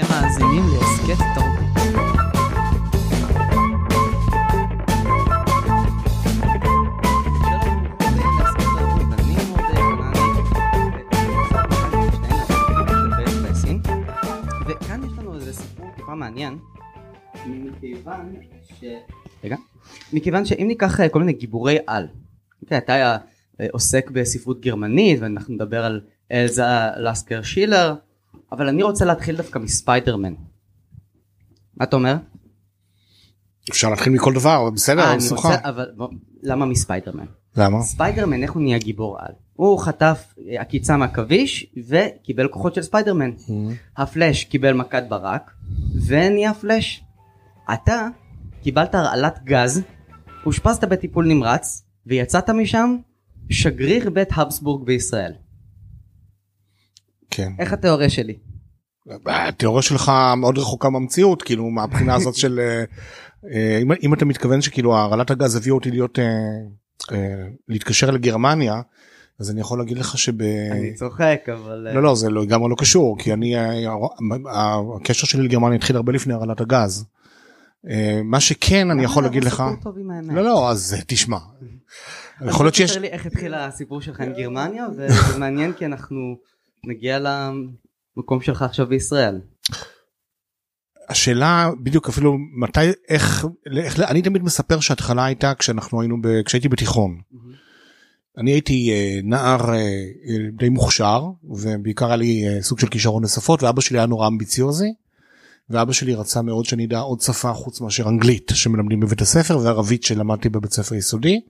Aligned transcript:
אתם 0.00 0.04
מאזינים 0.10 0.62
להסכת 0.72 1.24
תרבות. 1.34 1.66
וכאן 14.66 15.04
יש 15.04 15.18
לנו 15.18 15.34
איזה 15.34 15.52
סיפור 15.52 15.90
טיפה 15.96 16.14
מעניין 16.14 16.58
מכיוון 17.46 18.34
ש... 18.80 18.84
רגע. 19.44 19.56
מכיוון 20.12 20.44
שאם 20.44 20.64
ניקח 20.68 21.00
אה, 21.00 21.08
כל 21.08 21.18
מיני 21.18 21.32
גיבורי 21.32 21.78
על, 21.86 22.06
אוקיי, 22.62 22.78
אתה 22.78 23.16
אה, 23.60 23.66
עוסק 23.72 24.10
בספרות 24.10 24.60
גרמנית 24.60 25.20
ואנחנו 25.20 25.54
נדבר 25.54 25.84
על 25.84 26.00
אלזה 26.32 26.62
לסקר 26.96 27.42
שילר, 27.42 27.94
אבל 28.52 28.68
אני 28.68 28.82
רוצה 28.82 29.04
להתחיל 29.04 29.36
דווקא 29.36 29.58
מספיידרמן. 29.58 30.34
מה 31.76 31.84
אתה 31.84 31.96
אומר? 31.96 32.16
אפשר 33.70 33.90
להתחיל 33.90 34.12
מכל 34.12 34.34
דבר 34.34 34.70
בסדר 34.70 35.00
אה, 35.00 35.14
אבל 35.14 35.18
אני. 35.20 35.28
רוצה, 35.30 35.54
אבל 35.62 35.90
למה 36.42 36.66
מספיידרמן? 36.66 37.26
למה? 37.56 37.82
ספיידרמן 37.82 38.42
איך 38.42 38.52
הוא 38.52 38.62
נהיה 38.62 38.78
גיבור 38.78 39.16
על? 39.20 39.32
הוא 39.52 39.78
חטף 39.78 40.34
אה, 40.38 40.60
עקיצה 40.60 40.96
מעכביש 40.96 41.66
וקיבל 41.88 42.48
כוחות 42.48 42.74
של 42.74 42.82
ספיידרמן. 42.82 43.30
הפלאש 43.96 44.44
קיבל 44.44 44.72
מכת 44.72 45.02
ברק 45.08 45.50
ונהיה 46.06 46.54
פלאש. 46.54 47.04
אתה 47.72 48.08
קיבלת 48.62 48.94
הרעלת 48.94 49.38
גז, 49.44 49.82
אושפזת 50.46 50.84
בטיפול 50.84 51.26
נמרץ 51.26 51.84
ויצאת 52.06 52.50
משם 52.50 52.96
שגריר 53.50 54.10
בית 54.10 54.28
הבסבורג 54.36 54.86
בישראל. 54.86 55.32
כן. 57.30 57.52
איך 57.58 57.72
התיאוריה 57.72 58.10
שלי? 58.10 58.36
התיאוריה 59.26 59.82
שלך 59.82 60.12
מאוד 60.36 60.58
רחוקה 60.58 60.90
מהמציאות 60.90 61.42
כאילו 61.42 61.70
מהבחינה 61.70 62.14
הזאת 62.14 62.34
של 62.34 62.60
אה, 62.60 62.84
אה, 63.52 63.78
אם, 63.82 63.92
אם 64.02 64.14
אתה 64.14 64.24
מתכוון 64.24 64.60
שכאילו 64.60 64.96
הרעלת 64.96 65.30
הגז 65.30 65.56
הביאו 65.56 65.74
אותי 65.74 65.90
להיות 65.90 66.18
אה, 67.12 67.16
להתקשר 67.68 68.10
לגרמניה 68.10 68.80
אז 69.40 69.50
אני 69.50 69.60
יכול 69.60 69.78
להגיד 69.78 69.98
לך 69.98 70.18
שב... 70.18 70.42
אני 70.42 70.94
צוחק 70.94 71.40
אבל... 71.52 71.88
לא 71.94 72.02
לא 72.02 72.14
זה 72.14 72.30
לא 72.30 72.42
לגמרי 72.42 72.70
לא 72.70 72.76
קשור 72.78 73.18
כי 73.18 73.32
אני 73.32 73.54
הקשר 74.94 75.26
שלי 75.26 75.42
לגרמניה 75.42 75.76
התחיל 75.76 75.96
הרבה 75.96 76.12
לפני 76.12 76.34
הרעלת 76.34 76.60
הגז. 76.60 77.04
מה 78.24 78.40
שכן 78.40 78.90
אני 78.90 79.04
יכול 79.04 79.22
לא 79.22 79.28
להגיד 79.28 79.44
לך? 79.44 79.62
לא 80.30 80.44
לא 80.44 80.70
אז 80.70 80.96
תשמע. 81.06 81.38
יכול 82.46 82.66
להיות 82.66 82.74
שיש 82.74 82.96
איך 82.96 83.26
התחיל 83.26 83.54
הסיפור 83.54 84.00
שלך 84.00 84.20
עם 84.20 84.32
גרמניה 84.32 84.86
וזה 84.96 85.38
מעניין 85.38 85.72
כי 85.72 85.86
אנחנו 85.86 86.36
נגיע 86.86 87.18
למקום 87.18 88.40
שלך 88.40 88.62
עכשיו 88.62 88.86
בישראל. 88.86 89.40
השאלה 91.08 91.70
בדיוק 91.82 92.08
אפילו 92.08 92.36
מתי 92.60 92.80
איך 93.08 93.46
איך 93.76 94.00
אני 94.00 94.22
תמיד 94.22 94.42
מספר 94.42 94.80
שההתחלה 94.80 95.24
הייתה 95.24 95.54
כשאנחנו 95.54 96.00
היינו 96.00 96.22
ב, 96.22 96.42
כשהייתי 96.42 96.68
בתיכון. 96.68 97.20
אני 98.38 98.50
הייתי 98.50 98.90
אה, 98.90 99.20
נער 99.24 99.74
אה, 99.74 100.08
די 100.52 100.68
מוכשר 100.68 101.22
ובעיקר 101.44 102.06
היה 102.06 102.16
לי 102.16 102.48
אה, 102.48 102.62
סוג 102.62 102.78
של 102.78 102.86
כישרון 102.86 103.24
לשפות 103.24 103.62
ואבא 103.62 103.80
שלי 103.80 103.98
היה 103.98 104.06
נורא 104.06 104.28
אמביציוזי. 104.28 104.92
ואבא 105.70 105.92
שלי 105.92 106.14
רצה 106.14 106.42
מאוד 106.42 106.64
שאני 106.64 106.84
אדע 106.84 106.98
עוד 106.98 107.20
שפה 107.20 107.52
חוץ 107.52 107.80
מאשר 107.80 108.08
אנגלית 108.08 108.52
שמלמדים 108.54 109.00
בבית 109.00 109.20
הספר 109.20 109.58
וערבית 109.58 110.02
שלמדתי 110.02 110.48
בבית 110.48 110.72
ספר 110.72 110.94
יסודי. 110.94 111.40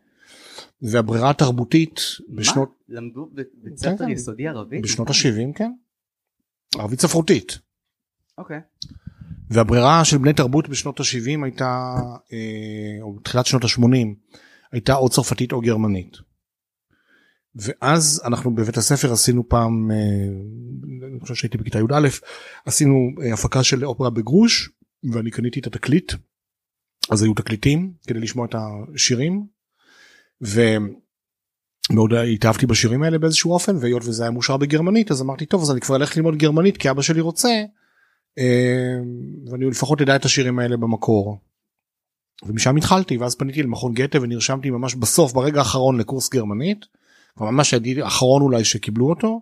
והברירה 0.83 1.31
התרבותית 1.31 2.01
בשנות 2.29 2.73
מה? 2.89 2.97
למדו 2.97 3.27
בבית 3.33 3.51
כן, 3.65 3.77
ספר 3.77 4.05
כן. 4.05 4.09
יסודי 4.09 4.49
ערבית? 4.49 4.83
בשנות 4.83 5.11
ה-70 5.11 5.53
כן. 5.55 5.73
ערבית 6.79 7.01
ספרותית. 7.01 7.59
אוקיי. 8.39 8.61
והברירה 9.51 10.05
של 10.05 10.19
בני 10.19 10.33
תרבות 10.33 10.69
בשנות 10.69 11.01
ה-70 11.01 11.45
הייתה, 11.45 11.95
אה, 12.33 13.03
או 13.03 13.15
בתחילת 13.15 13.47
שנות 13.47 13.65
ה-80, 13.65 14.07
הייתה 14.73 14.95
או 14.95 15.09
צרפתית 15.09 15.53
או 15.53 15.61
גרמנית. 15.61 16.17
ואז 17.55 18.23
אנחנו 18.25 18.55
בבית 18.55 18.77
הספר 18.77 19.13
עשינו 19.13 19.49
פעם, 19.49 19.91
אה, 19.91 19.97
אני 21.09 21.21
חושב 21.21 21.35
שהייתי 21.35 21.59
בכיתה 21.59 21.79
י"א, 21.79 22.09
עשינו 22.65 22.95
אה, 23.23 23.35
הפקה 23.35 23.63
של 23.63 23.85
אופרה 23.85 24.11
בגרוש, 24.11 24.71
ואני 25.13 25.31
קניתי 25.31 25.61
את 25.61 25.67
התקליט, 25.67 26.13
אז 27.11 27.23
היו 27.23 27.35
תקליטים 27.35 27.93
כדי 28.07 28.21
לשמוע 28.21 28.47
את 28.47 28.55
השירים, 28.55 29.47
ומאוד 30.41 32.13
התאהבתי 32.35 32.67
בשירים 32.67 33.03
האלה 33.03 33.19
באיזשהו 33.19 33.53
אופן, 33.53 33.77
והיות 33.77 34.03
וזה 34.05 34.23
היה 34.23 34.31
מושר 34.31 34.57
בגרמנית, 34.57 35.11
אז 35.11 35.23
אמרתי, 35.23 35.47
טוב, 35.47 35.63
אז 35.63 35.71
אני 35.71 35.81
כבר 35.81 35.97
אלך 35.97 36.17
ללמוד 36.17 36.37
גרמנית, 36.37 36.77
כי 36.77 36.91
אבא 36.91 37.03
שלי 37.03 37.21
רוצה, 37.21 37.63
אה, 38.39 38.97
ואני 39.51 39.71
לפחות 39.71 40.01
אדע 40.01 40.17
את 40.17 40.25
השירים 40.25 40.59
האלה 40.59 40.77
במקור. 40.77 41.39
ומשם 42.45 42.77
התחלתי 42.77 43.17
ואז 43.17 43.35
פניתי 43.35 43.63
למכון 43.63 43.95
גתה 43.95 44.23
ונרשמתי 44.23 44.71
ממש 44.71 44.95
בסוף 44.95 45.33
ברגע 45.33 45.59
האחרון 45.59 45.99
לקורס 45.99 46.31
גרמנית. 46.31 46.87
ממש 47.41 47.75
האחרון 47.75 48.43
אולי 48.43 48.65
שקיבלו 48.65 49.09
אותו. 49.09 49.41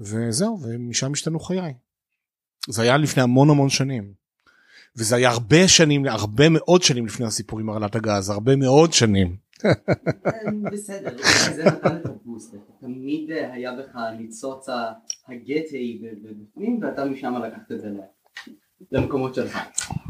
וזהו 0.00 0.58
ומשם 0.62 1.12
השתנו 1.12 1.40
חיי. 1.40 1.74
זה 2.68 2.82
היה 2.82 2.96
לפני 2.96 3.22
המון 3.22 3.50
המון 3.50 3.68
שנים. 3.68 4.12
וזה 4.96 5.16
היה 5.16 5.30
הרבה 5.30 5.68
שנים 5.68 6.06
הרבה 6.06 6.48
מאוד 6.48 6.82
שנים 6.82 7.06
לפני 7.06 7.26
הסיפור 7.26 7.60
עם 7.60 7.68
הרעלת 7.68 7.96
הגז 7.96 8.30
הרבה 8.30 8.56
מאוד 8.56 8.92
שנים. 8.92 9.36
בסדר, 10.72 11.16
זה 11.54 11.64
נתן 11.64 11.96
את 11.96 12.06
הבוסט, 12.06 12.54
תמיד 12.80 13.30
היה 13.30 13.72
בך 13.72 13.96
ניצוץ 14.18 14.66
הגטי 15.28 16.02
בפנים 16.22 16.80
ואתה 16.82 17.04
משם 17.04 17.34
לקחת 17.46 17.72
את 17.72 17.80
זה 17.80 17.88
למקומות 18.92 19.34
שלך. 19.34 19.58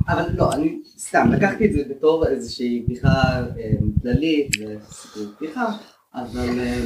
אבל 0.09 0.25
לא, 0.35 0.53
אני 0.53 0.79
סתם 0.99 1.29
לקחתי 1.33 1.67
את 1.67 1.73
זה 1.73 1.83
בתור 1.91 2.27
איזושהי 2.27 2.83
בדיחה 2.87 3.09
אה, 3.11 3.71
כללית 4.03 4.51
וסיפור 4.57 5.23
בדיחה, 5.41 5.67
אבל 6.15 6.61
אה, 6.61 6.85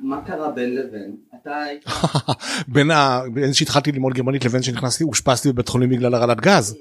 מה 0.00 0.24
קרה 0.26 0.50
בין 0.50 0.74
לבין? 0.74 1.16
אתה 1.42 1.56
היית... 1.56 1.84
בין 3.34 3.52
שהתחלתי 3.52 3.92
ללמוד 3.92 4.14
גרמנית 4.14 4.44
לבין 4.44 4.62
שנכנסתי 4.62 5.04
אושפזתי 5.04 5.52
בבית 5.52 5.68
חולים 5.68 5.90
בגלל 5.90 6.14
הרעלת 6.14 6.40
גז. 6.40 6.76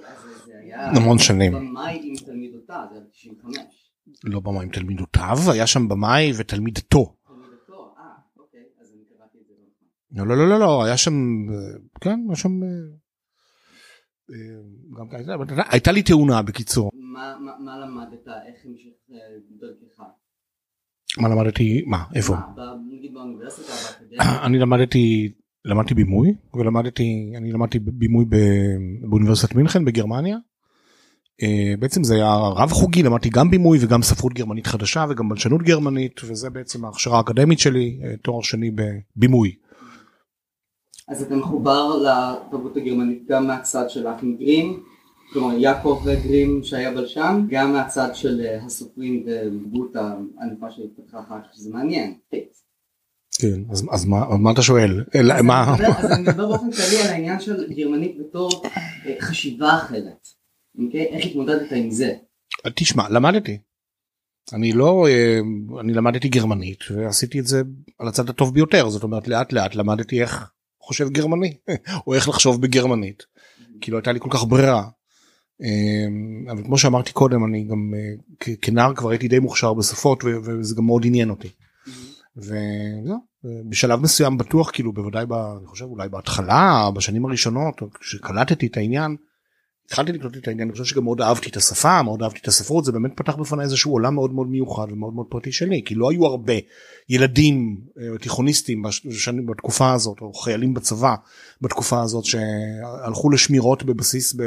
המון 0.76 1.20
שנים. 1.20 1.54
במאי 1.54 2.00
עם 2.04 2.16
תלמידותה, 2.26 2.86
זה 2.92 2.96
היה 2.96 3.04
95. 3.12 3.58
לא 4.24 4.40
במאי 4.40 4.70
תלמידותיו 4.70 5.38
היה 5.54 5.68
שם 5.68 5.88
במאי 5.88 6.32
ותלמידתו. 6.38 7.16
תלמידתו, 7.28 7.94
אה, 7.98 8.04
אוקיי, 8.40 8.60
לא 10.20 10.26
נכון. 10.26 10.28
לא 10.28 10.38
לא 10.38 10.38
לא 10.38 10.60
לא 10.60 10.60
לא 10.60 10.84
היה 10.84 10.98
שם 10.98 11.14
אה, 11.54 11.56
כן 12.02 12.20
היה 12.28 12.36
שם. 12.36 12.64
אה, 12.64 12.68
גם 15.00 15.08
הייתה- 15.12 15.34
אבל 15.36 15.46
הייתה 15.72 15.92
לי 15.92 16.04
תאונה 16.04 16.42
בקיצור 16.42 16.90
מה- 16.94 17.36
למדת? 17.86 18.28
איך 18.28 18.66
המשך 18.66 18.90
דרכך? 19.60 20.04
מה 21.22 21.30
למדתי 21.30 21.84
מה 21.88 22.04
איפה 22.16 22.34
נגיד 22.92 23.14
באוניברסיטה, 23.14 23.72
באקדמיה? 24.02 24.20
אני 24.46 24.60
למדתי 24.60 25.34
למדתי 25.66 25.94
בימוי 25.94 26.36
ולמדתי 26.54 27.04
אני 27.38 27.52
למדתי 27.52 27.80
בימוי 27.80 28.26
באוניברסיטת 29.10 29.56
מינכן 29.56 29.86
בגרמניה. 29.86 30.38
אה, 31.42 31.74
בעצם 31.80 32.04
זה 32.04 32.16
היה 32.16 32.36
רב 32.36 32.72
חוגי 32.72 33.04
למדתי 33.04 33.30
גם 33.30 33.50
בימוי 33.52 33.78
וגם 33.82 34.02
ספרות 34.04 34.34
גרמנית 34.34 34.68
חדשה 34.68 35.06
וגם 35.10 35.30
בלשנות 35.30 35.62
גרמנית 35.62 36.22
וזה 36.24 36.50
בעצם 36.50 36.86
ההכשרה 36.86 37.18
האקדמית 37.18 37.60
שלי 37.60 38.00
אה, 38.04 38.18
תואר 38.18 38.42
שני 38.42 38.72
בבימוי. 38.72 39.56
אז 41.08 41.22
אתה 41.22 41.36
מחובר 41.36 41.98
לתרבות 41.98 42.78
הגרמנית 42.78 43.24
גם 43.28 43.48
מהצד 43.48 43.90
של 43.90 44.08
אחים 44.08 44.38
גרים, 44.38 44.84
כלומר 45.34 45.58
יעקב 45.58 46.02
גרים 46.06 46.64
שהיה 46.64 46.92
בלשן, 46.92 47.46
גם 47.50 47.74
מהצד 47.74 48.10
של 48.14 48.42
אה, 48.46 48.66
הסופרים 48.66 49.26
ודמות 49.26 49.96
הענפה 49.96 50.72
שהתפתחה 50.72 51.20
אחר 51.20 51.36
כך, 51.44 51.56
שזה 51.56 51.70
מעניין. 51.74 52.14
כן 53.40 53.60
אז 53.70 53.86
אז 53.92 54.06
מה 54.06 54.38
מה 54.38 54.52
אתה 54.52 54.62
שואל 54.62 55.04
אלא, 55.16 55.42
מה 55.42 55.76
אז 55.98 56.12
אני 56.12 56.22
מדבר- 56.22 56.48
באופן 56.48 56.72
כללי 56.72 57.02
על 57.04 57.08
העניין 57.08 57.40
של 57.40 57.74
גרמנית 57.74 58.18
בתור 58.20 58.64
חשיבה 59.20 59.76
אחרת. 59.76 60.28
אוקיי? 60.80 61.06
איך 61.06 61.26
התמודדת 61.26 61.72
עם 61.72 61.92
זה? 61.92 62.14
תשמע 62.76 63.10
למדתי. 63.10 63.58
אני 64.54 64.72
לא 64.72 65.08
אה, 65.08 65.40
אני 65.80 65.94
למדתי 65.94 66.30
גרמנית 66.30 66.80
ועשיתי 66.92 67.40
את 67.40 67.48
זה 67.48 67.62
על 68.00 68.08
הצד 68.08 68.30
הטוב 68.30 68.54
ביותר 68.54 68.90
זאת 68.90 69.04
אומרת 69.04 69.28
לאט 69.28 69.54
לאט 69.54 69.76
למדתי 69.76 70.22
איך 70.22 70.52
חושב 70.82 71.10
גרמני 71.10 71.58
או 72.08 72.14
איך 72.14 72.30
לחשוב 72.30 72.62
בגרמנית. 72.62 73.24
כי 73.82 73.92
לא 73.92 73.98
הייתה 73.98 74.12
לי 74.12 74.20
כל 74.20 74.30
כך 74.32 74.44
ברירה. 74.44 74.88
אה, 75.62 76.52
אבל 76.52 76.64
כמו 76.64 76.78
שאמרתי 76.78 77.12
קודם 77.12 77.46
אני 77.46 77.64
גם 77.64 77.94
אה, 77.98 78.56
כנער 78.62 78.94
כבר 78.96 79.10
הייתי 79.10 79.28
די 79.28 79.40
מוכשר 79.40 79.74
בשפות 79.74 80.24
וזה 80.24 80.76
גם 80.76 80.86
מאוד 80.86 81.06
עניין 81.06 81.30
אותי. 81.30 81.50
וזהו 82.38 83.18
בשלב 83.70 84.00
מסוים 84.00 84.38
בטוח 84.38 84.72
כאילו 84.72 84.94
בוודאי 84.94 85.26
ב, 85.26 85.34
אני 85.34 85.68
חושב 85.68 85.86
אולי 85.86 86.10
בהתחלה 86.10 86.90
בשנים 86.96 87.26
הראשונות 87.26 87.82
כשקלטתי 88.00 88.68
את 88.68 88.78
העניין 88.78 89.16
התחלתי 89.86 90.12
לקלוט 90.12 90.38
את 90.38 90.48
העניין 90.48 90.68
אני 90.68 90.72
חושב 90.72 90.86
שגם 90.86 91.04
מאוד 91.04 91.22
אהבתי 91.22 91.50
את 91.50 91.58
השפה 91.58 92.02
מאוד 92.02 92.24
אהבתי 92.24 92.40
את 92.42 92.48
הספרות 92.48 92.86
זה 92.86 92.92
באמת 92.92 93.12
פתח 93.16 93.36
בפניי 93.36 93.64
איזשהו 93.64 93.92
עולם 93.92 94.16
מאוד 94.16 94.34
מאוד 94.34 94.48
מיוחד 94.48 94.92
ומאוד 94.92 95.14
מאוד 95.14 95.26
פרטי 95.30 95.52
שלי 95.52 95.82
כי 95.86 95.96
לא 95.96 96.12
היו 96.12 96.26
הרבה 96.26 96.54
ילדים 97.10 97.78
אה, 98.00 98.18
תיכוניסטים 98.18 98.84
בשנים 99.06 99.46
בתקופה 99.46 99.94
הזאת 99.94 100.22
או 100.22 100.34
חיילים 100.34 100.74
בצבא 100.74 101.16
בתקופה 101.62 102.02
הזאת 102.02 102.26
שהלכו 102.26 103.30
לשמירות 103.30 103.84
בבסיס 103.84 104.34
ב, 104.34 104.42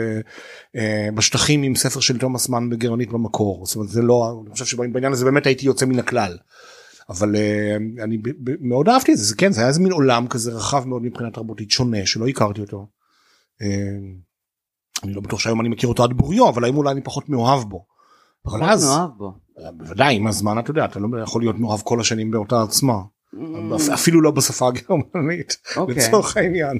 אה, 0.76 1.08
בשטחים 1.14 1.62
עם 1.62 1.74
ספר 1.74 2.00
של 2.00 2.18
תומאס 2.18 2.48
מן 2.48 2.70
בגרמנית 2.70 3.08
במקור 3.08 3.66
זאת 3.66 3.76
אומרת 3.76 3.88
זה 3.88 4.02
לא 4.02 4.42
אני 4.46 4.52
חושב 4.52 4.64
שבעניין 4.64 5.12
הזה 5.12 5.24
באמת 5.24 5.46
הייתי 5.46 5.66
יוצא 5.66 5.86
מן 5.86 5.98
הכלל. 5.98 6.36
אבל 7.08 7.36
אה, 7.36 7.76
אני 8.04 8.18
מאוד 8.60 8.88
אהבתי 8.88 9.12
את 9.12 9.18
זה, 9.18 9.24
זה 9.24 9.34
כן 9.36 9.52
זה 9.52 9.60
היה 9.60 9.68
איזה 9.68 9.80
מין 9.80 9.92
עולם 9.92 10.26
כזה 10.26 10.52
רחב 10.52 10.84
מאוד 10.84 11.02
מבחינה 11.02 11.30
תרבותית 11.30 11.70
שונה 11.70 12.06
שלא 12.06 12.28
הכרתי 12.28 12.60
אותו. 12.60 12.86
אני 15.04 15.14
לא 15.14 15.20
בטוח 15.20 15.40
שהיום 15.40 15.60
אני 15.60 15.68
מכיר 15.68 15.88
אותו 15.88 16.04
עד 16.04 16.12
בוריו 16.12 16.48
אבל 16.48 16.64
האם 16.64 16.76
אולי 16.76 16.92
אני 16.92 17.00
פחות 17.00 17.28
מאוהב 17.28 17.62
בו. 17.62 17.86
אבל 18.46 18.64
אז 18.64 18.84
מאוהב 18.84 19.10
בו. 19.16 19.32
בוודאי 19.76 20.16
עם 20.16 20.26
הזמן 20.26 20.58
אתה 20.58 20.70
יודע 20.70 20.84
אתה 20.84 20.98
לא 20.98 21.20
יכול 21.22 21.42
להיות 21.42 21.58
מאוהב 21.58 21.80
כל 21.80 22.00
השנים 22.00 22.30
באותה 22.30 22.60
עוצמה. 22.60 23.02
Mm. 23.34 23.94
אפילו 23.94 24.20
לא 24.20 24.30
בשפה 24.30 24.68
הגרמנית 24.68 25.56
אוקיי. 25.76 25.94
לצורך 25.94 26.36
העניין. 26.36 26.78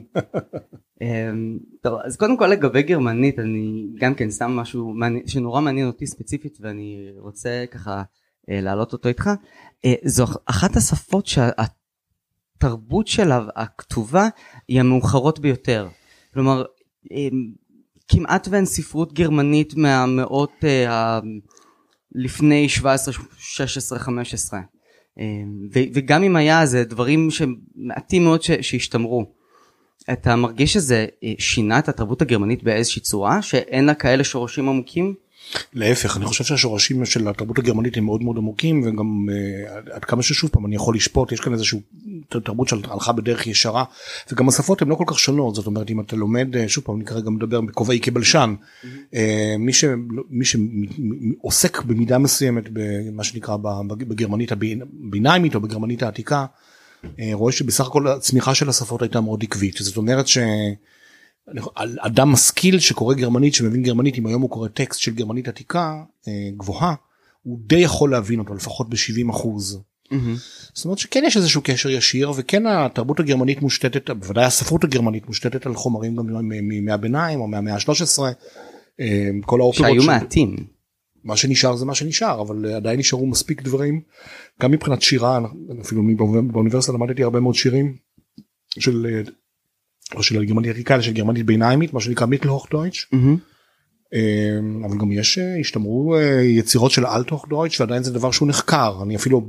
אמ, 1.03 1.59
טוב 1.83 1.99
אז 2.05 2.17
קודם 2.17 2.39
כל 2.39 2.47
לגבי 2.47 2.83
גרמנית 2.83 3.39
אני 3.39 3.87
גם 4.01 4.15
כן 4.15 4.31
שם 4.31 4.51
משהו 4.51 4.95
שנורא 5.27 5.61
מעניין 5.61 5.87
אותי 5.87 6.07
ספציפית 6.07 6.59
ואני 6.61 7.11
רוצה 7.19 7.65
ככה 7.71 8.03
אה, 8.51 8.61
להעלות 8.61 8.93
אותו 8.93 9.09
איתך. 9.09 9.31
אה, 9.85 9.95
זו 10.05 10.25
אחת 10.47 10.77
השפות 10.77 11.27
שהתרבות 11.27 13.07
שלה 13.07 13.47
הכתובה 13.57 14.29
היא 14.69 14.81
המאוחרות 14.81 15.39
ביותר. 15.39 15.89
כלומר 16.35 16.65
אמ, 17.11 17.53
כמעט 18.09 18.49
ואין 18.51 18.65
ספרות 18.65 19.13
גרמנית 19.13 19.75
מהמאות 19.77 20.53
uh, 20.61 20.89
ה... 20.89 21.21
לפני 22.15 22.69
17, 22.69 23.15
16, 23.39 23.99
15 23.99 24.61
uh, 24.61 25.23
ו, 25.75 25.81
וגם 25.95 26.23
אם 26.23 26.37
היה 26.37 26.67
זה 26.67 26.85
דברים 26.85 27.29
שמעטים 27.31 28.25
מאוד 28.25 28.43
ש, 28.43 28.51
שהשתמרו. 28.51 29.33
אתה 30.13 30.37
מרגיש 30.37 30.73
שזה 30.73 31.07
uh, 31.11 31.27
שינה 31.39 31.79
את 31.79 31.89
התרבות 31.89 32.23
הגרמנית 32.23 32.63
באיזושהי 32.63 33.03
צורה 33.03 33.43
שאין 33.43 33.85
לה 33.85 33.95
כאלה 33.95 34.25
שורשים 34.25 34.69
עמוקים? 34.69 35.15
להפך 35.75 36.17
אני 36.17 36.25
חושב 36.25 36.45
שהשורשים 36.45 37.05
של 37.05 37.29
התרבות 37.29 37.59
הגרמנית 37.59 37.97
הם 37.97 38.05
מאוד 38.05 38.23
מאוד 38.23 38.37
עמוקים 38.37 38.83
וגם 38.85 39.29
uh, 39.29 39.95
עד 39.95 40.05
כמה 40.05 40.23
ששוב 40.23 40.51
פעם 40.51 40.67
אני 40.67 40.77
יכול 40.77 40.97
לשפוט 40.97 41.33
יש 41.33 41.41
כאן 41.41 41.53
איזשהו 41.53 41.81
תרבות 42.29 42.69
שהלכה 42.69 43.13
בדרך 43.13 43.47
ישרה 43.47 43.85
וגם 44.33 44.49
השפות 44.49 44.83
הן 44.83 44.89
לא 44.89 44.95
כל 44.95 45.05
כך 45.07 45.19
שונות 45.19 45.55
זאת 45.55 45.67
אומרת 45.67 45.91
אם 45.91 46.01
אתה 46.01 46.17
לומד 46.17 46.57
אה, 46.57 46.69
שוב 46.69 46.85
פעם 46.85 46.97
אני 46.97 47.05
כרגע 47.05 47.31
מדבר 47.31 47.61
בכובעי 47.61 48.01
כבלשן 48.01 48.55
mm-hmm. 48.61 49.17
מי, 50.31 50.45
שעוסק 50.45 51.83
במידה 51.83 52.19
מסוימת 52.19 52.65
במה 52.73 53.25
שנקרא 53.25 53.57
בגרמנית 53.87 54.53
הביניימית 54.53 55.55
או 55.55 55.61
בגרמנית 55.61 56.03
העתיקה 56.03 56.47
רואה 57.33 57.53
שבסך 57.53 57.87
הכל 57.87 58.09
הצמיחה 58.09 58.55
של 58.55 58.69
השפות 58.69 59.03
הייתה 59.03 59.21
מאוד 59.21 59.43
עקבית 59.43 59.77
זאת 59.81 59.97
אומרת 59.97 60.27
ש... 60.27 60.39
אדם 61.99 62.33
משכיל 62.33 62.79
שקורא 62.79 63.15
גרמנית 63.15 63.55
שמבין 63.55 63.83
גרמנית 63.83 64.19
אם 64.19 64.27
היום 64.27 64.43
הוא 64.43 64.51
קורא 64.51 64.69
טקסט 64.69 65.01
של 65.01 65.15
גרמנית 65.15 65.49
עתיקה 65.49 66.03
אה, 66.29 66.33
גבוהה 66.57 66.95
הוא 67.43 67.59
די 67.67 67.77
יכול 67.77 68.11
להבין 68.11 68.39
אותו 68.39 68.55
לפחות 68.55 68.91
ב-70 68.91 69.31
אחוז. 69.31 69.83
Mm-hmm. 70.13 70.15
זאת 70.75 70.85
אומרת 70.85 70.99
שכן 70.99 71.23
יש 71.27 71.37
איזשהו 71.37 71.61
קשר 71.65 71.91
ישיר 71.91 72.33
וכן 72.37 72.67
התרבות 72.67 73.21
הגרמנית 73.21 73.63
מושתתת 73.63 74.11
בוודאי 74.11 74.45
הספרות 74.45 74.85
הגרמנית 74.85 75.27
מושתתת 75.27 75.67
על 75.67 75.75
חומרים 75.75 76.17
גם 76.17 76.27
מימי 76.49 76.93
הביניים 76.93 77.41
או 77.41 77.49
מהמאה 77.49 77.75
ה-13. 77.75 78.23
אה, 79.01 79.29
כל 79.47 79.61
האופרות 79.61 79.89
שהיו. 79.91 80.03
מעטים. 80.03 80.57
מה 81.25 81.37
שנשאר 81.37 81.77
זה 81.77 81.85
מה 81.85 81.95
שנשאר 81.95 82.41
אבל 82.41 82.75
עדיין 82.75 82.99
נשארו 82.99 83.27
מספיק 83.27 83.63
דברים 83.63 84.01
גם 84.63 84.71
מבחינת 84.71 85.03
שירה 85.03 85.41
אפילו 85.81 86.03
באוניברסיטה 86.53 86.93
למדתי 86.93 87.23
הרבה 87.23 87.41
מאוד 87.41 87.55
שירים 87.55 87.97
של 88.79 89.07
אה, 89.07 89.33
או 90.15 90.23
של 90.23 90.45
גרמנית 90.45 90.71
עתיקה 90.71 91.03
של 91.03 91.13
גרמנית 91.13 91.47
ביניימית 91.47 91.95
מה 91.95 92.01
שנקרא 92.01 92.27
מיטלהוך 92.27 92.67
דויטש. 92.71 93.07
אמ, 94.15 94.85
אבל 94.85 94.99
גם 94.99 95.13
יש 95.13 95.39
אה, 95.39 95.57
השתמרו 95.61 96.17
אה, 96.17 96.43
יצירות 96.43 96.91
של 96.91 97.07
אלטוך 97.07 97.49
דויטש 97.49 97.81
ועדיין 97.81 98.03
זה 98.03 98.13
דבר 98.13 98.31
שהוא 98.31 98.49
נחקר 98.49 98.99
אני 99.03 99.17
אפילו 99.17 99.49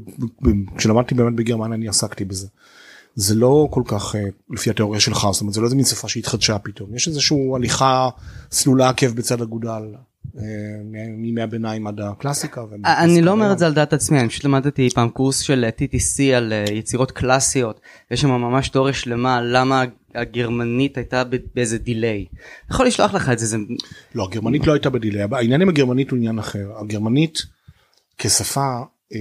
כשלמדתי 0.77 1.15
באמת 1.15 1.36
בגרמניה 1.36 1.75
אני 1.75 1.88
עסקתי 1.88 2.25
בזה. 2.25 2.48
זה 3.15 3.36
לא 3.36 3.68
כל 3.71 3.81
כך 3.86 4.15
אה, 4.15 4.24
לפי 4.50 4.69
התיאוריה 4.69 5.00
שלך 5.00 5.27
זאת 5.31 5.42
אומרת 5.42 5.54
זה 5.54 5.62
לא 5.62 5.65
איזה 5.65 5.75
מין 5.75 5.86
שפה 5.86 6.07
שהתחדשה 6.07 6.59
פתאום 6.59 6.95
יש 6.95 7.07
איזשהו 7.07 7.56
הליכה 7.56 8.09
סלולה 8.51 8.89
עקב 8.89 9.07
בצד 9.07 9.42
אגודל 9.42 9.83
מימי 11.18 11.42
הביניים 11.42 11.88
עד 11.88 12.00
הקלאסיקה. 12.00 12.62
אני 12.86 13.22
לא 13.22 13.31
אומר 13.31 13.51
את 13.51 13.60
זה 13.60 13.66
על 13.66 13.74
דעת 13.74 13.94
עצמי 13.94 14.19
אני 14.19 14.30
פשוט 14.30 14.44
למדתי 14.44 14.89
פעם 14.89 15.10
קורס 15.10 15.39
של 15.39 15.66
TTC 15.78 16.24
על 16.36 16.54
יצירות 16.72 17.12
קלאסיות 17.12 17.81
יש 18.12 18.22
שם 18.22 18.30
ממש 18.30 18.69
תיאוריה 18.69 18.94
שלמה 18.94 19.42
למה 19.42 19.84
הגרמנית 20.16 20.98
הייתה 20.98 21.24
באיזה 21.56 21.78
delay. 21.78 22.25
יכול 22.72 22.88
לשלוח 22.88 23.13
לך 23.13 23.30
את 23.30 23.39
זה. 23.39 23.45
זה... 23.45 23.57
לא 24.16 24.24
הגרמנית 24.24 24.68
לא 24.68 24.74
הייתה 24.74 24.89
ב 24.90 24.96
delay 24.96 25.28
העניין 25.31 25.62
עם 25.62 25.69
הגרמנית 25.69 26.12
הוא 26.12 26.18
עניין 26.18 26.40
אחר 26.40 26.72
הגרמנית 26.80 27.40
כשפה 28.18 28.81
אה, 29.13 29.19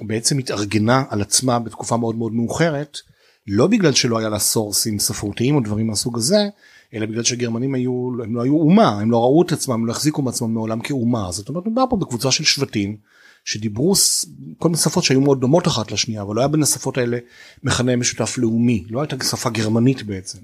בעצם 0.00 0.38
התארגנה 0.38 1.04
על 1.10 1.20
עצמה 1.20 1.58
בתקופה 1.58 1.96
מאוד 1.96 2.16
מאוד 2.16 2.32
מאוחרת 2.32 2.98
לא 3.46 3.66
בגלל 3.66 3.92
שלא 3.92 4.18
היה 4.18 4.28
לה 4.28 4.38
סורסים 4.38 4.98
ספרותיים 4.98 5.54
או 5.54 5.60
דברים 5.60 5.86
מהסוג 5.86 6.18
הזה 6.18 6.48
אלא 6.94 7.06
בגלל 7.06 7.22
שהגרמנים 7.22 7.74
היו 7.74 8.10
הם 8.24 8.36
לא 8.36 8.42
היו 8.42 8.56
אומה 8.56 8.88
הם 8.88 9.10
לא 9.10 9.18
ראו 9.18 9.42
את 9.42 9.52
עצמם 9.52 9.74
הם 9.74 9.86
לא 9.86 9.92
החזיקו 9.92 10.22
מעצמם 10.22 10.54
מעולם 10.54 10.80
כאומה 10.80 11.32
זאת 11.32 11.48
אומרת 11.48 11.66
מדובר 11.66 11.84
פה 11.90 11.96
בקבוצה 11.96 12.30
של 12.30 12.44
שבטים 12.44 12.96
שדיברו 13.44 13.94
כל 14.58 14.68
מיני 14.68 14.78
שפות 14.78 15.04
שהיו 15.04 15.20
מאוד 15.20 15.40
דומות 15.40 15.66
אחת 15.66 15.92
לשנייה 15.92 16.22
אבל 16.22 16.36
לא 16.36 16.40
היה 16.40 16.48
בין 16.48 16.62
השפות 16.62 16.98
האלה 16.98 17.18
מכנה 17.62 17.96
משותף 17.96 18.38
לאומי 18.38 18.84
לא 18.90 19.00
הייתה 19.00 19.24
שפה 19.24 19.50
גרמנית 19.50 20.02
בעצם. 20.02 20.38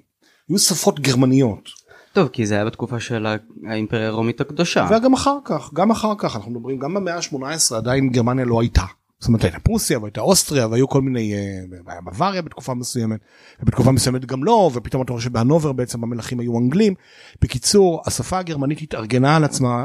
היו 0.48 0.58
שפות 0.58 1.00
גרמניות. 1.00 1.68
טוב 2.12 2.28
כי 2.28 2.46
זה 2.46 2.54
היה 2.54 2.64
בתקופה 2.64 3.00
של 3.00 3.26
האימפריה 3.66 4.08
הרומית 4.08 4.40
הקדושה. 4.40 4.88
וגם 4.90 5.12
אחר 5.12 5.38
כך 5.44 5.70
גם 5.74 5.90
אחר 5.90 6.12
כך 6.18 6.36
אנחנו 6.36 6.50
מדברים 6.50 6.78
גם 6.78 6.94
במאה 6.94 7.14
ה-18 7.14 7.76
עדיין 7.76 8.10
גרמניה 8.10 8.44
לא 8.44 8.60
הייתה. 8.60 8.84
זאת 9.18 9.28
אומרת 9.28 9.44
הייתה 9.44 9.58
פרוסיה 9.58 9.98
והייתה 9.98 10.20
אוסטריה 10.20 10.66
והיו 10.68 10.88
כל 10.88 11.02
מיני 11.02 11.34
אה, 11.34 11.92
היה 11.92 12.00
בוואריה 12.00 12.42
בתקופה 12.42 12.74
מסוימת 12.74 13.20
ובתקופה 13.62 13.92
מסוימת 13.92 14.24
גם 14.24 14.44
לא 14.44 14.70
ופתאום 14.74 15.02
אתה 15.02 15.12
רואה 15.12 15.22
שבהנובר 15.22 15.72
בעצם 15.72 16.04
המלכים 16.04 16.40
היו 16.40 16.58
אנגלים. 16.58 16.94
בקיצור 17.42 18.02
השפה 18.06 18.38
הגרמנית 18.38 18.82
התארגנה 18.82 19.36
על 19.36 19.44
עצמה 19.44 19.84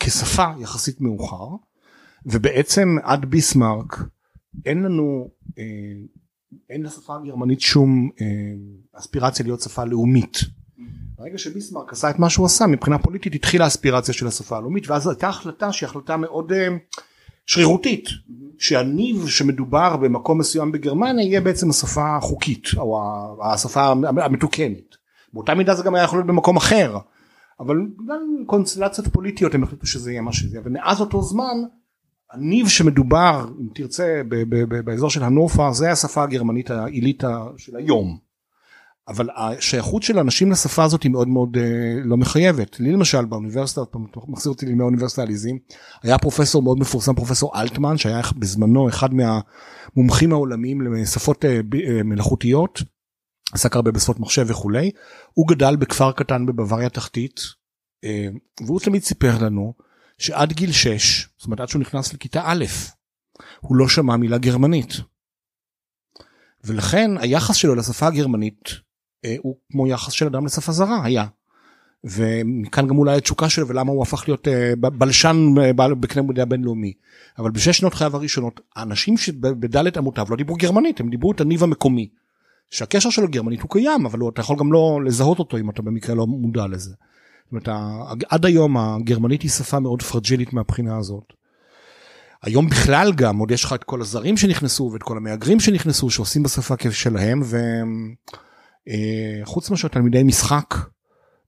כשפה 0.00 0.46
יחסית 0.60 1.00
מאוחר 1.00 1.46
ובעצם 2.26 2.96
עד 3.02 3.24
ביסמרק 3.24 4.02
אין 4.66 4.82
לנו 4.82 5.28
אה, 5.58 5.64
אין 6.70 6.82
לשפה 6.82 7.16
הגרמנית 7.16 7.60
שום 7.60 8.10
אה, 8.20 8.26
אספירציה 9.00 9.44
להיות 9.44 9.60
שפה 9.60 9.84
לאומית. 9.84 10.38
ברגע 11.18 11.38
שביסמרק 11.38 11.92
עשה 11.92 12.10
את 12.10 12.18
מה 12.18 12.30
שהוא 12.30 12.46
עשה 12.46 12.66
מבחינה 12.66 12.98
פוליטית 12.98 13.34
התחילה 13.34 13.64
האספירציה 13.64 14.14
של 14.14 14.26
השפה 14.26 14.56
הלאומית 14.56 14.88
ואז 14.88 15.08
הייתה 15.08 15.28
החלטה 15.28 15.72
שהיא 15.72 15.88
החלטה 15.88 16.16
מאוד 16.16 16.52
שרירותית 17.48 18.08
שהניב 18.58 19.28
שמדובר 19.28 19.96
במקום 19.96 20.38
מסוים 20.38 20.72
בגרמניה 20.72 21.24
יהיה 21.24 21.40
בעצם 21.40 21.70
השפה 21.70 22.16
החוקית 22.16 22.68
או 22.76 23.00
השפה 23.42 23.86
המתוקנת. 24.24 24.96
באותה 25.32 25.54
מידה 25.54 25.74
זה 25.74 25.82
גם 25.82 25.94
היה 25.94 26.04
יכול 26.04 26.18
להיות 26.18 26.26
במקום 26.26 26.56
אחר 26.56 26.98
אבל 27.60 27.76
בגלל 27.96 28.18
קונסטלציות 28.46 29.08
פוליטיות 29.08 29.54
הם 29.54 29.62
החליטו 29.62 29.86
שזה 29.86 30.10
יהיה 30.10 30.22
מה 30.22 30.32
שזה 30.32 30.58
ומאז 30.64 31.00
אותו 31.00 31.22
זמן 31.22 31.56
הניב 32.32 32.68
שמדובר 32.68 33.46
אם 33.60 33.68
תרצה 33.74 34.22
באזור 34.84 35.10
של 35.10 35.22
הנופה 35.22 35.72
זה 35.72 35.92
השפה 35.92 36.22
הגרמנית 36.22 36.70
העילית 36.70 37.22
של 37.56 37.76
היום 37.76 38.18
אבל 39.08 39.28
השייכות 39.36 40.02
של 40.02 40.18
אנשים 40.18 40.50
לשפה 40.50 40.84
הזאת 40.84 41.02
היא 41.02 41.10
מאוד 41.10 41.28
מאוד 41.28 41.56
uh, 41.56 41.60
לא 42.04 42.16
מחייבת 42.16 42.80
לי 42.80 42.92
למשל 42.92 43.24
באוניברסיטה 43.24 43.80
מחזיר 44.28 44.52
אותי 44.52 44.66
לימי 44.66 44.82
האוניברסיטה 44.82 45.22
העליזים 45.22 45.58
היה 46.02 46.18
פרופסור 46.18 46.62
מאוד 46.62 46.78
מפורסם 46.78 47.14
פרופסור 47.14 47.60
אלטמן 47.60 47.98
שהיה 47.98 48.20
בזמנו 48.36 48.88
אחד 48.88 49.08
מהמומחים 49.14 50.32
העולמיים 50.32 50.80
לשפות 50.80 51.44
uh, 51.44 51.48
uh, 51.74 52.02
מלאכותיות 52.04 52.82
עסק 53.52 53.76
הרבה 53.76 53.90
בשפות 53.90 54.20
מחשב 54.20 54.46
וכולי 54.48 54.90
הוא 55.32 55.48
גדל 55.48 55.76
בכפר 55.76 56.12
קטן 56.12 56.46
בבוואריה 56.46 56.88
תחתית 56.88 57.40
והוא 58.60 58.80
תמיד 58.80 59.02
סיפר 59.02 59.44
לנו 59.44 59.74
שעד 60.18 60.52
גיל 60.52 60.72
6, 60.72 61.28
זאת 61.38 61.46
אומרת 61.46 61.60
עד 61.60 61.68
שהוא 61.68 61.80
נכנס 61.80 62.12
לכיתה 62.12 62.42
א', 62.44 62.64
הוא 63.60 63.76
לא 63.76 63.88
שמע 63.88 64.16
מילה 64.16 64.38
גרמנית. 64.38 64.92
ולכן 66.64 67.10
היחס 67.18 67.56
שלו 67.56 67.74
לשפה 67.74 68.06
הגרמנית 68.06 68.68
אה, 68.68 68.87
הוא 69.38 69.56
כמו 69.72 69.86
יחס 69.86 70.12
של 70.12 70.26
אדם 70.26 70.46
לשפה 70.46 70.72
זרה 70.72 71.04
היה. 71.04 71.26
ומכאן 72.04 72.86
גם 72.86 72.98
אולי 72.98 73.16
התשוקה 73.16 73.48
שלו 73.48 73.68
ולמה 73.68 73.92
הוא 73.92 74.02
הפך 74.02 74.24
להיות 74.28 74.48
אה, 74.48 74.72
בלשן 74.76 75.54
אה, 75.60 75.72
בקנה 75.72 76.22
מידה 76.22 76.44
בינלאומי. 76.44 76.92
אבל 77.38 77.50
בשש 77.50 77.78
שנות 77.78 77.94
חייו 77.94 78.16
הראשונות 78.16 78.60
האנשים 78.76 79.16
שבדלת 79.16 79.98
אמותיו 79.98 80.26
לא 80.30 80.36
דיברו 80.36 80.56
גרמנית 80.56 81.00
הם 81.00 81.10
דיברו 81.10 81.32
את 81.32 81.40
הניב 81.40 81.62
המקומי. 81.62 82.08
שהקשר 82.70 83.10
שלו 83.10 83.28
גרמנית 83.28 83.60
הוא 83.60 83.70
קיים 83.70 84.06
אבל 84.06 84.18
אתה 84.28 84.40
יכול 84.40 84.56
גם 84.58 84.72
לא 84.72 85.00
לזהות 85.04 85.38
אותו 85.38 85.58
אם 85.58 85.70
אתה 85.70 85.82
במקרה 85.82 86.14
לא 86.14 86.26
מודע 86.26 86.66
לזה. 86.66 86.90
זאת 86.90 87.68
אומרת, 87.68 87.68
עד 88.28 88.46
היום 88.46 88.76
הגרמנית 88.76 89.42
היא 89.42 89.50
שפה 89.50 89.80
מאוד 89.80 90.02
פרג'ילית 90.02 90.52
מהבחינה 90.52 90.98
הזאת. 90.98 91.32
היום 92.42 92.68
בכלל 92.68 93.12
גם 93.12 93.38
עוד 93.38 93.50
יש 93.50 93.64
לך 93.64 93.72
את 93.72 93.84
כל 93.84 94.00
הזרים 94.00 94.36
שנכנסו 94.36 94.90
ואת 94.92 95.02
כל 95.02 95.16
המהגרים 95.16 95.60
שנכנסו 95.60 96.10
שעושים 96.10 96.42
בשפה 96.42 96.74
כשלהם 96.78 97.42
וחוץ 99.42 99.70
מאשר 99.70 99.88
תלמידי 99.88 100.22
משחק 100.22 100.74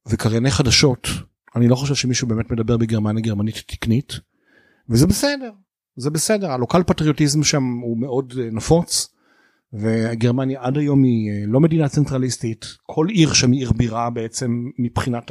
וקרייני 0.07 0.51
חדשות 0.51 1.09
אני 1.57 1.69
לא 1.69 1.77
חושב 1.77 1.95
שמישהו 1.95 2.29
באמת 2.29 2.51
מדבר 2.51 2.77
בגרמניה 2.77 3.23
גרמנית 3.23 3.63
תקנית 3.67 4.13
וזה 4.89 5.07
בסדר 5.07 5.51
זה 5.97 6.11
בסדר. 6.11 6.51
הלוקל 6.51 6.83
פטריוטיזם 6.83 7.43
שם 7.43 7.65
הוא 7.83 7.99
מאוד 7.99 8.35
אה, 8.39 8.49
נפוץ 8.53 9.15
וגרמניה 9.73 10.61
עד 10.63 10.79
היום 10.79 11.03
היא 11.03 11.31
אה, 11.31 11.47
לא 11.47 11.61
מדינה 11.61 11.89
צנטרליסטית. 11.89 12.67
כל 12.83 13.07
עיר 13.09 13.33
שם 13.33 13.53
היא 13.53 13.61
עיר 13.61 13.73
בירה 13.73 14.11
בעצם 14.11 14.71
מבחינת 14.79 15.31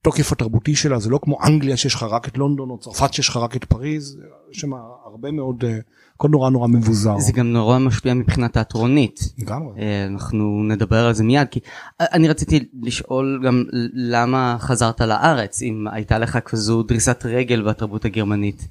התוקף 0.00 0.32
התרבותי 0.32 0.76
שלה 0.76 0.98
זה 0.98 1.10
לא 1.10 1.18
כמו 1.22 1.38
אנגליה 1.44 1.76
שיש 1.76 1.94
לך 1.94 2.02
רק 2.02 2.28
את 2.28 2.38
לונדון 2.38 2.70
או 2.70 2.78
צרפת 2.78 3.14
שיש 3.14 3.28
לך 3.28 3.36
רק 3.36 3.56
את 3.56 3.64
פריז 3.64 4.18
יש 4.50 4.58
שם 4.58 4.72
הרבה 5.04 5.30
מאוד 5.30 5.64
אה, 5.64 5.78
הכל 6.14 6.28
נורא 6.28 6.50
נורא 6.50 6.68
מבוזר. 6.68 7.18
זה 7.18 7.32
גם 7.32 7.52
נורא 7.52 7.78
משפיע 7.78 8.14
מבחינה 8.14 8.48
תיאטרונית. 8.48 9.20
לגמרי. 9.38 9.80
אה, 9.80 10.06
אנחנו 10.06 10.62
נדבר 10.68 11.06
על 11.06 11.12
זה 11.12 11.24
מיד 11.24 11.48
כי 11.50 11.60
אה, 12.00 12.06
אני 12.12 12.28
רציתי 12.28 12.68
לשאול 12.82 13.40
גם 13.46 13.64
למה 13.94 14.56
חזרת 14.58 15.00
לארץ 15.00 15.62
אם 15.62 15.86
הייתה 15.90 16.18
לך 16.18 16.38
כזו 16.44 16.82
דריסת 16.82 17.26
רגל 17.26 17.62
בתרבות 17.62 18.04
הגרמנית. 18.04 18.68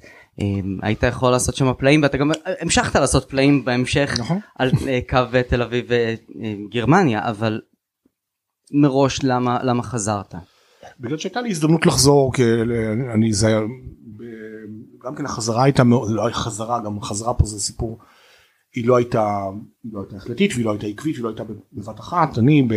היית 0.82 1.02
יכול 1.02 1.30
לעשות 1.30 1.56
שם 1.56 1.72
פלאים 1.78 2.02
ואתה 2.02 2.18
גם 2.18 2.30
המשכת 2.60 2.96
לעשות 2.96 3.30
פלאים 3.30 3.64
בהמשך 3.64 4.16
נכון. 4.18 4.38
על 4.58 4.70
קו 5.08 5.18
תל 5.48 5.62
אביב 5.62 5.86
וגרמניה 5.88 7.28
אבל 7.28 7.60
מראש 8.72 9.20
למה 9.24 9.58
למה 9.62 9.82
חזרת. 9.82 10.34
בגלל 11.00 11.18
שהייתה 11.18 11.40
לי 11.40 11.50
הזדמנות 11.50 11.86
לחזור 11.86 12.32
כי 12.34 12.42
אני 13.14 13.32
זה 13.32 13.46
היה 13.46 13.60
גם 15.04 15.14
כן 15.14 15.24
החזרה 15.24 15.64
הייתה 15.64 15.84
מאוד 15.84 16.10
לא 16.10 16.26
הייתה 16.26 16.38
חזרה 16.38 16.80
גם 16.80 17.00
חזרה 17.00 17.34
פה 17.34 17.44
זה 17.44 17.60
סיפור 17.60 17.98
היא 18.74 18.86
לא 18.88 18.96
הייתה 18.96 19.38
לא 19.92 20.00
הייתה 20.00 20.16
החלטית 20.16 20.50
והיא 20.54 20.64
לא 20.64 20.70
הייתה 20.70 20.86
עקבית 20.86 21.14
והיא 21.14 21.24
לא 21.24 21.28
הייתה 21.28 21.44
בבת 21.72 22.00
אחת 22.00 22.38
אני 22.38 22.62
ב... 22.62 22.72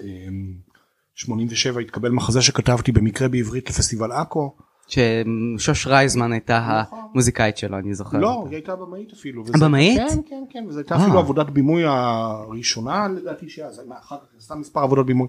אמ, 0.00 0.66
87 1.14 1.80
התקבל 1.80 2.10
מחזה 2.10 2.42
שכתבתי 2.42 2.92
במקרה 2.92 3.28
בעברית 3.28 3.70
לפסטיבל 3.70 4.12
עכו 4.12 4.56
ששוש 4.88 5.86
רייזמן 5.86 6.32
הייתה 6.32 6.82
נכון. 6.82 6.98
המוזיקאית 7.12 7.56
שלו 7.56 7.78
אני 7.78 7.94
זוכר. 7.94 8.18
לא. 8.18 8.44
היא 8.46 8.56
הייתה 8.56 8.76
במאית 8.76 9.12
אפילו. 9.12 9.44
הבמאית? 9.54 9.98
כן 9.98 10.20
כן 10.28 10.44
כן 10.50 10.64
וזו 10.68 10.78
הייתה 10.78 10.94
אה. 10.94 11.02
אפילו 11.02 11.18
עבודת 11.18 11.50
בימוי 11.50 11.82
הראשונה 11.86 13.08
לדעתי 13.08 13.48
שהיה 13.48 13.72
זה 13.72 13.82
היה 13.82 13.98
אחר 13.98 14.16
כך 14.16 14.36
עשתה 14.38 14.54
מספר 14.54 14.80
עבודות 14.80 15.06
בימוי. 15.06 15.28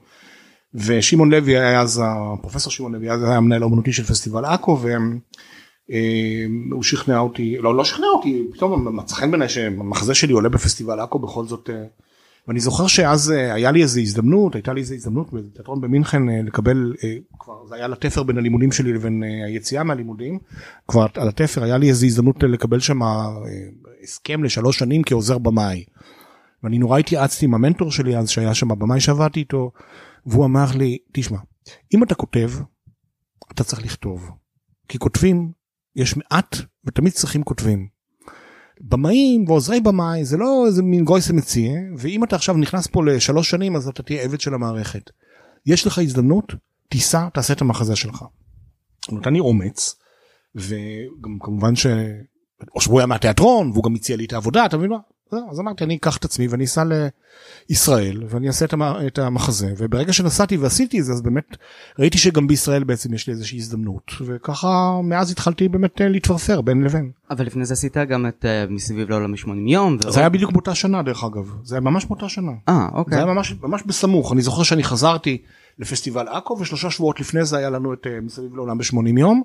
ושמעון 0.85 1.31
לוי 1.31 1.57
היה 1.57 1.81
אז 1.81 2.01
הפרופסור 2.05 2.71
שמעון 2.71 2.95
לוי 2.95 3.11
אז 3.11 3.23
היה 3.23 3.35
המנהל 3.35 3.61
האומנותי 3.61 3.93
של 3.93 4.03
פסטיבל 4.03 4.45
עכו 4.45 4.79
והוא 5.89 6.83
שכנע 6.83 7.19
אותי 7.19 7.57
לא 7.59 7.75
לא 7.75 7.85
שכנע 7.85 8.07
אותי 8.07 8.43
פתאום 8.53 8.97
מצא 8.97 9.15
חן 9.15 9.31
בעיניי 9.31 9.49
שהמחזה 9.49 10.13
שלי 10.13 10.33
עולה 10.33 10.49
בפסטיבל 10.49 10.99
עכו 10.99 11.19
בכל 11.19 11.45
זאת. 11.45 11.69
אה, 11.69 11.83
ואני 12.47 12.59
זוכר 12.59 12.87
שאז 12.87 13.31
אה, 13.31 13.53
היה 13.53 13.71
לי 13.71 13.81
איזה 13.81 13.99
הזדמנות 13.99 14.55
הייתה 14.55 14.73
לי 14.73 14.81
איזה 14.81 14.95
הזדמנות 14.95 15.33
בתיאטרון 15.33 15.81
במינכן 15.81 16.29
אה, 16.29 16.41
לקבל 16.43 16.93
אה, 17.03 17.15
כבר 17.39 17.65
זה 17.67 17.75
היה 17.75 17.87
לתפר 17.87 18.23
בין 18.23 18.37
הלימודים 18.37 18.71
שלי 18.71 18.93
לבין 18.93 19.23
אה, 19.23 19.45
היציאה 19.45 19.83
מהלימודים 19.83 20.39
כבר 20.87 21.05
על 21.15 21.27
התפר 21.27 21.63
היה 21.63 21.77
לי 21.77 21.89
איזה 21.89 22.05
הזדמנות 22.05 22.43
לקבל 22.43 22.79
שם 22.79 23.03
אה, 23.03 23.27
הסכם 24.03 24.43
לשלוש 24.43 24.79
שנים 24.79 25.01
כעוזר 25.05 25.37
במאי. 25.37 25.83
ואני 26.63 26.77
נורא 26.77 26.99
התייעצתי 26.99 27.45
עם 27.45 27.53
המנטור 27.53 27.91
שלי 27.91 28.17
אז 28.17 28.29
שהיה 28.29 28.53
שם 28.53 28.67
במאי 28.67 28.99
שעבדתי 28.99 29.39
איתו 29.39 29.71
והוא 30.27 30.45
אמר 30.45 30.65
לי 30.77 30.97
תשמע 31.13 31.37
אם 31.93 32.03
אתה 32.03 32.15
כותב 32.15 32.51
אתה 33.51 33.63
צריך 33.63 33.81
לכתוב 33.85 34.29
כי 34.87 34.97
כותבים 34.97 35.51
יש 35.95 36.17
מעט 36.17 36.55
ותמיד 36.85 37.13
צריכים 37.13 37.43
כותבים. 37.43 37.87
במאים 38.81 39.49
ועוזרי 39.49 39.79
במאי 39.79 40.25
זה 40.25 40.37
לא 40.37 40.63
איזה 40.67 40.83
מין 40.83 41.03
גויסה 41.03 41.33
מציע 41.33 41.71
ואם 41.97 42.23
אתה 42.23 42.35
עכשיו 42.35 42.57
נכנס 42.57 42.87
פה 42.87 43.05
לשלוש 43.05 43.49
שנים 43.49 43.75
אז 43.75 43.87
אתה 43.87 44.03
תהיה 44.03 44.23
עבד 44.23 44.41
של 44.41 44.53
המערכת. 44.53 45.11
יש 45.65 45.87
לך 45.87 45.99
הזדמנות 45.99 46.53
תיסע 46.89 47.29
תעשה 47.29 47.53
את 47.53 47.61
המחזה 47.61 47.95
שלך. 47.95 48.25
הוא 49.09 49.19
נתן 49.19 49.33
לי 49.33 49.39
אומץ 49.39 49.95
וגם 50.55 51.39
כמובן 51.39 51.75
ש... 51.75 51.87
או 52.75 52.81
שהוא 52.81 52.99
היה 52.99 53.05
מהתיאטרון 53.05 53.71
והוא 53.71 53.83
גם 53.83 53.95
הציע 53.95 54.17
לי 54.17 54.25
את 54.25 54.33
העבודה 54.33 54.65
אתה 54.65 54.77
מבין 54.77 54.89
מה? 54.89 54.97
זהו, 55.31 55.51
אז 55.51 55.59
אמרתי 55.59 55.83
אני 55.83 55.95
אקח 55.95 56.17
את 56.17 56.25
עצמי 56.25 56.47
ואני 56.47 56.63
אסע 56.63 56.83
לישראל 57.69 58.23
ואני 58.29 58.47
אעשה 58.47 58.65
את 58.65 58.73
המ- 58.73 58.81
את 59.07 59.19
המחזה 59.19 59.73
וברגע 59.77 60.13
שנסעתי 60.13 60.57
ועשיתי 60.57 60.99
את 60.99 61.05
זה 61.05 61.13
אז 61.13 61.21
באמת 61.21 61.57
ראיתי 61.99 62.17
שגם 62.17 62.47
בישראל 62.47 62.83
בעצם 62.83 63.13
יש 63.13 63.27
לי 63.27 63.33
איזושהי 63.33 63.57
הזדמנות 63.57 64.11
וככה 64.25 64.99
מאז 65.03 65.31
התחלתי 65.31 65.67
באמת 65.67 66.01
אה, 66.01 66.07
להתפרפר 66.09 66.61
בין 66.61 66.83
לבין. 66.83 67.11
אבל 67.31 67.45
לפני 67.45 67.65
זה 67.65 67.73
עשית 67.73 67.97
גם 67.97 68.25
את 68.27 68.45
אה, 68.45 68.65
מסביב 68.69 69.09
לעולם 69.09 69.31
ב-80 69.31 69.49
יום. 69.67 69.97
זה 70.09 70.19
היה 70.19 70.29
בדיוק 70.29 70.51
באותה 70.51 70.75
שנה 70.75 71.03
דרך 71.03 71.23
אגב 71.23 71.51
זה 71.63 71.75
היה 71.75 71.81
ממש 71.81 72.05
באותה 72.05 72.29
שנה. 72.29 72.51
אה 72.69 72.87
זה 72.91 72.97
אוקיי. 72.97 73.17
היה 73.17 73.25
ממש 73.25 73.53
ממש 73.61 73.83
בסמוך 73.85 74.33
אני 74.33 74.41
זוכר 74.41 74.63
שאני 74.63 74.83
חזרתי 74.83 75.37
לפסטיבל 75.79 76.27
עכו 76.27 76.57
ושלושה 76.59 76.89
שבועות 76.89 77.19
לפני 77.19 77.45
זה 77.45 77.57
היה 77.57 77.69
לנו 77.69 77.93
את 77.93 78.07
אה, 78.07 78.21
מסביב 78.21 78.55
לעולם 78.55 78.77
ב-80 78.77 79.19
יום 79.19 79.43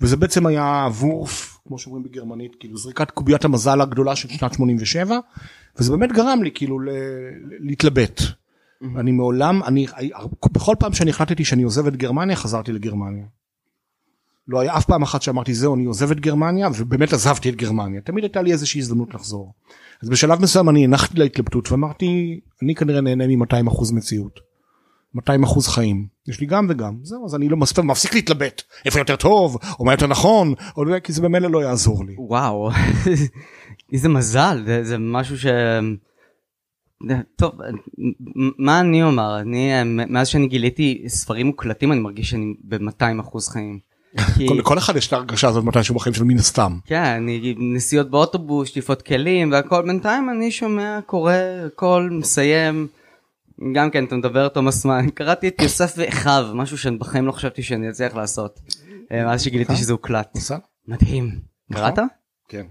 וזה 0.00 0.16
בעצם 0.16 0.46
היה 0.46 0.88
וורף 0.92 1.58
כמו 1.68 1.78
שאומרים 1.78 2.04
בגרמנית 2.04 2.52
כאילו 2.60 2.76
זריקת 2.76 3.10
קוביית 3.10 3.44
המזל 3.44 3.80
הגדולה 3.80 4.16
של 4.16 4.28
שנת 4.28 4.52
87 4.52 5.18
וזה 5.78 5.90
באמת 5.90 6.12
גרם 6.12 6.42
לי 6.42 6.50
כאילו 6.54 6.80
ל- 6.80 6.88
להתלבט. 7.60 8.20
אני 8.96 9.12
מעולם 9.12 9.62
אני 9.62 9.86
בכל 10.52 10.74
פעם 10.78 10.92
שאני 10.92 11.10
החלטתי 11.10 11.44
שאני 11.44 11.62
עוזב 11.62 11.86
את 11.86 11.96
גרמניה 11.96 12.36
חזרתי 12.36 12.72
לגרמניה. 12.72 13.24
לא 14.48 14.60
היה 14.60 14.76
אף 14.76 14.84
פעם 14.84 15.02
אחת 15.02 15.22
שאמרתי 15.22 15.54
זהו 15.54 15.74
אני 15.74 15.84
עוזב 15.84 16.10
את 16.10 16.20
גרמניה 16.20 16.68
ובאמת 16.78 17.12
עזבתי 17.12 17.48
את 17.50 17.54
גרמניה 17.56 18.00
תמיד 18.00 18.24
הייתה 18.24 18.42
לי 18.42 18.52
איזושהי 18.52 18.78
הזדמנות 18.80 19.14
לחזור. 19.14 19.54
אז 20.02 20.08
בשלב 20.08 20.42
מסוים 20.42 20.68
אני 20.68 20.84
הנחתי 20.84 21.18
להתלבטות 21.18 21.72
ואמרתי 21.72 22.40
אני 22.62 22.74
כנראה 22.74 23.00
נהנה 23.00 23.26
מ-200% 23.26 23.94
מציאות. 23.94 24.40
200% 25.16 25.20
חיים 25.70 26.06
יש 26.28 26.40
לי 26.40 26.46
גם 26.46 26.66
וגם 26.70 26.94
זהו 27.02 27.26
אז 27.26 27.34
אני 27.34 27.48
לא 27.48 27.56
מספיק 27.56 27.84
מפסיק 27.84 28.14
להתלבט 28.14 28.62
איפה 28.84 28.98
יותר 28.98 29.16
טוב 29.16 29.56
או 29.80 29.84
מה 29.84 29.92
יותר 29.92 30.06
נכון 30.06 30.54
או 30.76 30.84
לא, 30.84 30.98
כי 30.98 31.12
זה 31.12 31.22
במילא 31.22 31.50
לא 31.50 31.62
יעזור 31.62 32.04
לי. 32.04 32.14
וואו 32.18 32.70
איזה 33.92 34.08
מזל 34.08 34.62
זה, 34.66 34.84
זה 34.84 34.98
משהו 34.98 35.38
ש... 35.38 35.46
טוב 37.36 37.52
מה 38.58 38.80
אני 38.80 39.02
אומר 39.02 39.40
אני 39.40 39.70
מאז 39.84 40.28
שאני 40.28 40.46
גיליתי 40.48 41.04
ספרים 41.08 41.46
מוקלטים 41.46 41.92
אני 41.92 42.00
מרגיש 42.00 42.30
שאני 42.30 42.54
ב-200 42.64 43.20
אחוז 43.20 43.48
חיים. 43.48 43.78
כי- 44.36 44.48
כל- 44.48 44.54
לכל 44.54 44.78
אחד 44.78 44.96
יש 44.96 45.06
את 45.08 45.12
ההרגשה 45.12 45.48
הזאת 45.48 45.64
מתישהו 45.64 45.94
בחיים 45.94 46.14
שלו 46.14 46.26
מן 46.26 46.38
הסתם. 46.38 46.78
כן 46.86 47.02
אני 47.04 47.54
נסיעות 47.58 48.10
באוטובוס 48.10 48.68
שטיפות 48.68 49.02
כלים 49.02 49.52
והכל 49.52 49.82
בינתיים 49.86 50.30
אני 50.30 50.50
שומע 50.50 50.98
קורא 51.06 51.32
הכל 51.66 52.08
מסיים. 52.12 52.86
גם 53.74 53.90
כן 53.90 54.04
אתה 54.04 54.16
מדבר 54.16 54.48
תומאס 54.48 54.84
מן 54.84 55.10
קראתי 55.14 55.48
את 55.48 55.62
יוסף 55.62 55.94
ואחיו 55.96 56.50
משהו 56.54 56.78
שאני 56.78 56.96
בחיים 56.96 57.26
לא 57.26 57.32
חשבתי 57.32 57.62
שאני 57.62 57.90
אצליח 57.90 58.14
לעשות. 58.14 58.60
אה, 59.12 59.24
מאז 59.24 59.42
שגיליתי 59.42 59.76
שזה 59.76 59.92
הוקלט. 59.92 60.28
בסדר? 60.34 60.58
מדהים. 60.88 61.40
נכון. 61.70 61.84
קראת? 61.84 61.98
כן. 62.48 62.66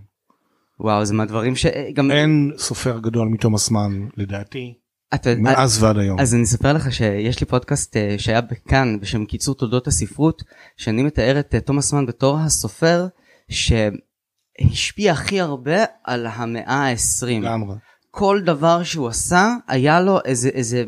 וואו 0.79 1.06
זה 1.06 1.13
מהדברים 1.13 1.56
שגם 1.56 2.12
אין 2.12 2.51
סופר 2.58 3.00
גדול 3.00 3.27
מתומאס 3.27 3.72
מן 3.72 4.08
לדעתי 4.17 4.74
אתה, 5.15 5.29
מאז 5.38 5.84
ועד 5.84 5.98
היום. 5.98 6.20
אז 6.20 6.36
אני 6.36 6.44
אספר 6.44 6.74
לך 6.74 6.94
שיש 6.94 7.39
לי 7.39 7.46
פודקאסט 7.46 7.98
אה, 7.98 8.15
שהיה 8.17 8.41
בכאן 8.41 9.00
בשם 9.00 9.25
קיצור 9.25 9.56
תולדות 9.56 9.88
הספרות 9.88 10.44
שאני 10.77 11.03
מתאר 11.03 11.39
את 11.39 11.56
אה, 11.56 11.60
תומאס 11.60 11.94
מן 11.94 12.06
בתור 12.06 12.38
הסופר 12.39 13.08
שהשפיע 13.50 15.12
הכי 15.12 15.41
הרבה 15.41 15.84
על 16.03 16.27
המאה 16.27 16.89
ה-20. 16.89 17.25
לגמרי. 17.25 17.75
כל 18.17 18.41
דבר 18.45 18.83
שהוא 18.83 19.07
עשה 19.07 19.53
היה 19.67 20.01
לו 20.01 20.19
איזה 20.25 20.50
איזה 20.50 20.83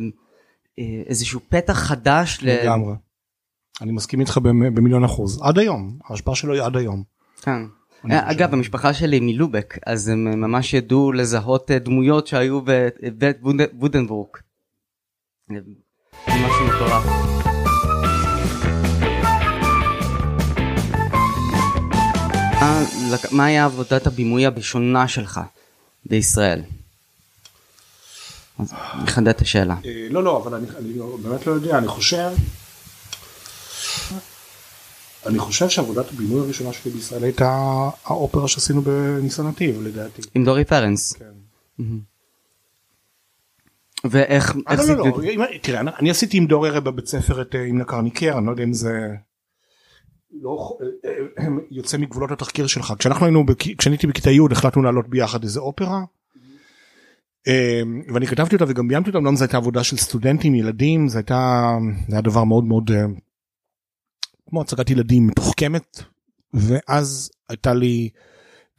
אה, 0.80 0.84
איזשהו 1.06 1.40
פתח 1.50 1.74
חדש. 1.74 2.40
ל- 2.42 2.50
לגמרי. 2.64 2.94
אני 3.82 3.92
מסכים 3.92 4.20
איתך 4.20 4.38
במ- 4.38 4.76
במיליון 4.76 5.04
אחוז 5.04 5.42
עד 5.44 5.60
היום 5.60 6.00
ההשפעה 6.10 6.36
שלו 6.36 6.54
היא 6.54 6.62
עד 6.62 6.76
היום. 6.78 7.04
כן. 7.42 7.62
אה. 8.12 8.32
אגב 8.32 8.54
המשפחה 8.54 8.94
שלי 8.94 9.20
מלובק 9.20 9.78
אז 9.86 10.08
הם 10.08 10.42
ממש 10.42 10.74
ידעו 10.74 11.12
לזהות 11.12 11.72
אה, 11.72 11.80
דמויות 11.80 12.28
שהיו 12.28 12.62
בבית 12.62 13.38
בודנבורג. 13.74 14.30
זה 15.50 15.56
משהו 16.28 16.66
מטורף. 16.68 17.30
מה 23.32 23.46
היה 23.46 23.66
עבודת 23.66 24.08
הבימוי 24.08 24.46
הראשונה 24.46 25.08
שלך 25.08 25.40
בישראל? 26.06 26.62
אז 28.60 28.74
נחדד 29.04 29.28
את 29.28 29.42
השאלה. 29.42 29.76
אה, 29.86 30.08
לא 30.10 30.24
לא 30.24 30.38
אבל 30.44 30.56
אני, 30.56 30.68
אני 30.78 30.94
לא- 30.98 31.18
באמת 31.24 31.48
לא 31.48 31.52
יודע 31.52 31.78
אני 31.78 31.88
חושב. 31.88 32.30
אני 35.26 35.40
חושב 35.40 35.70
שעבודת 35.70 36.06
הבינוי 36.14 36.40
הראשונה 36.40 36.74
שלי 36.74 36.92
בישראל 36.92 37.24
הייתה 37.24 37.50
האופרה 38.06 38.48
שעשינו 38.48 38.82
בניסן 38.82 39.48
נתיב 39.48 39.82
לדעתי. 39.82 40.22
עם 40.36 40.46
דורי 40.46 40.66
פרנס. 40.66 41.14
כן. 41.14 41.84
ואיך 44.04 44.56
אה, 44.56 44.62
איך 44.72 44.80
לא, 44.80 44.86
זה 44.86 44.96
לא, 44.96 45.06
לא, 45.08 45.24
אם- 45.24 45.42
תראה, 45.62 45.80
אני- 46.00 46.10
עשיתי 46.10 46.38
עם 46.38 46.46
דור 46.46 46.66
ערב 46.66 46.84
בבית 46.84 47.08
ספר 47.08 47.42
את 47.42 47.56
אה, 47.56 47.66
עם 47.66 47.78
נקרניקר, 47.82 48.38
אני 48.38 48.46
לא 48.46 48.52
יודע 48.52 48.64
אם 48.64 48.74
זה 48.74 49.08
לא 50.42 50.78
יוצא 51.72 51.98
מגבולות 51.98 52.32
התחקיר 52.32 52.68
שלך. 52.68 52.94
כשאנחנו 53.00 53.26
היינו, 53.26 53.46
כשאני 53.78 53.96
הייתי 53.96 54.08
בכיתה 54.08 54.32
י' 54.32 54.40
החלטנו 54.52 54.82
לעלות 54.84 55.08
ביחד 55.08 55.44
איזה 55.44 55.60
אופרה. 55.60 56.00
אה, 57.48 57.82
ואני 58.14 58.28
כתבתי 58.28 58.56
אותה 58.56 58.66
וגם 58.68 58.88
ביימתי 58.88 59.10
אותה, 59.10 59.18
אמנם 59.18 59.36
זו 59.36 59.44
הייתה 59.44 59.58
עבודה 59.58 59.84
של 59.84 59.98
סטודנטים, 59.98 60.56
ילדים, 60.56 61.08
זה 61.08 61.18
הייתה, 61.18 61.72
זה 62.08 62.16
היה 62.16 62.22
דבר 62.22 62.44
מאוד 62.44 62.64
מאוד 62.64 62.92
אה, 62.92 63.06
כמו 64.50 64.62
הצגת 64.62 64.90
ילדים 64.90 65.28
מתוחכמת, 65.28 66.04
ואז 66.54 67.32
הייתה 67.50 67.74
לי, 67.74 68.10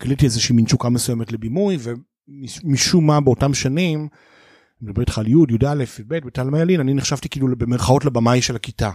גיליתי 0.02 0.24
איזושהי 0.24 0.54
מין 0.54 0.64
תשוקה 0.64 0.88
מסוימת 0.88 1.32
לבימוי, 1.32 1.76
ומשום 1.80 3.06
מה 3.06 3.20
באותם 3.20 3.54
שנים, 3.54 3.98
אני 4.00 4.88
מדבר 4.90 5.00
איתך 5.00 5.18
על 5.18 5.26
י', 5.26 5.30
י"א, 5.30 5.82
י"ב, 6.00 6.26
בתלמה 6.26 6.60
ילין, 6.60 6.80
אני 6.80 6.94
נחשבתי 6.94 7.28
כאילו 7.28 7.48
במרכאות 7.58 8.04
לבמאי 8.04 8.42
של 8.42 8.56
הכיתה. 8.56 8.90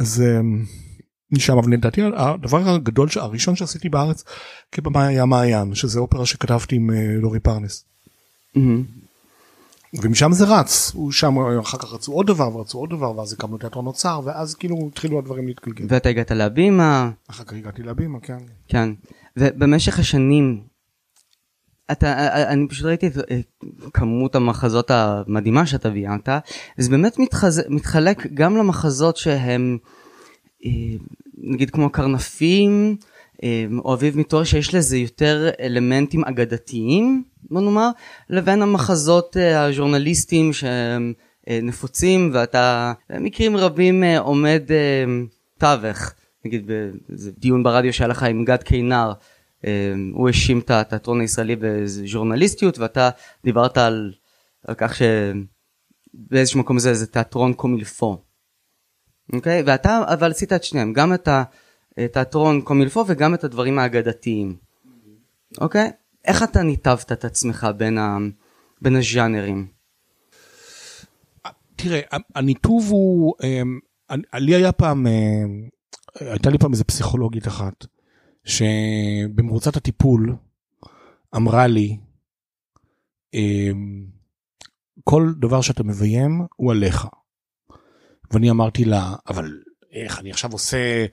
אז 0.00 0.22
אמ, 0.22 0.64
משם, 1.30 1.58
אבל 1.58 1.72
לדעתי 1.72 2.02
הדבר 2.16 2.68
הגדול, 2.68 3.08
הראשון 3.16 3.56
שעשיתי 3.56 3.88
בארץ 3.88 4.24
כבמאי 4.72 5.06
היה 5.06 5.24
מעיין, 5.24 5.74
שזה 5.74 5.98
אופרה 6.00 6.26
שכתבתי 6.26 6.76
עם 6.76 6.90
אה, 6.90 7.16
לורי 7.20 7.40
פרנס. 7.40 7.84
ומשם 10.02 10.32
זה 10.32 10.44
רץ, 10.44 10.92
הוא 10.94 11.12
שם, 11.12 11.34
אחר 11.60 11.78
כך 11.78 11.92
רצו 11.92 12.12
עוד 12.12 12.26
דבר 12.26 12.56
ורצו 12.56 12.78
עוד 12.78 12.90
דבר, 12.90 13.18
ואז 13.18 13.32
הקמנו 13.32 13.58
תיאטרון 13.58 13.86
אוצר, 13.86 14.20
ואז 14.24 14.54
כאילו 14.54 14.88
התחילו 14.92 15.18
הדברים 15.18 15.46
להתגלגל. 15.46 15.86
ואתה 15.88 16.08
הגעת 16.08 16.30
להבימה 16.30 17.10
אחר 17.30 17.44
כך 17.44 17.52
הגעתי 17.52 17.82
להבימה, 17.82 18.20
כן. 18.20 18.38
כן 18.68 18.88
ובמשך 19.36 19.98
השנים 19.98 20.62
אתה 21.92 22.28
אני 22.52 22.68
פשוט 22.68 22.86
ראיתי 22.86 23.06
את 23.06 23.14
כמות 23.94 24.34
המחזות 24.34 24.90
המדהימה 24.90 25.66
שאתה 25.66 25.90
ביימת 25.90 26.28
זה 26.78 26.90
באמת 26.90 27.18
מתחז... 27.18 27.62
מתחלק 27.68 28.26
גם 28.34 28.56
למחזות 28.56 29.16
שהם 29.16 29.78
אה, 30.64 30.70
נגיד 31.38 31.70
כמו 31.70 31.90
קרנפים 31.90 32.96
או 33.78 33.94
אביב 33.94 34.18
מתואר 34.18 34.44
שיש 34.44 34.74
לזה 34.74 34.96
יותר 34.96 35.50
אלמנטים 35.60 36.24
אגדתיים 36.24 37.24
בוא 37.50 37.60
נאמר 37.60 37.90
לבין 38.30 38.62
המחזות 38.62 39.36
אה, 39.36 39.64
הז'ורנליסטיים 39.64 40.52
שהם 40.52 41.12
אה, 41.48 41.60
נפוצים 41.62 42.30
ואתה 42.34 42.92
במקרים 43.10 43.56
רבים 43.56 44.04
אה, 44.04 44.18
עומד 44.18 44.62
אה, 44.70 45.04
תווך 45.58 46.12
נגיד 46.44 46.66
באיזה 46.66 47.30
דיון 47.38 47.62
ברדיו 47.62 47.92
שהיה 47.92 48.08
לך 48.08 48.22
עם 48.22 48.44
גד 48.44 48.62
קינר 48.62 49.12
אה, 49.64 49.94
הוא 50.12 50.28
האשים 50.28 50.58
את 50.58 50.70
התיאטרון 50.70 51.20
הישראלי 51.20 51.56
בז'ורנליסטיות 51.56 52.78
ואתה 52.78 53.10
דיברת 53.44 53.78
על, 53.78 54.12
על 54.66 54.74
כך 54.78 54.94
שבאיזשהו 54.94 56.60
מקום 56.60 56.78
זה 56.78 56.94
זה 56.94 57.06
תיאטרון 57.06 57.52
קומילפו. 57.52 58.22
אוקיי? 59.32 59.62
ואתה 59.66 60.00
אבל 60.06 60.30
עשית 60.30 60.52
את 60.52 60.64
שניהם, 60.64 60.92
גם 60.92 61.14
את 61.14 61.28
התיאטרון 61.98 62.60
קומילפו 62.60 63.04
וגם 63.06 63.34
את 63.34 63.44
הדברים 63.44 63.78
האגדתיים. 63.78 64.56
אוקיי? 65.60 65.90
איך 66.24 66.42
אתה 66.42 66.62
ניתבת 66.62 67.12
את 67.12 67.24
עצמך 67.24 67.66
בין, 67.76 67.98
ה, 67.98 68.18
בין 68.82 68.96
הז'אנרים? 68.96 69.68
תראה, 71.76 72.00
הניתוב 72.34 72.90
הוא, 72.90 73.34
אמ, 73.44 73.78
לי 74.34 74.54
היה 74.54 74.72
פעם, 74.72 75.06
אמ, 75.06 75.68
הייתה 76.20 76.50
לי 76.50 76.58
פעם 76.58 76.72
איזה 76.72 76.84
פסיכולוגית 76.84 77.48
אחת, 77.48 77.86
שבמרוצת 78.44 79.76
הטיפול 79.76 80.36
אמרה 81.36 81.66
לי, 81.66 81.98
אמ, 83.34 84.06
כל 85.04 85.32
דבר 85.40 85.60
שאתה 85.60 85.82
מביים 85.82 86.46
הוא 86.56 86.72
עליך. 86.72 87.06
ואני 88.30 88.50
אמרתי 88.50 88.84
לה, 88.84 89.14
אבל 89.28 89.62
איך, 89.92 90.20
אני 90.20 90.30
עכשיו 90.30 90.52
עושה 90.52 91.06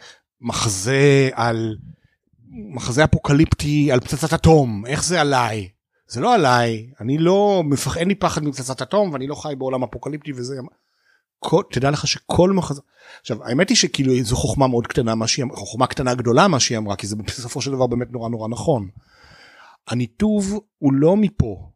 מחזה 0.43 1.29
על, 1.33 1.77
מחזה 2.51 3.03
אפוקליפטי 3.03 3.91
על 3.91 3.99
פצצת 3.99 4.33
אטום, 4.33 4.85
איך 4.85 5.03
זה 5.03 5.21
עליי? 5.21 5.69
זה 6.07 6.21
לא 6.21 6.35
עליי, 6.35 6.91
אני 6.99 7.17
לא, 7.17 7.63
מפח... 7.65 7.97
אין 7.97 8.07
לי 8.07 8.15
פחד 8.15 8.43
מפצצת 8.43 8.81
אטום 8.81 9.13
ואני 9.13 9.27
לא 9.27 9.35
חי 9.35 9.53
בעולם 9.57 9.83
אפוקליפטי 9.83 10.31
וזה, 10.33 10.55
כל, 11.39 11.63
תדע 11.71 11.91
לך 11.91 12.07
שכל 12.07 12.51
מחזה, 12.51 12.81
עכשיו 13.21 13.43
האמת 13.43 13.69
היא 13.69 13.77
שכאילו 13.77 14.13
זו 14.23 14.35
חוכמה 14.35 14.67
מאוד 14.67 14.87
קטנה 14.87 15.15
מה 15.15 15.27
שהיא 15.27 15.45
אמרה, 15.45 15.57
חוכמה 15.57 15.87
קטנה 15.87 16.15
גדולה 16.15 16.47
מה 16.47 16.59
שהיא 16.59 16.77
אמרה, 16.77 16.95
כי 16.95 17.07
זה 17.07 17.15
בסופו 17.15 17.61
של 17.61 17.71
דבר 17.71 17.87
באמת 17.87 18.11
נורא 18.11 18.29
נורא 18.29 18.47
נכון. 18.47 18.89
הניתוב 19.87 20.59
הוא 20.77 20.93
לא 20.93 21.17
מפה 21.17 21.69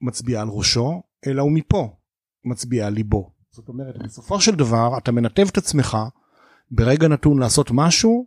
מצביע 0.00 0.40
על 0.40 0.48
ראשו, 0.48 1.02
אלא 1.26 1.42
הוא 1.42 1.52
מפה 1.52 1.96
מצביע 2.44 2.86
על 2.86 2.92
ליבו. 2.92 3.30
זאת 3.50 3.68
אומרת, 3.68 3.98
בסופו 4.04 4.40
של 4.40 4.54
דבר 4.54 4.98
אתה 4.98 5.12
מנתב 5.12 5.46
את 5.50 5.58
עצמך 5.58 5.98
ברגע 6.72 7.08
נתון 7.08 7.38
לעשות 7.38 7.70
משהו, 7.70 8.26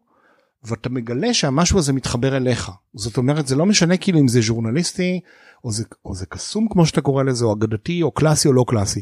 ואתה 0.63 0.89
מגלה 0.89 1.33
שהמשהו 1.33 1.79
הזה 1.79 1.93
מתחבר 1.93 2.37
אליך. 2.37 2.71
זאת 2.93 3.17
אומרת, 3.17 3.47
זה 3.47 3.55
לא 3.55 3.65
משנה 3.65 3.97
כאילו 3.97 4.19
אם 4.19 4.27
זה 4.27 4.41
ז'ורנליסטי, 4.41 5.19
או 5.63 5.71
זה, 5.71 5.83
או 6.05 6.15
זה 6.15 6.25
קסום 6.25 6.67
כמו 6.69 6.85
שאתה 6.85 7.01
קורא 7.01 7.23
לזה, 7.23 7.45
או 7.45 7.53
אגדתי, 7.53 8.01
או 8.01 8.11
קלאסי 8.11 8.47
או 8.47 8.53
לא 8.53 8.65
קלאסי. 8.67 9.01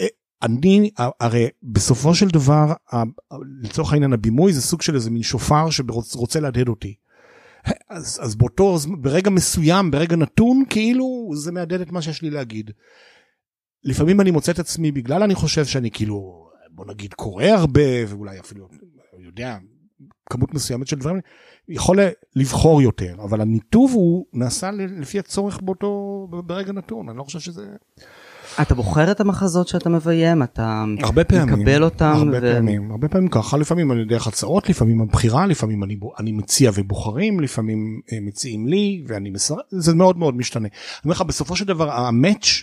אה, 0.00 0.06
אני, 0.42 0.90
הרי 1.20 1.48
בסופו 1.62 2.14
של 2.14 2.28
דבר, 2.28 2.72
לצורך 3.62 3.92
העניין 3.92 4.12
הבימוי 4.12 4.52
זה 4.52 4.62
סוג 4.62 4.82
של 4.82 4.94
איזה 4.94 5.10
מין 5.10 5.22
שופר 5.22 5.70
שרוצה 5.70 6.40
להדהד 6.40 6.68
אותי. 6.68 6.94
אז, 7.88 8.18
אז 8.22 8.34
באותו, 8.34 8.76
ברגע 8.98 9.30
מסוים, 9.30 9.90
ברגע 9.90 10.16
נתון, 10.16 10.64
כאילו 10.70 11.30
זה 11.34 11.52
מהדהד 11.52 11.80
את 11.80 11.92
מה 11.92 12.02
שיש 12.02 12.22
לי 12.22 12.30
להגיד. 12.30 12.70
לפעמים 13.84 14.20
אני 14.20 14.30
מוצא 14.30 14.52
את 14.52 14.58
עצמי 14.58 14.92
בגלל 14.92 15.22
אני 15.22 15.34
חושב 15.34 15.64
שאני 15.64 15.90
כאילו, 15.90 16.43
בוא 16.74 16.84
נגיד 16.86 17.14
קורא 17.14 17.44
הרבה, 17.44 17.80
ואולי 18.08 18.40
אפילו, 18.40 18.68
יודע, 19.18 19.58
כמות 20.30 20.54
מסוימת 20.54 20.86
של 20.86 20.98
דברים, 20.98 21.20
יכול 21.68 21.98
לבחור 22.36 22.82
יותר, 22.82 23.14
אבל 23.24 23.40
הניתוב 23.40 23.92
הוא 23.92 24.26
נעשה 24.32 24.70
לפי 24.70 25.18
הצורך 25.18 25.60
באותו, 25.62 26.26
ברגע 26.30 26.72
נתון, 26.72 27.08
אני 27.08 27.18
לא 27.18 27.22
חושב 27.22 27.40
שזה... 27.40 27.66
אתה 28.62 28.74
בוחר 28.74 29.10
את 29.10 29.20
המחזות 29.20 29.68
שאתה 29.68 29.88
מביים? 29.88 30.42
אתה 30.42 30.84
הרבה 31.02 31.24
פעמים, 31.24 31.60
מקבל 31.60 31.84
אותם? 31.84 32.12
הרבה 32.16 32.38
ו- 32.38 32.54
פעמים, 32.54 32.90
הרבה 32.90 33.08
פעמים 33.08 33.28
ככה, 33.28 33.56
לפעמים 33.56 33.92
אני 33.92 34.04
דרך 34.04 34.26
הצעות, 34.26 34.68
לפעמים 34.68 35.00
הבחירה, 35.00 35.46
לפעמים 35.46 35.84
אני, 35.84 35.98
אני 36.18 36.32
מציע 36.32 36.70
ובוחרים, 36.74 37.40
לפעמים 37.40 38.00
אה, 38.12 38.18
מציעים 38.20 38.66
לי 38.66 39.04
ואני 39.06 39.30
מסר... 39.30 39.54
זה 39.70 39.94
מאוד 39.94 40.18
מאוד 40.18 40.36
משתנה. 40.36 40.68
אני 40.68 41.00
אומר 41.04 41.14
לך, 41.14 41.22
בסופו 41.22 41.56
של 41.56 41.64
דבר 41.64 41.90
המאץ' 41.90 42.62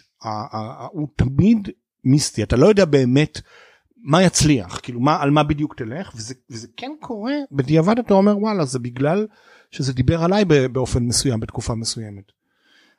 הוא 0.91 1.08
תמיד 1.15 1.69
מיסטי, 2.04 2.43
אתה 2.43 2.56
לא 2.56 2.67
יודע 2.67 2.86
באמת 2.86 3.41
מה 4.03 4.23
יצליח, 4.23 4.79
כאילו 4.83 4.99
מה, 4.99 5.21
על 5.21 5.29
מה 5.29 5.43
בדיוק 5.43 5.75
תלך, 5.75 6.11
וזה, 6.15 6.33
וזה 6.49 6.67
כן 6.77 6.91
קורה, 6.99 7.33
בדיעבד 7.51 7.99
אתה 7.99 8.13
אומר 8.13 8.37
וואלה 8.37 8.65
זה 8.65 8.79
בגלל 8.79 9.27
שזה 9.71 9.93
דיבר 9.93 10.23
עליי 10.23 10.45
באופן 10.45 11.03
מסוים, 11.03 11.39
בתקופה 11.39 11.75
מסוימת. 11.75 12.31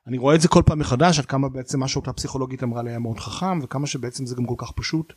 אני 0.06 0.18
רואה 0.18 0.34
את 0.34 0.40
זה 0.40 0.48
כל 0.48 0.62
פעם 0.66 0.78
מחדש, 0.78 1.18
עד 1.18 1.26
כמה 1.26 1.48
בעצם 1.48 1.80
מה 1.80 1.88
שאותה 1.88 2.12
פסיכולוגית 2.12 2.62
אמרה 2.62 2.82
לי 2.82 2.90
היה 2.90 2.98
מאוד 2.98 3.18
חכם, 3.20 3.58
וכמה 3.62 3.86
שבעצם 3.86 4.26
זה 4.26 4.34
גם 4.34 4.46
כל 4.46 4.54
כך 4.58 4.72
פשוט, 4.72 5.12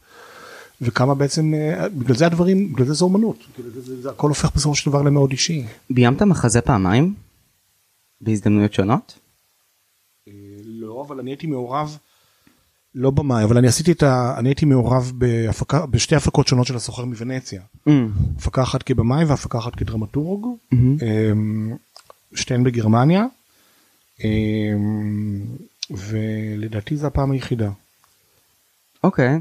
וכמה 0.81 1.15
בעצם, 1.15 1.53
אה, 1.53 1.89
בגלל 1.89 2.15
זה 2.15 2.25
הדברים, 2.25 2.73
בגלל 2.73 2.85
זה 2.85 2.93
זה 2.93 3.05
אומנות, 3.05 3.37
כאילו 3.53 3.69
זה, 3.69 3.81
זה, 3.81 4.01
זה 4.01 4.09
הכל 4.09 4.27
הופך 4.29 4.55
בסופו 4.55 4.75
של 4.75 4.89
דבר 4.89 5.01
למאוד 5.01 5.31
אישי. 5.31 5.65
ביימת 5.89 6.21
מחזה 6.21 6.61
פעמיים? 6.61 7.13
בהזדמנויות 8.21 8.73
שונות? 8.73 9.19
אה, 10.27 10.33
לא, 10.63 11.03
אבל 11.07 11.19
אני 11.19 11.31
הייתי 11.31 11.47
מעורב, 11.47 11.97
לא 12.95 13.11
במאי, 13.11 13.43
אבל 13.43 13.57
אני 13.57 13.67
עשיתי 13.67 13.91
את 13.91 14.03
ה... 14.03 14.35
אני 14.37 14.49
הייתי 14.49 14.65
מעורב 14.65 15.11
בהפקה, 15.15 15.85
בשתי 15.85 16.15
הפקות 16.15 16.47
שונות 16.47 16.67
של 16.67 16.75
הסוחר 16.75 17.05
מוונציה. 17.05 17.61
Mm. 17.89 17.91
הפקה 18.37 18.63
אחת 18.63 18.83
כבמאי 18.83 19.25
והפקה 19.25 19.57
אחת 19.57 19.75
כדרמטורג, 19.75 20.45
מהמם. 20.71 20.97
אמ, 21.01 21.75
שתיהן 22.35 22.63
בגרמניה, 22.63 23.25
אמ, 24.23 25.45
ולדעתי 25.91 26.97
זו 26.97 27.07
הפעם 27.07 27.31
היחידה. 27.31 27.69
אוקיי. 29.03 29.39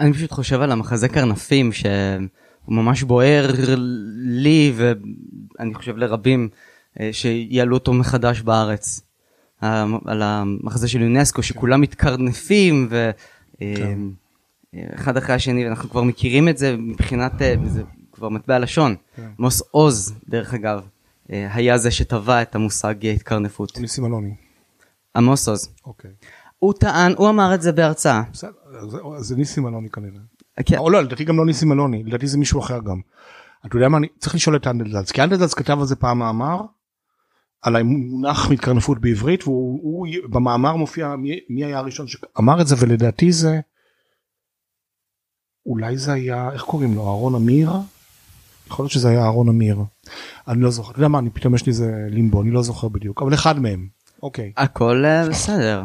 אני 0.00 0.12
פשוט 0.12 0.32
חושב 0.32 0.60
על 0.60 0.72
המחזה 0.72 1.08
קרנפים 1.08 1.72
שהוא 1.72 1.88
ממש 2.68 3.02
בוער 3.02 3.50
לי 4.16 4.72
ואני 4.76 5.74
חושב 5.74 5.96
לרבים 5.96 6.48
אה, 7.00 7.10
שיעלו 7.12 7.76
אותו 7.76 7.92
מחדש 7.92 8.40
בארץ. 8.40 9.00
על 9.60 10.22
המחזה 10.22 10.88
של 10.88 11.00
יונסקו 11.02 11.42
שכולם 11.42 11.80
מתקרנפים 11.80 12.88
כן. 13.60 13.98
ואחד 14.74 15.16
אחרי 15.16 15.34
השני 15.34 15.64
ואנחנו 15.66 15.90
כבר 15.90 16.02
מכירים 16.02 16.48
את 16.48 16.58
זה 16.58 16.76
מבחינת 16.78 17.42
אה, 17.42 17.54
זה 17.66 17.82
כבר 18.12 18.28
מטבע 18.28 18.58
לשון. 18.58 18.94
כן. 19.16 19.28
מוס 19.38 19.62
עוז 19.70 20.14
דרך 20.28 20.54
אגב 20.54 20.82
אה, 21.32 21.48
היה 21.54 21.78
זה 21.78 21.90
שטבע 21.90 22.42
את 22.42 22.54
המושג 22.54 23.06
אה, 23.06 23.12
התקרנפות. 23.12 23.78
ניסים 23.80 24.04
אלוני. 24.06 24.34
עמוס 25.16 25.48
עוז. 25.48 25.68
אוקיי. 25.86 26.10
הוא 26.58 26.72
טען, 26.80 27.14
הוא 27.16 27.28
אמר 27.28 27.54
את 27.54 27.62
זה 27.62 27.72
בהרצאה. 27.72 28.22
בסדר, 28.32 28.50
זה- 28.88 28.98
זה 29.18 29.36
ניסים 29.36 29.66
אלוני 29.66 29.90
כנראה. 29.90 30.20
כן. 30.66 30.78
או 30.78 30.90
לא, 30.90 31.02
לדעתי 31.02 31.24
גם 31.24 31.36
לא 31.38 31.46
ניסים 31.46 31.72
אלוני, 31.72 32.02
לדעתי 32.04 32.26
זה 32.26 32.38
מישהו 32.38 32.60
אחר 32.60 32.78
גם. 32.80 33.00
אתה 33.66 33.76
יודע 33.76 33.88
מה, 33.88 33.98
אני 33.98 34.06
צריך 34.18 34.34
לשאול 34.34 34.56
את 34.56 34.66
אנדלזלץ, 34.66 35.12
כי 35.12 35.22
אנדלזלץ 35.22 35.54
כתב 35.54 35.78
על 35.80 35.86
זה 35.86 35.96
פעם 35.96 36.18
מאמר, 36.18 36.60
על 37.66 37.76
המונח 37.76 38.50
מתקרנפות 38.50 38.98
בעברית 39.00 39.48
והוא 39.48 39.80
הוא, 39.82 40.06
במאמר 40.30 40.76
מופיע 40.76 41.16
מי, 41.16 41.38
מי 41.48 41.64
היה 41.64 41.78
הראשון 41.78 42.06
שאמר 42.06 42.60
את 42.60 42.66
זה 42.66 42.76
ולדעתי 42.78 43.32
זה 43.32 43.60
אולי 45.66 45.98
זה 45.98 46.12
היה 46.12 46.50
איך 46.52 46.62
קוראים 46.62 46.94
לו? 46.94 47.06
אהרון 47.06 47.34
אמיר? 47.34 47.70
יכול 48.66 48.82
להיות 48.82 48.92
שזה 48.92 49.08
היה 49.08 49.22
אהרון 49.22 49.48
אמיר. 49.48 49.78
אני 50.48 50.62
לא 50.62 50.70
זוכר. 50.70 50.90
אתה 50.90 50.98
יודע 50.98 51.08
מה? 51.08 51.18
אני 51.18 51.30
פתאום 51.30 51.54
יש 51.54 51.66
לי 51.66 51.70
איזה 51.70 52.06
לימבו 52.10 52.42
אני 52.42 52.50
לא 52.50 52.62
זוכר 52.62 52.88
בדיוק 52.88 53.22
אבל 53.22 53.34
אחד 53.34 53.58
מהם. 53.60 53.88
אוקיי. 54.22 54.52
הכל 54.56 55.04
אה, 55.04 55.28
בסדר. 55.28 55.84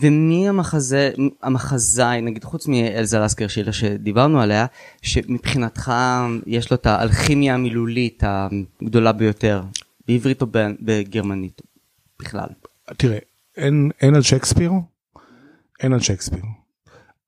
ומי 0.00 0.48
המחזה 0.48 1.10
המחזאי 1.42 2.20
נגיד 2.20 2.44
חוץ 2.44 2.66
מאלזה 2.66 3.18
לסקר 3.18 3.48
שילה 3.48 3.72
שדיברנו 3.72 4.40
עליה 4.40 4.66
שמבחינתך 5.02 5.92
יש 6.46 6.70
לו 6.70 6.76
את 6.76 6.86
האלכימיה 6.86 7.54
המילולית 7.54 8.22
הגדולה 8.26 9.12
ביותר 9.12 9.62
בעברית 10.10 10.42
או 10.42 10.46
בגרמנית 10.80 11.62
בכלל. 12.20 12.48
תראה 12.96 13.18
אין 13.56 13.90
אין 14.00 14.14
על 14.14 14.22
שייקספיר 14.22 14.72
אין 15.80 15.92
על 15.92 16.00
שייקספיר 16.00 16.42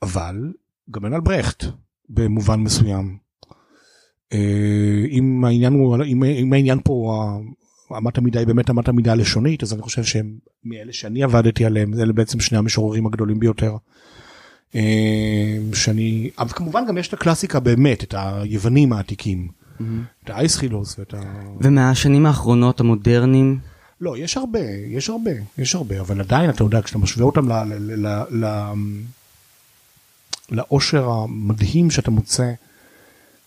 אבל 0.03 0.53
גם 0.91 1.05
אין 1.05 1.15
על 1.15 1.21
ברכט 1.21 1.65
במובן 2.09 2.61
מסוים. 2.61 3.19
אה, 4.33 5.05
אם 5.11 5.45
העניין 5.45 5.73
הוא 5.73 5.97
אם 6.05 6.53
העניין 6.53 6.79
פה 6.85 7.23
אמת 7.99 8.19
המידה 8.19 8.39
היא 8.39 8.47
באמת 8.47 8.71
אמת 8.71 8.89
המידה 8.89 9.13
הלשונית 9.13 9.63
אז 9.63 9.73
אני 9.73 9.83
חושב 9.83 10.05
שהם 10.05 10.39
מאלה 10.65 10.93
שאני 10.93 11.23
עבדתי 11.23 11.65
עליהם 11.65 11.95
אלה 11.95 12.13
בעצם 12.13 12.41
שני 12.41 12.59
המשוררים 12.59 13.07
הגדולים 13.07 13.39
ביותר. 13.39 13.77
אה, 14.75 15.57
שאני 15.75 16.31
אבל 16.39 16.49
כמובן 16.49 16.87
גם 16.89 16.99
יש 16.99 17.09
את 17.09 17.13
הקלאסיקה 17.13 17.61
באמת 17.61 18.03
את 18.03 18.15
היוונים 18.19 18.93
העתיקים. 18.93 19.62
את 20.25 20.31
האייסחילוס 20.31 20.99
ואת 20.99 21.15
ה... 21.15 21.21
ומהשנים 21.61 22.27
האחרונות 22.27 22.81
המודרניים. 22.81 23.59
לא 24.01 24.19
יש 24.19 24.37
הרבה 24.37 24.61
יש 24.89 25.11
הרבה 25.11 25.31
יש 25.59 25.75
הרבה 25.75 26.01
אבל 26.01 26.21
עדיין 26.21 26.51
אתה 26.51 26.65
יודע 26.65 26.83
כשאתה 26.83 26.99
משווה 26.99 27.25
אותם 27.25 27.49
לאושר 30.51 31.09
המדהים 31.11 31.91
שאתה 31.91 32.11
מוצא. 32.11 32.53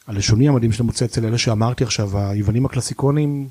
הלשוני 0.08 0.48
המדהים 0.48 0.72
שאתה 0.72 0.84
מוצא 0.84 1.06
אצל 1.06 1.26
אלה 1.26 1.38
שאמרתי 1.38 1.84
עכשיו 1.84 2.18
היוונים 2.18 2.66
הקלאסיקונים 2.66 3.48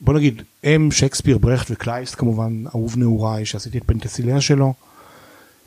בוא 0.00 0.14
נגיד 0.14 0.42
הם 0.64 0.90
שייקספיר 0.90 1.38
ברכט 1.38 1.66
וקלייסט 1.70 2.14
כמובן 2.14 2.64
אהוב 2.66 2.96
נעוריי 2.96 3.46
שעשיתי 3.46 3.78
את 3.78 3.82
פנטסיליה 3.86 4.40
שלו. 4.40 4.74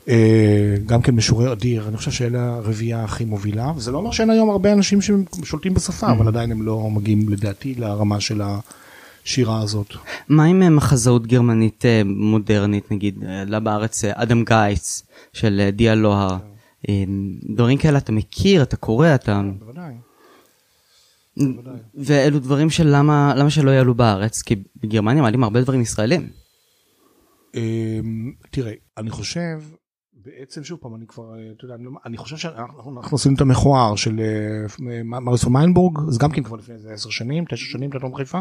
אה, 0.08 0.74
גם 0.86 1.02
כן 1.02 1.14
משורר 1.14 1.52
אדיר 1.52 1.88
אני 1.88 1.96
חושב 1.96 2.10
שאלה 2.10 2.54
הרביעייה 2.54 3.04
הכי 3.04 3.24
מובילה 3.24 3.72
וזה 3.76 3.92
לא 3.92 3.98
אומר 3.98 4.10
שאין 4.10 4.30
היום 4.30 4.50
הרבה 4.50 4.72
אנשים 4.72 4.98
ששולטים 5.00 5.74
בשפה 5.74 6.12
אבל 6.12 6.28
עדיין 6.28 6.52
הם 6.52 6.62
לא 6.62 6.90
מגיעים 6.90 7.28
לדעתי 7.28 7.74
לרמה 7.74 8.20
של 8.20 8.42
השירה 9.24 9.60
הזאת. 9.62 9.94
מה 10.28 10.44
עם 10.44 10.76
מחזאות 10.76 11.26
גרמנית 11.26 11.84
אה, 11.84 12.02
מודרנית 12.04 12.92
נגיד 12.92 13.18
לה 13.46 13.60
בארץ 13.60 14.04
אה, 14.04 14.12
אדם 14.14 14.44
גייץ 14.44 15.02
של 15.32 15.70
דיה 15.72 15.94
לוהר. 15.94 16.36
דברים 17.42 17.78
כאלה 17.78 17.98
אתה 17.98 18.12
מכיר 18.12 18.62
אתה 18.62 18.76
קורא 18.76 19.14
אתה. 19.14 19.42
בוודאי. 19.58 19.94
ואלו 21.94 22.38
דברים 22.38 22.70
של 22.70 22.86
למה 22.96 23.34
למה 23.36 23.50
שלא 23.50 23.70
יעלו 23.70 23.94
בארץ 23.94 24.42
כי 24.42 24.54
בגרמניה 24.82 25.22
מעלים 25.22 25.44
הרבה 25.44 25.60
דברים 25.60 25.80
ישראלים. 25.80 26.28
תראה 28.50 28.72
אני 28.98 29.10
חושב 29.10 29.60
בעצם 30.24 30.64
שוב 30.64 30.78
פעם 30.78 30.94
אני 30.94 31.06
כבר 31.06 31.24
אתה 31.56 31.64
יודע 31.64 31.74
אני, 31.74 31.84
לא, 31.84 31.90
אני 32.06 32.16
חושב 32.16 32.36
שאנחנו 32.36 33.10
עושים 33.10 33.34
את 33.34 33.40
המכוער 33.40 33.96
של 33.96 34.20
אה, 34.20 35.02
מריס 35.04 35.44
מיינבורג 35.44 35.98
זה 36.08 36.18
גם 36.18 36.30
כן 36.30 36.42
כבר 36.42 36.56
לפני 36.56 36.74
איזה 36.74 36.92
10 36.92 37.10
שנים 37.10 37.44
9 37.44 37.56
שנים 37.56 37.90
תיאטרון 37.90 38.16
חיפה. 38.16 38.40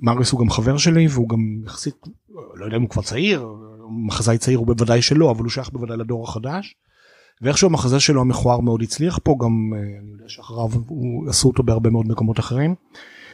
מריס 0.00 0.30
הוא 0.30 0.40
גם 0.40 0.50
חבר 0.50 0.76
שלי 0.76 1.06
והוא 1.10 1.28
גם 1.28 1.38
יחסית 1.66 1.94
לא 2.54 2.64
יודע 2.64 2.76
אם 2.76 2.82
הוא 2.82 2.90
כבר 2.90 3.02
צעיר 3.02 3.46
מחזאי 4.06 4.38
צעיר 4.38 4.58
הוא 4.58 4.66
בוודאי 4.66 5.02
שלא 5.02 5.30
אבל 5.30 5.42
הוא 5.42 5.50
שייך 5.50 5.70
בוודאי 5.70 5.96
לדור 5.96 6.24
החדש. 6.24 6.74
ואיכשהו 7.42 7.68
המחזה 7.68 8.00
שלו 8.00 8.20
המכוער 8.20 8.60
מאוד 8.60 8.82
הצליח 8.82 9.18
פה 9.22 9.36
גם 9.40 9.72
אה, 9.74 9.78
אני 9.78 10.12
יודע 10.12 10.28
שאחריו 10.28 10.70
הוא 10.88 11.28
עשו 11.28 11.48
אותו 11.48 11.62
בהרבה 11.62 11.90
מאוד 11.90 12.06
מקומות 12.06 12.38
אחרים. 12.38 12.74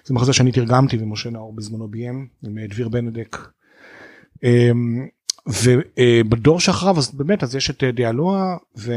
זה 0.05 0.15
מחזה 0.15 0.33
שאני 0.33 0.53
תרגמתי 0.53 0.97
ומשה 1.01 1.31
נאור 1.31 1.57
בזמנו 1.57 1.89
ביים 1.89 2.29
עם 2.47 2.59
אה, 2.59 2.67
דביר 2.67 2.89
בנדק. 2.89 3.37
אמ, 4.45 5.07
ובדור 5.49 6.61
שאחריו 6.61 6.99
אז 6.99 7.15
באמת 7.15 7.43
אז 7.43 7.55
יש 7.55 7.71
את 7.71 7.85
אה, 7.85 7.93
דיאלואה 7.93 8.57
ו... 8.79 8.93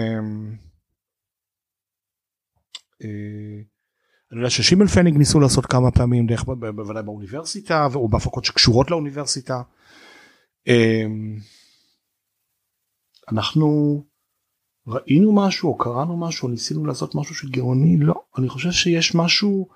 אני 4.31 4.39
יודע 4.39 4.49
ששימל 4.49 4.87
פניג 4.87 5.17
ניסו 5.17 5.39
לעשות 5.39 5.65
כמה 5.65 5.91
פעמים 5.91 6.27
דרך 6.27 6.43
בוודאי 6.43 7.03
באוניברסיטה 7.03 7.87
או 7.95 8.09
בהפקות 8.09 8.45
שקשורות 8.45 8.91
לאוניברסיטה. 8.91 9.61
אמ, 10.67 11.37
אנחנו 13.31 14.01
ראינו 14.87 15.35
משהו 15.35 15.69
או 15.69 15.77
קראנו 15.77 16.17
משהו 16.17 16.47
או 16.47 16.51
ניסינו 16.51 16.85
לעשות 16.85 17.15
משהו 17.15 17.35
של 17.35 17.49
גאוני 17.49 17.97
לא 17.99 18.13
אני 18.37 18.49
חושב 18.49 18.71
שיש 18.71 19.15
משהו 19.15 19.67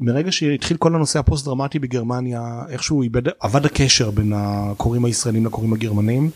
מרגע 0.00 0.32
שהתחיל 0.32 0.76
כל 0.76 0.94
הנושא 0.94 1.18
הפוסט 1.18 1.44
דרמטי 1.44 1.78
בגרמניה 1.78 2.62
איכשהו 2.68 3.02
איבד 3.02 3.22
אבד 3.44 3.66
הקשר 3.66 4.10
בין 4.10 4.32
הקוראים 4.36 5.04
הישראלים 5.04 5.46
לקוראים 5.46 5.72
הגרמנים. 5.72 6.30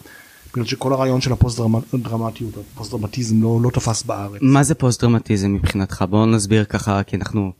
בגלל 0.52 0.66
שכל 0.66 0.92
הרעיון 0.92 1.20
של 1.20 1.32
הפוסט 1.32 1.60
דרמטיות 1.94 2.54
הפוסט 2.72 2.90
דרמטיזם 2.90 3.42
לא, 3.42 3.58
לא 3.62 3.70
תפס 3.70 4.02
בארץ. 4.02 4.38
מה 4.42 4.62
זה 4.62 4.74
פוסט 4.74 5.00
דרמטיזם 5.00 5.54
מבחינתך 5.54 6.04
בוא 6.10 6.26
נסביר 6.26 6.64
ככה 6.64 7.02
כי 7.02 7.16
אנחנו 7.16 7.52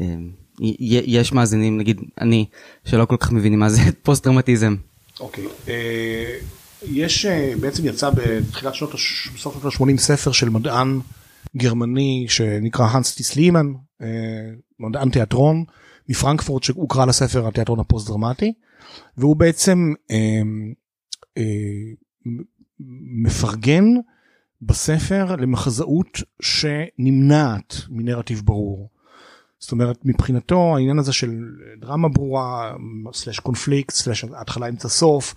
אה, 0.00 0.14
יש 0.60 1.32
מאזינים 1.32 1.78
נגיד 1.78 2.00
אני 2.20 2.46
שלא 2.84 3.04
כל 3.04 3.16
כך 3.16 3.32
מבינים 3.32 3.58
מה 3.58 3.70
זה 3.70 3.80
פוסט 4.04 4.24
דרמטיזם. 4.24 4.76
אוקיי. 5.20 5.44
אה, 5.68 6.38
יש 6.82 7.26
אה, 7.26 7.52
בעצם 7.60 7.86
יצא 7.86 8.10
בתחילת 8.10 8.74
שנות 8.74 8.94
בסוף 9.34 9.60
שנות 9.60 9.64
ה-80 9.64 9.98
ספר 9.98 10.32
של 10.32 10.48
מדען 10.48 11.00
גרמני 11.56 12.26
שנקרא 12.28 12.86
הנס 12.86 13.14
טיס 13.14 13.36
להמן 13.36 13.66
אה, 14.02 14.06
מדען 14.80 15.10
תיאטרון 15.10 15.64
מפרנקפורט 16.08 16.62
שהוא 16.62 16.88
קרא 16.88 17.04
לספר 17.04 17.48
התיאטרון 17.48 17.80
הפוסט 17.80 18.08
דרמטי 18.08 18.52
והוא 19.16 19.36
בעצם 19.36 19.92
אה, 20.10 20.42
מפרגן 23.24 23.84
בספר 24.62 25.36
למחזאות 25.36 26.18
שנמנעת 26.42 27.76
מנרטיב 27.88 28.42
ברור. 28.44 28.90
זאת 29.58 29.72
אומרת 29.72 29.98
מבחינתו 30.04 30.76
העניין 30.76 30.98
הזה 30.98 31.12
של 31.12 31.30
דרמה 31.80 32.08
ברורה 32.08 32.74
סלש 33.12 33.38
קונפליקט 33.38 33.94
סלש 33.94 34.24
התחלה 34.24 34.68
אמצע 34.68 34.88
סוף 34.88 35.34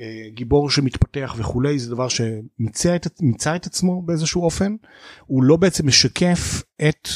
אה, 0.00 0.28
גיבור 0.34 0.70
שמתפתח 0.70 1.34
וכולי 1.38 1.78
זה 1.78 1.90
דבר 1.90 2.08
שמיצה 2.08 2.96
את, 2.96 3.06
את 3.56 3.66
עצמו 3.66 4.02
באיזשהו 4.02 4.44
אופן 4.44 4.76
הוא 5.26 5.42
לא 5.42 5.56
בעצם 5.56 5.86
משקף 5.86 6.62
את. 6.88 7.08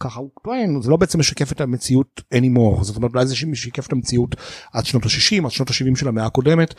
ככה 0.00 0.20
הוא 0.20 0.30
טוען 0.44 0.82
זה 0.82 0.90
לא 0.90 0.96
בעצם 0.96 1.18
משקף 1.18 1.52
את 1.52 1.60
המציאות 1.60 2.20
anymore. 2.34 2.84
זאת 2.84 2.96
אומרת 2.96 3.14
אולי 3.14 3.26
זה 3.26 3.34
משקף 3.46 3.86
את 3.86 3.92
המציאות 3.92 4.36
עד 4.72 4.86
שנות 4.86 5.04
ה-60 5.04 5.44
עד 5.44 5.50
שנות 5.50 5.70
ה-70 5.70 5.98
של 5.98 6.08
המאה 6.08 6.26
הקודמת 6.26 6.74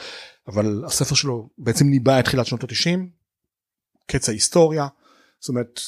אבל 0.48 0.84
הספר 0.86 1.16
שלו 1.16 1.50
בעצם 1.58 1.88
ניבא 1.88 2.20
את 2.20 2.26
תחילת 2.26 2.46
שנות 2.46 2.64
ה-90. 2.64 3.00
קץ 4.08 4.30
ההיסטוריה. 4.30 4.88
זאת 5.40 5.50
אומרת 5.50 5.80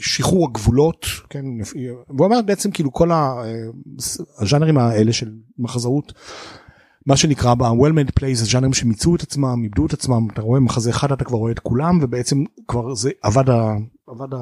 שחרור 0.00 0.48
הגבולות 0.48 1.06
כן 1.30 1.44
והוא 2.08 2.24
אומר 2.26 2.42
בעצם 2.42 2.70
כאילו 2.70 2.92
כל 2.92 3.10
הז'אנרים 4.40 4.78
האלה 4.78 5.12
של 5.12 5.32
מחזאות 5.58 6.12
מה 7.06 7.16
שנקרא 7.16 7.54
ב-well 7.54 7.92
made 7.92 8.20
plays 8.20 8.34
זה 8.34 8.44
ז'אנרים 8.44 8.72
שמיצו 8.72 9.16
את 9.16 9.22
עצמם 9.22 9.62
איבדו 9.64 9.86
את 9.86 9.92
עצמם. 9.92 10.28
אתה 10.32 10.42
רואה 10.42 10.60
מחזה 10.60 10.90
אחד 10.90 11.12
אתה 11.12 11.24
כבר 11.24 11.38
רואה 11.38 11.52
את 11.52 11.58
כולם 11.58 11.98
ובעצם 12.02 12.44
כבר 12.68 12.94
זה 12.94 13.10
עבד, 13.22 13.50
ה, 13.50 13.74
עבד 14.06 14.38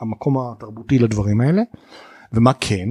המקום 0.00 0.36
התרבותי 0.38 0.98
לדברים 0.98 1.40
האלה. 1.40 1.62
ומה 2.32 2.52
כן? 2.52 2.88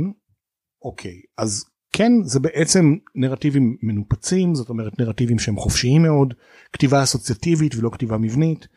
אוקיי 0.82 1.22
אז 1.38 1.66
כן 1.94 2.12
זה 2.24 2.40
בעצם 2.40 2.96
נרטיבים 3.16 3.78
מנופצים 3.84 4.56
זאת 4.56 4.70
אומרת 4.70 5.00
נרטיבים 5.00 5.40
שהם 5.40 5.56
חופשיים 5.56 6.02
מאוד 6.02 6.34
כתיבה 6.74 7.04
אסוציאטיבית 7.04 7.76
ולא 7.76 7.90
כתיבה 7.90 8.18
מבנית. 8.18 8.68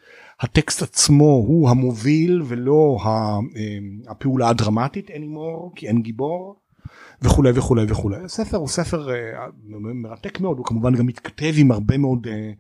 הטקסט 0.41 0.83
עצמו 0.83 1.25
הוא 1.25 1.71
המוביל 1.71 2.43
ולא 2.47 2.99
אה, 3.05 3.39
הפעולה 4.09 4.49
הדרמטית 4.49 5.11
anymore 5.11 5.73
כי 5.77 5.89
אין 5.89 6.03
גיבור. 6.03 6.68
וכולי 7.23 7.51
וכולי 7.55 7.85
וכולי. 7.89 8.17
הספר 8.25 8.57
הוא 8.57 8.69
ספר 8.69 9.11
אה, 9.11 9.47
מרתק 9.95 10.41
מאוד, 10.41 10.59
הוא 10.59 10.67
כמובן 10.67 10.95
גם 10.95 11.07
מתכתב 11.07 11.53
עם 11.57 11.73
הרבה 11.73 11.99
מאוד 11.99 12.27
אה, 12.27 12.51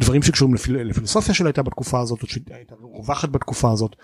דברים 0.00 0.22
שקשורים 0.22 0.54
לפילוסופיה 0.68 1.34
שהייתה 1.34 1.62
בתקופה 1.62 2.00
הזאת, 2.00 2.22
או 2.22 2.26
שהייתה 2.26 2.74
רווחת 2.80 3.28
בתקופה 3.28 3.72
הזאת, 3.72 3.96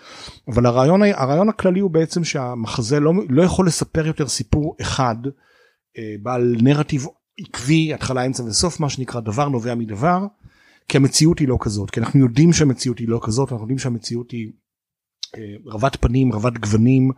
אבל 0.47 0.65
הרעיון, 0.65 1.01
הרעיון 1.03 1.49
הכללי 1.49 1.79
הוא 1.79 1.91
בעצם 1.91 2.23
שהמחזה 2.23 2.99
לא, 2.99 3.13
לא 3.29 3.43
יכול 3.43 3.67
לספר 3.67 4.07
יותר 4.07 4.27
סיפור 4.27 4.75
אחד 4.81 5.15
אה, 5.97 6.15
בעל 6.21 6.55
נרטיב 6.61 7.05
עקבי, 7.39 7.93
התחלה, 7.93 8.25
אמצע 8.25 8.43
וסוף, 8.43 8.79
מה 8.79 8.89
שנקרא 8.89 9.21
דבר 9.21 9.49
נובע 9.49 9.75
מדבר, 9.75 10.25
כי 10.87 10.97
המציאות 10.97 11.39
היא 11.39 11.47
לא 11.47 11.57
כזאת, 11.61 11.89
כי 11.89 11.99
אנחנו 11.99 12.19
יודעים 12.19 12.53
שהמציאות 12.53 12.99
היא 12.99 13.07
לא 13.07 13.19
כזאת, 13.23 13.51
אנחנו 13.51 13.63
יודעים 13.63 13.79
שהמציאות 13.79 14.31
היא 14.31 14.51
רבת 15.65 15.95
פנים, 15.95 16.33
רבת 16.33 16.57
גוונים, 16.57 17.11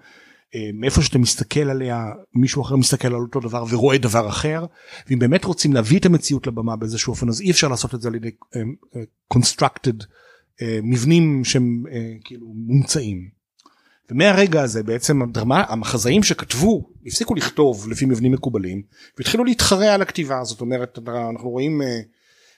מאיפה 0.74 1.02
שאתה 1.02 1.18
מסתכל 1.18 1.70
עליה 1.70 2.06
מישהו 2.36 2.62
אחר 2.62 2.76
מסתכל 2.76 3.08
על 3.08 3.22
אותו 3.22 3.40
דבר 3.40 3.66
ורואה 3.70 3.98
דבר 3.98 4.30
אחר 4.30 4.66
ואם 5.10 5.20
באמת 5.20 5.46
רוצים 5.46 5.74
להביא 5.74 6.00
את 6.00 6.06
המציאות 6.06 6.48
לבמה 6.48 6.76
באיזשהו 6.76 7.12
אופן 7.12 7.30
אז 7.30 7.42
אי 7.42 7.52
אפשר 7.52 7.68
לעשות 7.68 7.96
את 7.96 8.02
זה 8.02 8.08
על 8.08 8.16
ידי 8.16 8.32
אה, 8.56 8.62
אה, 8.96 9.02
constructed 9.34 10.06
מבנים 10.84 11.44
שהם 11.44 11.84
כאילו 12.24 12.48
מומצאים. 12.56 13.30
ומהרגע 14.12 14.62
הזה 14.62 14.84
בעצם 14.84 15.22
הדרמה, 15.22 15.64
המחזאים 15.68 16.24
שכתבו 16.24 16.90
הפסיקו 17.06 17.36
לכתוב 17.36 17.88
לפי 17.90 18.06
מבנים 18.06 18.32
מקובלים 18.32 18.82
והתחילו 19.18 19.44
להתחרע 19.44 19.94
על 19.94 20.02
הכתיבה 20.02 20.44
זאת 20.44 20.62
אומרת 20.62 21.00
אנחנו 21.08 21.50
רואים 21.50 21.82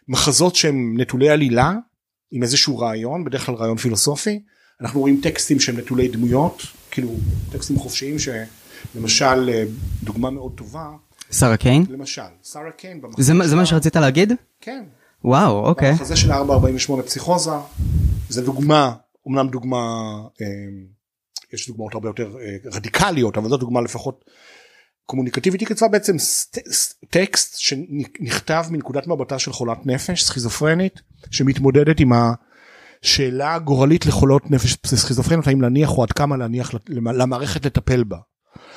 מחזות 0.07 0.55
שהם 0.55 0.93
נטולי 0.97 1.29
עלילה 1.29 1.73
עם 2.31 2.43
איזשהו 2.43 2.79
רעיון 2.79 3.23
בדרך 3.23 3.45
כלל 3.45 3.55
רעיון 3.55 3.77
פילוסופי 3.77 4.39
אנחנו 4.81 4.99
רואים 4.99 5.19
טקסטים 5.23 5.59
שהם 5.59 5.77
נטולי 5.77 6.07
דמויות 6.07 6.61
כאילו 6.91 7.09
טקסטים 7.51 7.79
חופשיים 7.79 8.15
שלמשל 8.19 9.49
אה, 9.49 9.63
דוגמה 10.03 10.29
מאוד 10.29 10.51
טובה. 10.55 10.89
שרה 11.31 11.57
קיין? 11.57 11.85
למשל 11.89 12.21
שרה 12.43 12.71
קיין. 12.71 13.01
זה, 13.17 13.33
זה 13.45 13.55
מה 13.55 13.65
שרצית 13.65 13.95
להגיד? 13.95 14.33
כן. 14.61 14.83
וואו 15.23 15.65
אוקיי. 15.65 15.91
במחזה 15.91 16.15
של 16.15 16.31
448 16.31 17.03
פסיכוזה 17.03 17.51
זה 18.29 18.41
דוגמה 18.41 18.93
אמנם 19.27 19.47
דוגמה 19.47 19.77
אה, 20.41 20.45
יש 21.53 21.67
דוגמאות 21.67 21.93
הרבה 21.93 22.09
יותר 22.09 22.37
אה, 22.39 22.55
רדיקליות 22.71 23.37
אבל 23.37 23.49
זו 23.49 23.57
דוגמה 23.57 23.81
לפחות 23.81 24.25
קומוניקטיבית 25.05 25.59
היא 25.61 25.67
כתבה 25.67 25.87
בעצם 25.87 26.15
טקסט 27.09 27.57
שנכתב 27.57 28.65
מנקודת 28.69 29.07
מבטה 29.07 29.39
של 29.39 29.53
חולת 29.53 29.85
נפש 29.85 30.23
סכיזופרנית 30.23 31.01
שמתמודדת 31.31 31.99
עם 31.99 32.13
ה... 32.13 32.33
שאלה 33.05 33.59
גורלית 33.59 34.05
לחולות 34.05 34.51
נפש 34.51 34.77
סכיזופרניות 34.85 35.47
האם 35.47 35.61
להניח 35.61 35.97
או 35.97 36.03
עד 36.03 36.11
כמה 36.11 36.37
להניח 36.37 36.71
למערכת 36.89 37.65
לטפל 37.65 38.03
בה. 38.03 38.17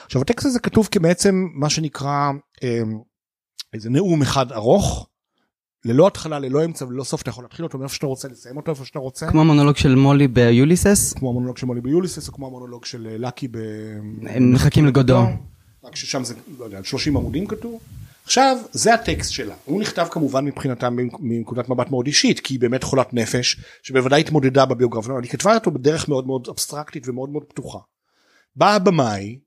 עכשיו 0.04 0.22
הטקסט 0.22 0.46
הזה 0.46 0.60
כתוב 0.60 0.88
כבעצם 0.90 1.46
מה 1.54 1.70
שנקרא 1.70 2.30
אמ, 2.62 2.98
איזה 3.72 3.90
נאום 3.90 4.22
אחד 4.22 4.52
ארוך 4.52 5.08
ללא 5.84 6.06
התחלה 6.06 6.38
ללא 6.38 6.64
אמצע 6.64 6.84
וללא 6.84 7.04
סוף 7.04 7.22
אתה 7.22 7.30
יכול 7.30 7.44
להתחיל 7.44 7.64
אותו 7.64 7.78
מאיפה 7.78 7.94
שאתה 7.94 8.06
רוצה 8.06 8.28
לסיים 8.28 8.56
אותו 8.56 8.70
איפה 8.70 8.84
שאתה 8.84 8.98
רוצה. 8.98 9.30
כמו 9.30 9.40
המונולוג 9.40 9.76
של 9.76 9.94
מולי 9.94 10.28
ביוליסס? 10.28 11.12
כמו 11.12 11.30
המונולוג 11.30 11.56
של 11.56 11.66
מולי 11.66 11.80
ביוליסס 11.80 12.28
או 12.28 12.32
כמו 12.32 12.46
המונולוג 12.46 12.84
של 12.84 13.06
אה, 13.10 13.18
לקי 13.18 13.48
ב... 13.48 13.58
הם 14.26 14.52
מחכים 14.52 14.86
לגודו. 14.86 15.20
רק 15.84 15.96
ששם 15.96 16.24
זה 16.24 16.34
לא 16.58 16.64
יודע 16.64 16.80
30 16.84 17.16
עמודים 17.16 17.46
כתוב. 17.46 17.80
עכשיו 18.28 18.56
זה 18.72 18.94
הטקסט 18.94 19.32
שלה 19.32 19.54
הוא 19.64 19.80
נכתב 19.80 20.06
כמובן 20.10 20.44
מבחינתה 20.44 20.88
מנקודת 21.20 21.68
מבט 21.68 21.90
מאוד 21.90 22.06
אישית 22.06 22.40
כי 22.40 22.54
היא 22.54 22.60
באמת 22.60 22.82
חולת 22.82 23.14
נפש 23.14 23.60
שבוודאי 23.82 24.20
התמודדה 24.20 24.64
בביוגרפיה 24.64 25.12
אבל 25.12 25.22
היא 25.22 25.30
כתבה 25.30 25.54
אותו 25.54 25.70
בדרך 25.70 26.08
מאוד 26.08 26.26
מאוד 26.26 26.48
אבסטרקטית 26.50 27.08
ומאוד 27.08 27.30
מאוד 27.30 27.44
פתוחה. 27.44 27.78
בא 28.56 28.74
הבמאי 28.74 29.38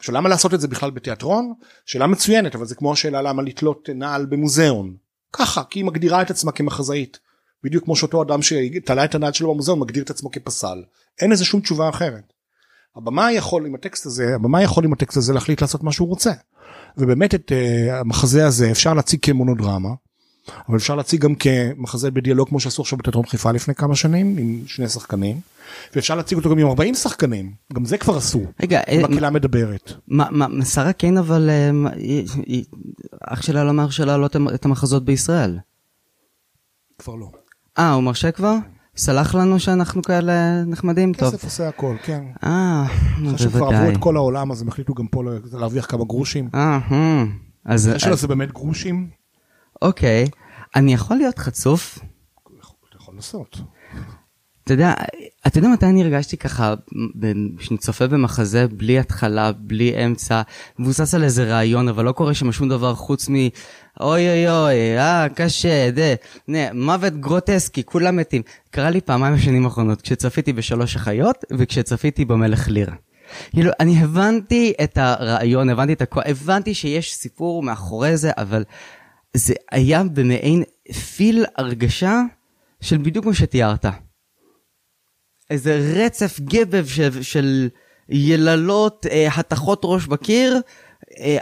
שלמה 0.00 0.28
לעשות 0.28 0.54
את 0.54 0.60
זה 0.60 0.68
בכלל 0.68 0.90
בתיאטרון 0.90 1.52
שאלה 1.86 2.06
מצוינת 2.06 2.54
אבל 2.54 2.66
זה 2.66 2.74
כמו 2.74 2.92
השאלה 2.92 3.22
למה 3.22 3.42
לתלות 3.42 3.88
נעל 3.94 4.26
במוזיאון 4.26 4.96
ככה 5.32 5.62
כי 5.70 5.78
היא 5.78 5.84
מגדירה 5.84 6.22
את 6.22 6.30
עצמה 6.30 6.52
כמחזאית 6.52 7.18
בדיוק 7.64 7.84
כמו 7.84 7.96
שאותו 7.96 8.22
אדם 8.22 8.42
שתלה 8.42 9.04
את 9.04 9.14
הנעל 9.14 9.32
שלו 9.32 9.52
במוזיאון 9.52 9.80
מגדיר 9.80 10.02
את 10.02 10.10
עצמו 10.10 10.30
כפסל 10.30 10.82
אין 11.20 11.32
איזה 11.32 11.44
שום 11.44 11.60
תשובה 11.60 11.88
אחרת. 11.88 12.32
הבמאי 12.96 13.32
יכול 13.32 13.66
עם 13.66 13.74
הטקסט 13.74 14.06
הזה 14.06 14.34
הבמאי 14.34 14.62
יכול 14.62 14.84
עם 14.84 14.92
הטקסט 14.92 15.16
הזה 15.16 15.32
להחליט 15.32 15.60
לעשות 15.60 15.82
מה 15.82 15.92
שהוא 15.92 16.08
רוצה. 16.08 16.32
ובאמת 16.98 17.34
את 17.34 17.52
uh, 17.52 17.92
המחזה 17.92 18.46
הזה 18.46 18.70
אפשר 18.70 18.94
להציג 18.94 19.20
כמונודרמה 19.22 19.88
אבל 20.68 20.76
אפשר 20.76 20.94
להציג 20.94 21.20
גם 21.20 21.34
כמחזה 21.34 22.10
בדיאלוג 22.10 22.48
כמו 22.48 22.60
שעשו 22.60 22.82
עכשיו 22.82 22.98
בתיאטרון 22.98 23.26
חיפה 23.26 23.52
לפני 23.52 23.74
כמה 23.74 23.96
שנים 23.96 24.36
עם 24.38 24.62
שני 24.66 24.88
שחקנים 24.88 25.40
ואפשר 25.94 26.14
להציג 26.14 26.38
אותו 26.38 26.50
גם 26.50 26.58
עם 26.58 26.66
40 26.66 26.94
שחקנים 26.94 27.52
גם 27.72 27.84
זה 27.84 27.98
כבר 27.98 28.16
עשו. 28.16 28.42
רגע, 28.62 28.80
מקהלה 29.02 29.26
אה, 29.26 29.30
מדברת. 29.30 29.92
מה, 30.08 30.26
מה, 30.30 30.64
שרה 30.64 30.92
קיין 30.92 31.18
אבל 31.18 31.50
אה, 31.50 31.70
אח 33.20 33.42
שלה 33.42 33.64
לא 33.64 33.72
מרשה 33.72 34.04
להעלות 34.04 34.36
את 34.54 34.64
המחזות 34.64 35.04
בישראל. 35.04 35.58
כבר 36.98 37.14
לא. 37.14 37.30
אה 37.78 37.92
הוא 37.92 38.02
מרשה 38.02 38.30
כבר? 38.30 38.56
סלח 38.98 39.34
לנו 39.34 39.60
שאנחנו 39.60 40.02
כאלה 40.02 40.64
נחמדים 40.64 41.12
טוב. 41.12 41.28
כסף 41.28 41.44
עושה 41.44 41.68
הכל, 41.68 41.96
כן. 42.02 42.24
אה, 42.44 42.84
בוודאי. 43.16 43.34
אחרי 43.34 43.38
שכבר 43.38 43.66
עברו 43.66 43.90
את 43.90 43.96
כל 43.96 44.16
העולם 44.16 44.50
אז 44.50 44.62
הם 44.62 44.68
החליטו 44.68 44.94
גם 44.94 45.06
פה 45.06 45.22
להרוויח 45.52 45.86
כמה 45.86 46.04
גרושים. 46.04 46.48
אה, 46.54 47.24
אז... 47.64 47.88
השאלה 47.88 48.16
זה 48.16 48.28
באמת 48.28 48.52
גרושים. 48.52 49.10
אוקיי, 49.82 50.28
אני 50.76 50.94
יכול 50.94 51.16
להיות 51.16 51.38
חצוף? 51.38 51.98
אתה 52.88 52.96
יכול 52.96 53.14
לעשות. 53.14 53.60
אתה 54.64 54.74
יודע, 54.74 54.92
אתה 55.46 55.58
יודע 55.58 55.68
מתי 55.68 55.86
אני 55.86 56.02
הרגשתי 56.02 56.36
ככה, 56.36 56.74
שאני 57.60 57.78
צופה 57.78 58.06
במחזה 58.06 58.66
בלי 58.68 58.98
התחלה, 58.98 59.52
בלי 59.52 60.04
אמצע, 60.04 60.42
מבוסס 60.78 61.14
על 61.14 61.24
איזה 61.24 61.44
רעיון, 61.44 61.88
אבל 61.88 62.04
לא 62.04 62.12
קורה 62.12 62.34
שם 62.34 62.52
שום 62.52 62.68
דבר 62.68 62.94
חוץ 62.94 63.28
מ... 63.28 63.34
אוי 64.00 64.28
אוי 64.28 64.48
אוי, 64.48 64.98
אה, 64.98 65.26
קשה, 65.34 65.90
דה, 65.90 66.14
נה, 66.48 66.72
מוות 66.72 67.12
גרוטסקי, 67.12 67.82
כולם 67.84 68.16
מתים. 68.16 68.42
קרה 68.70 68.90
לי 68.90 69.00
פעמיים 69.00 69.34
בשנים 69.34 69.64
האחרונות, 69.64 70.02
כשצפיתי 70.02 70.52
בשלוש 70.52 70.96
אחיות, 70.96 71.44
וכשצפיתי 71.50 72.24
במלך 72.24 72.68
ליר. 72.68 72.90
כאילו, 73.50 73.70
אני 73.80 74.02
הבנתי 74.02 74.72
את 74.84 74.98
הרעיון, 74.98 75.70
הבנתי 75.70 75.92
את 75.92 76.02
הכל, 76.02 76.20
הבנתי 76.24 76.74
שיש 76.74 77.14
סיפור 77.14 77.62
מאחורי 77.62 78.16
זה, 78.16 78.30
אבל 78.36 78.64
זה 79.34 79.54
היה 79.72 80.02
במעין 80.04 80.62
פיל 81.16 81.44
הרגשה 81.56 82.22
של 82.80 82.98
בדיוק 82.98 83.26
מה 83.26 83.34
שתיארת. 83.34 83.86
איזה 85.50 85.92
רצף 85.94 86.40
גבב 86.40 86.86
של, 86.86 87.22
של 87.22 87.68
יללות, 88.08 89.06
אה, 89.10 89.28
התחות 89.36 89.80
ראש 89.84 90.06
בקיר, 90.06 90.60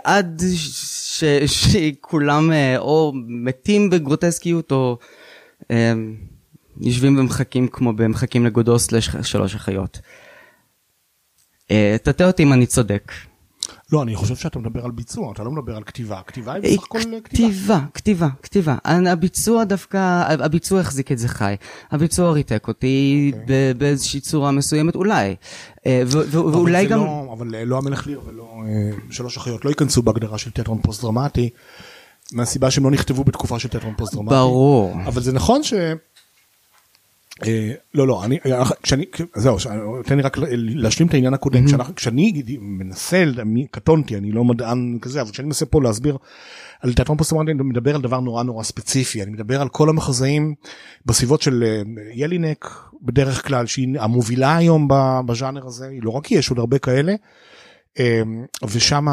עד 0.04 0.42
ש, 0.56 1.24
שכולם 1.46 2.52
אה, 2.52 2.78
או 2.78 3.12
מתים 3.26 3.90
בגרוטסקיות 3.90 4.72
או 4.72 4.98
אה, 5.70 5.92
יושבים 6.80 7.16
במחקים 7.16 7.68
כמו 7.68 7.92
במחקים 7.92 8.46
לגודו 8.46 8.78
סלש 8.78 9.08
שלוש 9.22 9.54
אחיות. 9.54 10.00
אה, 11.70 11.96
תטה 12.02 12.26
אותי 12.26 12.42
אם 12.42 12.52
אני 12.52 12.66
צודק. 12.66 13.12
לא, 13.92 14.03
אני 14.03 14.16
חושב 14.16 14.37
שאתה 14.37 14.59
מדבר 14.59 14.85
על 14.85 14.90
ביצוע, 14.90 15.33
אתה 15.33 15.44
לא 15.44 15.51
מדבר 15.51 15.77
על 15.77 15.83
כתיבה. 15.85 16.20
כתיבה 16.27 16.53
היא 16.53 16.62
בסך 16.62 16.85
הכל 16.85 16.99
כתיבה. 16.99 17.20
כתיבה, 17.25 17.81
כתיבה, 17.94 18.29
כתיבה. 18.42 18.77
הביצוע 18.85 19.64
דווקא, 19.64 20.25
הביצוע 20.29 20.81
החזיק 20.81 21.12
את 21.12 21.18
זה 21.18 21.29
חי. 21.29 21.55
הביצוע 21.90 22.33
ריתק 22.33 22.68
אותי 22.68 23.31
okay. 23.35 23.40
אוקיי. 23.40 23.75
באיזושהי 23.75 24.20
צורה 24.20 24.51
מסוימת, 24.51 24.94
אולי. 24.94 25.37
אה, 25.87 26.03
ואולי 26.07 26.87
גם... 26.87 26.99
לא, 26.99 27.31
אבל 27.33 27.55
אה, 27.55 27.64
לא 27.64 27.79
המלך 27.79 28.07
ליר 28.07 28.20
ולא 28.27 28.62
אה, 28.66 28.96
שלוש 29.11 29.37
אחיות 29.37 29.64
לא 29.64 29.70
ייכנסו 29.70 30.03
בהגדרה 30.03 30.38
של 30.38 30.51
תיאטרון 30.51 30.79
פוסט 30.83 31.03
דרמטי. 31.03 31.51
מהסיבה 32.33 32.70
שהם 32.70 32.85
לא 32.85 32.90
נכתבו 32.90 33.25
בתקופה 33.25 33.59
של 33.59 33.68
תיאטרון 33.68 33.94
פוסט 33.96 34.14
דרמטי. 34.14 34.35
ברור. 34.35 34.94
אבל 35.07 35.22
זה 35.22 35.33
נכון 35.33 35.62
ש... 35.62 35.75
אה, 37.44 37.72
לא 37.94 38.07
לא 38.07 38.25
אני 38.25 38.38
כשאני 38.83 39.05
זהו 39.35 39.57
תן 40.05 40.16
לי 40.16 40.22
רק 40.22 40.37
להשלים 40.57 41.09
את 41.09 41.14
העניין 41.14 41.35
הקודם 41.35 41.64
כשאני 41.96 42.42
מנסה 42.61 43.25
קטונתי 43.70 44.16
אני 44.16 44.33
לא 44.33 44.44
מדען 44.44 44.99
כזה 45.03 45.20
אבל 45.20 45.31
כשאני 45.31 45.46
מנסה 45.46 45.66
פה 45.66 45.83
להסביר 45.83 46.16
על 46.81 46.92
תיאטרון 46.92 47.18
פוסט 47.18 47.33
אני 47.33 47.53
מדבר 47.53 47.94
על 47.94 48.01
דבר 48.01 48.20
נורא 48.20 48.42
נורא 48.42 48.62
ספציפי 48.62 49.22
אני 49.22 49.31
מדבר 49.31 49.61
על 49.61 49.68
כל 49.68 49.88
המחזאים 49.88 50.55
בסביבות 51.07 51.42
של 51.42 51.64
אה, 51.66 51.83
ילינק 52.14 52.70
בדרך 53.03 53.46
כלל 53.46 53.66
שהיא 53.66 54.01
המובילה 54.01 54.57
היום 54.57 54.88
בז'אנר 55.27 55.66
הזה 55.66 55.90
לא 56.03 56.11
רק 56.11 56.31
יש 56.31 56.51
עוד 56.51 56.59
הרבה 56.59 56.79
כאלה. 56.79 57.14
אמ, 57.98 58.44
ושם 58.68 59.06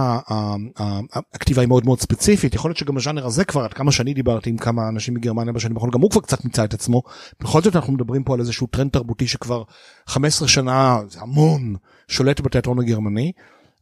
הכתיבה 1.33 1.61
היא 1.61 1.67
מאוד 1.67 1.85
מאוד 1.85 1.99
ספציפית. 1.99 2.55
יכול 2.55 2.69
להיות 2.69 2.77
שגם 2.77 2.97
הז'אנר 2.97 3.25
הזה 3.25 3.45
כבר 3.45 3.63
עד 3.63 3.73
כמה 3.73 3.91
שאני 3.91 4.13
דיברתי 4.13 4.49
עם 4.49 4.57
כמה 4.57 4.89
אנשים 4.89 5.13
מגרמניה 5.13 5.53
בשנים 5.53 5.75
האחרונות 5.75 5.93
גם 5.93 6.01
הוא 6.01 6.11
כבר 6.11 6.21
קצת 6.21 6.45
מיצה 6.45 6.63
את 6.63 6.73
עצמו. 6.73 7.01
בכל 7.41 7.61
זאת 7.61 7.75
אנחנו 7.75 7.93
מדברים 7.93 8.23
פה 8.23 8.33
על 8.33 8.39
איזשהו 8.39 8.67
טרנד 8.67 8.91
תרבותי 8.91 9.27
שכבר 9.27 9.63
15 10.07 10.47
שנה 10.47 10.99
זה 11.09 11.19
המון 11.21 11.75
שולט 12.07 12.41
בתיאטרון 12.41 12.79
הגרמני. 12.79 13.31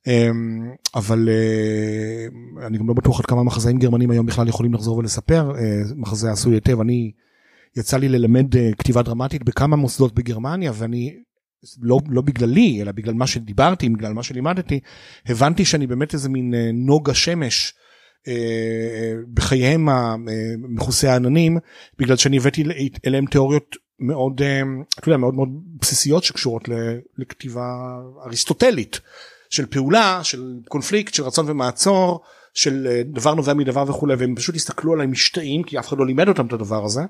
אמ, 0.08 0.72
אבל 0.96 1.30
אה, 1.30 2.68
אני 2.68 2.78
גם 2.78 2.88
לא 2.88 2.94
בטוח 2.94 3.20
עד 3.20 3.26
כמה 3.26 3.44
מחזאים 3.44 3.80
גרמנים 3.80 4.12
היום 4.12 4.26
בכלל 4.26 4.48
יכולים 4.48 4.74
לחזור 4.74 4.98
ולספר 4.98 5.52
אה, 5.58 5.82
מחזה 5.96 6.32
עשוי 6.32 6.56
היטב. 6.56 6.82
אני 6.82 7.12
יצא 7.78 7.98
לי 7.98 8.10
ללמד 8.10 8.56
אה, 8.56 8.72
כתיבה 8.78 9.02
דרמטית 9.02 9.44
בכמה 9.44 9.76
מוסדות 9.76 10.14
בגרמניה 10.14 10.72
ואני 10.76 11.14
לא, 11.82 12.00
לא 12.10 12.21
בגללי, 12.21 12.82
אלא 12.82 12.91
בגלל 12.91 13.13
מה 13.13 13.28
שדיברתי, 13.28 13.89
בגלל 13.89 14.13
מה 14.13 14.24
שלימדתי, 14.24 14.80
הבנתי 15.26 15.65
שאני 15.65 15.88
באמת 15.88 16.13
איזה 16.13 16.30
מין 16.30 16.54
אה, 16.54 16.69
נוגה 16.74 17.13
שמש 17.13 17.74
אה, 18.28 19.13
בחייהם 19.34 19.89
המכוסי 19.89 21.08
העננים, 21.08 21.58
בגלל 22.00 22.17
שאני 22.17 22.38
הבאתי 22.38 22.63
אליהם 23.08 23.26
תיאוריות 23.26 23.76
מאוד, 24.00 24.41
אה, 24.41 24.62
אתה 25.00 25.10
יודע, 25.10 25.17
מאוד 25.17 25.34
מאוד 25.34 25.50
בסיסיות 25.82 26.24
שקשורות 26.24 26.69
לכתיבה 27.17 28.00
אריסטוטלית, 28.26 29.00
של 29.50 29.65
פעולה, 29.65 30.19
של 30.24 30.60
קונפליקט, 30.67 31.13
של 31.13 31.24
רצון 31.24 31.50
ומעצור, 31.50 32.21
של 32.54 33.02
דבר 33.06 33.34
נובע 33.34 33.54
מדבר 33.54 33.84
וכולי, 33.88 34.15
והם 34.15 34.36
פשוט 34.36 34.56
הסתכלו 34.56 34.93
עליי 34.93 35.08
משתאים, 35.08 35.63
כי 35.63 35.80
אף 35.80 35.88
אחד 35.88 35.97
לא 35.97 36.06
לימד 36.06 36.28
אותם 36.28 36.45
את 36.45 36.54
הדבר 36.54 36.86
הזה. 36.86 37.02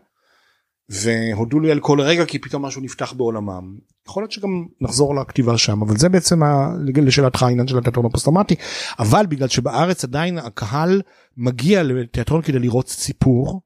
והודו 0.92 1.60
לי 1.60 1.72
על 1.72 1.80
כל 1.80 2.02
רגע 2.02 2.26
כי 2.26 2.40
פתאום 2.40 2.66
משהו 2.66 2.82
נפתח 2.82 3.14
בעולמם. 3.14 3.76
יכול 4.08 4.24
להיות 4.24 4.32
שגם 4.32 4.66
נחזור 4.82 5.16
לכתיבה 5.16 5.58
שם 5.58 5.82
אבל 5.82 5.98
זה 5.98 6.10
בעצם 6.10 6.44
ה... 6.44 6.74
לשאלתך 6.96 7.44
העניין 7.44 7.68
של 7.68 7.78
התיאטרון 7.78 8.06
הפוסט-טראומטי 8.06 8.56
אבל 9.00 9.26
בגלל 9.26 9.48
שבארץ 9.48 10.04
עדיין 10.04 10.38
הקהל 10.38 11.02
מגיע 11.38 11.84
לתיאטרון 11.84 12.42
כדי 12.42 12.60
לראות 12.60 12.90
סיפור. 12.90 13.62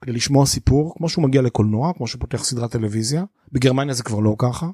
כדי 0.00 0.12
לשמוע 0.12 0.46
סיפור 0.46 0.94
כמו 0.96 1.08
שהוא 1.08 1.24
מגיע 1.24 1.42
לקולנוע 1.42 1.92
כמו 1.96 2.06
שפותח 2.06 2.44
סדרת 2.44 2.70
טלוויזיה 2.70 3.24
בגרמניה 3.52 3.94
זה 3.94 4.02
כבר 4.02 4.18
לא 4.18 4.34
ככה. 4.38 4.66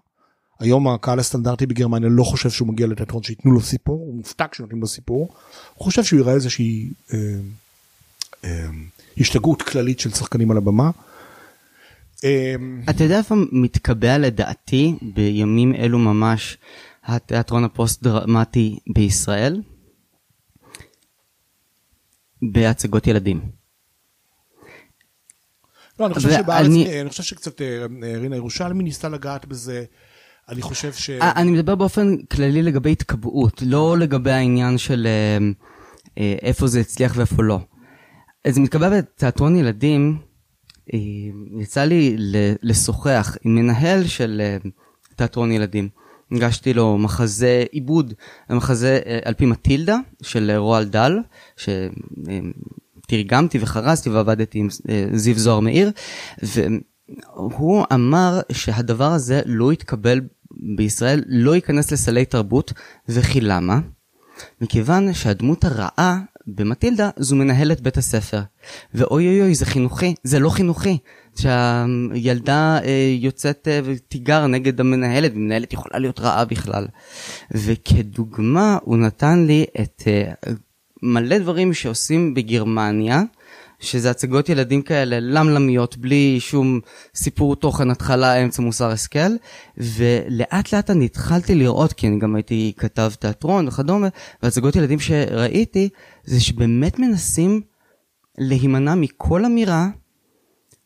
היום 0.61 0.89
הקהל 0.89 1.19
הסטנדרטי 1.19 1.67
בגרמניה 1.67 2.09
לא 2.09 2.25
חושב 2.25 2.51
שהוא 2.51 2.69
מגיע 2.69 2.87
לתיאטרון 2.87 3.23
שייתנו 3.23 3.53
לו 3.53 3.61
סיפור 3.61 3.99
הוא 3.99 4.15
מופתע 4.15 4.47
כשנותנים 4.51 4.81
לו 4.81 4.87
סיפור. 4.87 5.29
הוא 5.75 5.85
חושב 5.85 6.05
שהוא 6.05 6.21
יראה 6.21 6.35
איזושהי 6.35 6.93
אה, 7.13 7.19
אה, 8.45 8.67
השתגעות 9.19 9.63
כללית 9.63 10.01
של 10.01 10.11
שחקנים 10.11 10.51
על 10.51 10.57
הבמה. 10.57 10.91
אה, 12.25 12.55
אתה 12.91 13.05
יודע 13.05 13.19
איפה 13.19 13.35
מתקבע 13.53 14.19
לדעתי 14.19 14.95
בימים 15.15 15.75
אלו 15.75 15.99
ממש 15.99 16.59
התיאטרון 17.05 17.65
הפוסט 17.65 18.03
דרמטי 18.03 18.79
בישראל? 18.95 19.63
בהצגות 22.43 23.07
ילדים. 23.07 23.41
לא, 26.01 26.07
אני 26.07 26.15
חושב 26.15 26.31
שבארץ, 26.31 26.67
אני 26.67 27.09
חושב 27.09 27.23
שקצת 27.23 27.61
אה, 27.61 27.87
אה, 28.03 28.19
רינה 28.19 28.37
ירושלמי 28.37 28.85
ניסתה 28.85 29.09
לגעת 29.09 29.47
בזה. 29.47 29.85
אני 30.49 30.63
חושב 30.63 30.93
ש... 30.93 31.11
אה, 31.11 31.33
אני 31.37 31.51
מדבר 31.51 31.75
באופן 31.75 32.17
כללי 32.23 32.63
לגבי 32.63 32.93
התקבעות, 32.93 33.63
לא 33.67 33.99
לגבי 33.99 34.31
העניין 34.31 34.79
של 34.79 35.07
אה, 35.07 35.39
אה, 36.19 36.37
איפה 36.43 36.67
זה 36.67 36.81
הצליח 36.81 37.13
ואיפה 37.17 37.43
לא. 37.43 37.61
אז 38.45 38.55
זה 38.55 38.61
מתקבע 38.61 38.99
בתיאטרון 38.99 39.57
ילדים, 39.57 40.19
אה, 40.19 40.30
יצא 41.61 41.85
לי 41.85 42.17
לשוחח 42.63 43.37
עם 43.45 43.55
מנהל 43.55 44.07
של 44.07 44.41
אה, 44.45 44.57
תיאטרון 45.17 45.53
ילדים. 45.53 45.89
הגשתי 46.33 46.75
לו 46.75 46.99
מחזה 46.99 47.65
עיבוד, 47.71 48.15
מחזה 48.51 49.01
אה, 49.07 49.19
על 49.25 49.35
פי 49.35 49.47
מטילדה 49.47 49.97
של 50.23 50.51
אה, 50.51 50.59
רועל 50.59 50.85
דל, 50.85 51.19
שתרגמתי 53.07 53.59
וחרזתי 53.61 54.11
ועבדתי 54.11 54.59
עם 54.59 54.69
אה, 54.89 55.07
זיו 55.13 55.39
זוהר 55.39 55.61
מאיר, 55.61 55.91
והוא 57.37 57.85
אמר 57.93 58.41
שהדבר 58.53 59.13
הזה 59.13 59.43
לא 59.47 59.73
יתקבל 59.73 60.21
בישראל, 60.77 61.23
לא 61.27 61.55
ייכנס 61.55 61.93
לסלי 61.93 62.25
תרבות, 62.25 62.73
וכי 63.09 63.41
למה? 63.41 63.81
מכיוון 64.61 65.13
שהדמות 65.13 65.65
הרעה 65.65 66.21
במטילדה 66.47 67.11
זו 67.17 67.37
מנהלת 67.37 67.81
בית 67.81 67.97
הספר. 67.97 68.41
ואוי 68.95 69.29
אוי 69.29 69.43
אוי, 69.43 69.55
זה 69.55 69.67
חינוכי, 69.67 70.15
זה 70.25 70.39
לא 70.39 70.51
חינוכי. 70.51 70.99
שהילדה 71.37 72.79
אה, 72.85 73.15
יוצאת 73.19 73.69
אה, 73.69 73.81
ותיגר 73.85 74.47
נגד 74.47 74.81
המנהלת, 74.81 75.33
ומנהלת 75.35 75.73
יכולה 75.73 75.99
להיות 75.99 76.21
רעה 76.21 76.45
בכלל. 76.45 76.87
וכדוגמה, 77.51 78.79
הוא 78.83 78.97
נתן 78.97 79.45
לי 79.47 79.65
את 79.81 80.03
אה, 80.07 80.53
מלא 81.03 81.39
דברים 81.39 81.75
שעושים 81.75 82.35
בגרמניה, 82.35 83.23
שזה 83.81 84.11
הצגות 84.11 84.49
ילדים 84.49 84.83
כאלה 84.83 85.21
למלמיות, 85.21 85.97
בלי 85.97 86.37
שום 86.41 86.81
סיפור 87.15 87.57
תוכן, 87.57 87.91
התחלה, 87.91 88.35
אמצע, 88.35 88.63
מוסר, 88.63 88.91
השכל, 88.91 89.31
ולאט 89.77 90.73
לאט 90.73 90.91
אני 90.91 91.05
התחלתי 91.05 91.55
לראות, 91.55 91.93
כי 91.93 92.09
אני 92.09 92.19
גם 92.19 92.37
הייתי 92.37 92.73
כתב 92.77 93.13
תיאטרון 93.19 93.69
וכדומה, 93.69 94.09
והצגות 94.43 94.77
ילדים 94.77 95.01
שראיתי, 95.01 95.89
זה 96.25 96.41
שבאמת 96.41 96.99
מנסים 96.99 97.61
להימנע 98.39 98.95
מכל 98.95 99.45
אמירה, 99.45 99.89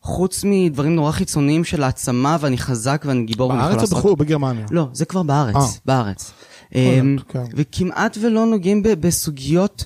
חוץ 0.01 0.43
מדברים 0.47 0.95
נורא 0.95 1.11
חיצוניים 1.11 1.63
של 1.63 1.83
העצמה, 1.83 2.37
ואני 2.39 2.57
חזק 2.57 3.03
ואני 3.07 3.23
גיבור 3.23 3.49
ואני 3.49 3.59
יכול 3.59 3.71
בארץ 3.71 3.77
או 3.77 3.81
לעשות. 3.81 3.97
בחו"ל 3.97 4.15
בגרמניה? 4.15 4.65
לא, 4.71 4.87
זה 4.93 5.05
כבר 5.05 5.23
בארץ, 5.23 5.55
אה. 5.55 5.61
בארץ. 5.85 6.31
אמ, 6.75 7.17
כן. 7.29 7.43
וכמעט 7.55 8.17
ולא 8.21 8.45
נוגעים 8.45 8.83
ב- 8.83 8.93
בסוגיות 8.93 9.85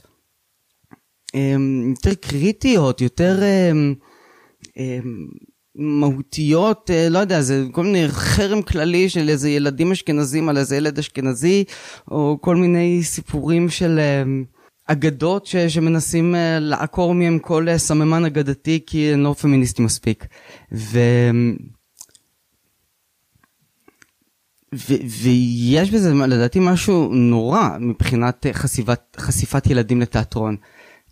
יותר 1.89 2.13
קריטיות, 2.13 3.01
יותר 3.01 3.39
אמ, 3.43 3.93
אמ, 4.77 5.27
מהותיות, 5.75 6.89
אה, 6.93 7.09
לא 7.09 7.19
יודע, 7.19 7.41
זה 7.41 7.65
כל 7.71 7.83
מיני 7.83 8.07
חרם 8.09 8.61
כללי 8.61 9.09
של 9.09 9.29
איזה 9.29 9.49
ילדים 9.49 9.91
אשכנזים 9.91 10.49
על 10.49 10.57
איזה 10.57 10.77
ילד 10.77 10.99
אשכנזי, 10.99 11.63
או 12.11 12.37
כל 12.41 12.55
מיני 12.55 13.03
סיפורים 13.03 13.69
של 13.69 13.99
אמ, 13.99 14.43
אגדות 14.85 15.45
ש- 15.45 15.55
שמנסים 15.55 16.35
אה, 16.35 16.59
לעקור 16.59 17.13
מהם 17.13 17.39
כל 17.39 17.69
אה, 17.69 17.77
סממן 17.77 18.25
אגדתי 18.25 18.79
כי 18.87 19.13
הם 19.13 19.23
לא 19.23 19.33
פמיניסטי 19.33 19.81
מספיק. 19.81 20.25
ו... 20.73 20.99
ו- 24.75 25.03
ויש 25.23 25.91
בזה 25.91 26.13
לדעתי 26.13 26.59
משהו 26.61 27.09
נורא 27.13 27.69
מבחינת 27.79 28.45
חשיפת, 28.53 28.99
חשיפת 29.17 29.67
ילדים 29.67 30.01
לתיאטרון. 30.01 30.55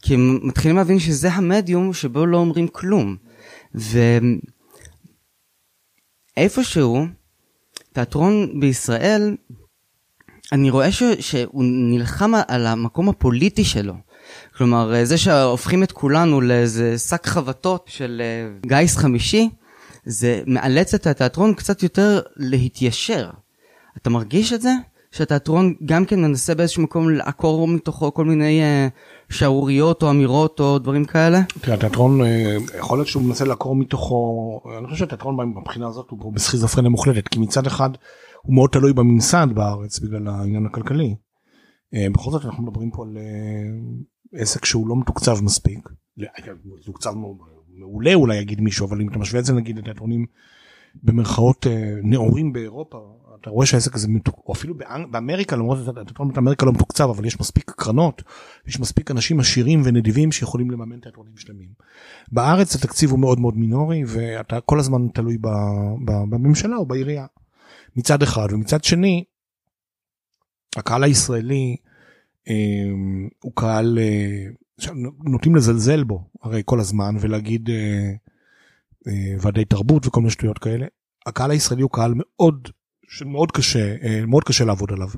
כי 0.01 0.13
הם 0.13 0.39
מתחילים 0.43 0.77
להבין 0.77 0.99
שזה 0.99 1.33
המדיום 1.33 1.93
שבו 1.93 2.25
לא 2.25 2.38
אומרים 2.38 2.67
כלום. 2.67 3.15
ואיפשהו, 6.38 7.05
תיאטרון 7.93 8.60
בישראל, 8.60 9.36
אני 10.51 10.69
רואה 10.69 10.91
ש- 10.91 11.03
שהוא 11.19 11.63
נלחם 11.65 12.31
על 12.47 12.67
המקום 12.67 13.10
הפוליטי 13.10 13.63
שלו. 13.63 13.93
כלומר, 14.57 14.95
אה, 14.95 15.05
זה 15.05 15.17
שהופכים 15.17 15.83
את 15.83 15.91
כולנו 15.91 16.41
לאיזה 16.41 16.97
שק 16.97 17.27
חבטות 17.27 17.86
של 17.88 18.21
אה, 18.23 18.69
גיס 18.79 18.97
חמישי, 18.97 19.49
זה 20.05 20.41
מאלץ 20.47 20.93
את 20.93 21.07
התיאטרון 21.07 21.53
קצת 21.53 21.83
יותר 21.83 22.21
להתיישר. 22.36 23.29
אתה 23.97 24.10
מרגיש 24.10 24.53
את 24.53 24.62
זה? 24.62 24.71
שהתיאטרון 25.12 25.73
גם 25.86 26.05
כן 26.05 26.21
מנסה 26.21 26.55
באיזשהו 26.55 26.83
מקום 26.83 27.10
לעקור 27.10 27.67
מתוכו 27.67 28.13
כל 28.13 28.25
מיני 28.25 28.62
אה, 28.62 28.88
שערוריות 29.29 30.03
או 30.03 30.09
אמירות 30.09 30.59
או 30.59 30.79
דברים 30.79 31.05
כאלה? 31.05 31.41
תראה, 31.61 31.75
התיאטרון 31.75 32.21
אה, 32.21 32.57
יכול 32.79 32.97
להיות 32.97 33.07
שהוא 33.07 33.23
מנסה 33.23 33.45
לעקור 33.45 33.75
מתוכו 33.75 34.61
אני 34.77 34.87
חושב 34.87 34.97
שהתיאטרון 34.99 35.53
מבחינה 35.55 35.87
הזאת 35.87 36.09
הוא 36.09 36.33
בסכיזופרניה 36.33 36.89
מוחלטת 36.89 37.27
כי 37.27 37.39
מצד 37.39 37.67
אחד 37.67 37.89
הוא 38.41 38.55
מאוד 38.55 38.69
תלוי 38.69 38.93
בממסד 38.93 39.47
בארץ 39.53 39.99
בגלל 39.99 40.27
העניין 40.27 40.65
הכלכלי. 40.65 41.15
אה, 41.93 42.07
בכל 42.13 42.31
זאת 42.31 42.45
אנחנו 42.45 42.63
מדברים 42.63 42.91
פה 42.91 43.03
על 43.03 43.17
אה, 43.17 44.41
עסק 44.41 44.65
שהוא 44.65 44.87
לא 44.87 44.95
מתוקצב 44.95 45.43
מספיק. 45.43 45.89
לא, 46.17 46.27
מתוקצב 46.81 47.13
מעולה 47.77 48.13
אולי 48.13 48.35
יגיד 48.35 48.61
מישהו 48.61 48.87
אבל 48.87 49.01
אם 49.01 49.09
אתה 49.09 49.19
משווה 49.19 49.39
את 49.39 49.45
זה 49.45 49.53
נגיד 49.53 49.77
לתיאטרונים 49.77 50.25
במרכאות 51.03 51.67
נאורים 52.03 52.53
באירופה 52.53 52.97
אתה 53.41 53.50
רואה 53.50 53.65
שהעסק 53.65 53.95
הזה 53.95 54.08
מתוק- 54.08 54.43
או 54.47 54.54
אפילו 54.54 54.76
באנג- 54.78 55.12
באמריקה 55.12 55.56
למרות 55.56 55.78
באמריקה 56.36 56.65
לא 56.65 56.71
מתוקצב 56.73 57.10
אבל 57.10 57.26
יש 57.26 57.39
מספיק 57.39 57.71
קרנות 57.78 58.21
יש 58.67 58.80
מספיק 58.80 59.12
אנשים 59.12 59.39
עשירים 59.39 59.82
ונדיבים 59.86 60.32
שיכולים 60.32 60.71
לממן 60.71 61.00
תיאטרונים 61.00 61.38
שלמים. 61.38 61.69
בארץ 62.32 62.76
התקציב 62.76 63.12
הוא 63.12 63.19
מאוד 63.19 63.39
מאוד 63.39 63.58
מינורי 63.58 64.04
ואתה 64.08 64.62
כל 64.62 64.80
הזמן 64.80 65.08
תלוי 65.13 65.38
ב, 65.38 65.47
ב, 66.06 66.12
בממשלה 66.30 66.76
או 66.76 66.86
בעירייה. 66.86 67.26
מצד 67.95 68.23
אחד 68.23 68.47
ומצד 68.52 68.84
שני 68.84 69.23
הקהל 70.78 71.04
הישראלי 71.04 71.76
אה, 72.50 72.54
הוא 73.39 73.52
קהל 73.56 74.00
אה, 74.00 74.45
נוטים 75.23 75.56
לזלזל 75.56 76.04
בו 76.04 76.23
הרי 76.41 76.62
כל 76.65 76.80
הזמן 76.80 77.15
ולהגיד 77.19 77.69
אה, 77.69 78.12
אה, 79.08 79.36
ועדי 79.41 79.65
תרבות 79.65 80.08
וכל 80.08 80.19
מיני 80.19 80.32
שטויות 80.32 80.60
כאלה. 80.60 80.86
הקהל 81.26 81.52
הישראלי 81.52 81.82
הוא 81.82 81.91
קהל 81.91 82.13
מאוד 82.15 82.67
שמאוד 83.07 83.51
קשה 83.51 83.95
אה, 84.03 84.25
מאוד 84.25 84.43
קשה 84.43 84.65
לעבוד 84.65 84.91
עליו. 84.91 85.09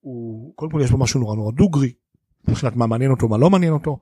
הוא 0.00 0.52
קודם 0.56 0.72
כל 0.72 0.80
יש 0.84 0.90
בו 0.90 0.98
משהו 0.98 1.20
נורא 1.20 1.36
נורא 1.36 1.52
דוגרי 1.52 1.92
מבחינת 2.48 2.76
מה 2.76 2.86
מעניין 2.86 3.10
אותו 3.10 3.28
מה 3.28 3.38
לא 3.38 3.50
מעניין 3.50 3.72
אותו. 3.72 3.98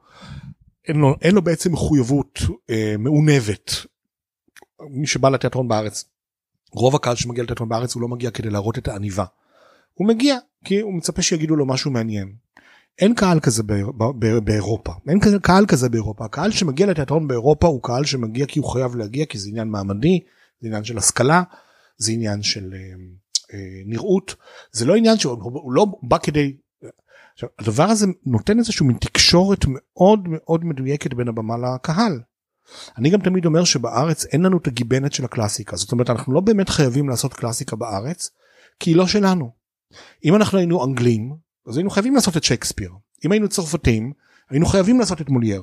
אין 0.89 0.97
לו, 0.97 1.15
אין 1.23 1.35
לו 1.35 1.43
בעצם 1.43 1.73
מחויבות 1.73 2.39
אה, 2.71 2.95
מעונבת. 2.99 3.73
מי 4.91 5.07
שבא 5.07 5.29
לתיאטרון 5.29 5.69
בארץ 5.69 6.05
רוב 6.73 6.97
הקהל 6.97 7.17
שמגיע 7.17 7.45
לתיאטרון 7.45 7.69
בארץ 7.69 7.95
הוא 7.95 8.03
לא 8.03 8.09
מגיע 8.09 8.31
כדי 8.31 8.51
להראות 8.51 8.79
את 8.79 8.89
העניבה. 8.89 9.25
הוא 9.95 10.09
מגיע 10.09 10.39
כי 10.65 10.81
הוא 10.81 10.95
מצפה 10.95 11.23
שיגידו 11.23 11.57
לו 11.57 11.67
משהו 11.67 11.91
מעניין. 11.91 12.33
אין 12.99 13.15
קהל 13.15 13.41
כזה 13.41 13.63
בא, 13.63 13.75
בא, 13.97 14.41
באירופה 14.41 14.93
אין 15.09 15.21
כזה 15.21 15.39
קהל 15.39 15.67
כזה 15.67 15.89
באירופה 15.89 16.25
הקהל 16.25 16.51
שמגיע 16.51 16.87
לתיאטרון 16.87 17.29
באירופה 17.29 17.67
הוא 17.67 17.83
קהל 17.83 18.05
שמגיע 18.05 18.47
כי 18.47 18.59
הוא 18.59 18.73
חייב 18.73 18.97
להגיע 18.97 19.27
כי 19.27 19.39
זה 19.39 19.49
עניין 19.49 19.69
מעמדי 19.69 20.21
זה 20.61 20.69
עניין 20.69 20.85
של 20.85 20.99
השכלה 20.99 21.43
זה 21.97 22.13
עניין 22.13 22.43
של 22.43 22.75
אה, 22.75 22.79
אה, 23.55 23.83
נראות 23.87 24.35
זה 24.73 24.85
לא 24.85 24.97
עניין 24.97 25.19
שהוא 25.19 25.43
הוא 25.43 25.73
לא 25.73 25.87
בא 26.03 26.19
כדי 26.19 26.57
עכשיו, 27.35 27.49
הדבר 27.59 27.83
הזה 27.83 28.07
נותן 28.27 28.59
איזשהו 28.59 28.87
מין 28.87 28.97
תקשורת 28.97 29.65
מאוד 29.69 30.21
מאוד 30.27 30.65
מדויקת 30.65 31.15
בין 31.15 31.29
הבמה 31.29 31.55
לקהל. 31.59 32.21
אני 32.99 33.11
גם 33.11 33.21
תמיד 33.21 33.47
אומר 33.47 33.65
שבארץ 33.65 34.25
אין 34.25 34.43
לנו 34.43 34.59
את 34.59 34.67
הגיבנת 34.67 35.13
של 35.13 35.25
הקלאסיקה 35.25 35.77
זאת 35.77 35.93
אומרת 35.93 36.11
אנחנו 36.11 36.33
לא 36.33 36.41
באמת 36.41 36.69
חייבים 36.69 37.09
לעשות 37.09 37.35
קלאסיקה 37.35 37.77
בארץ 37.77 38.31
כי 38.81 38.91
היא 38.91 38.97
לא 38.97 39.07
שלנו. 39.07 39.51
אם 40.25 40.35
אנחנו 40.35 40.59
היינו 40.59 40.85
אנגלים 40.85 41.35
אז 41.67 41.77
היינו 41.77 41.91
חייבים 41.91 42.15
לעשות 42.15 42.37
את 42.37 42.45
שייקספיר 42.45 42.91
אם 43.25 43.33
היינו 43.33 43.49
צרפתים 43.49 44.13
היינו 44.51 44.67
חייבים 44.67 44.99
לעשות 44.99 45.21
את 45.21 45.29
מולייר. 45.29 45.63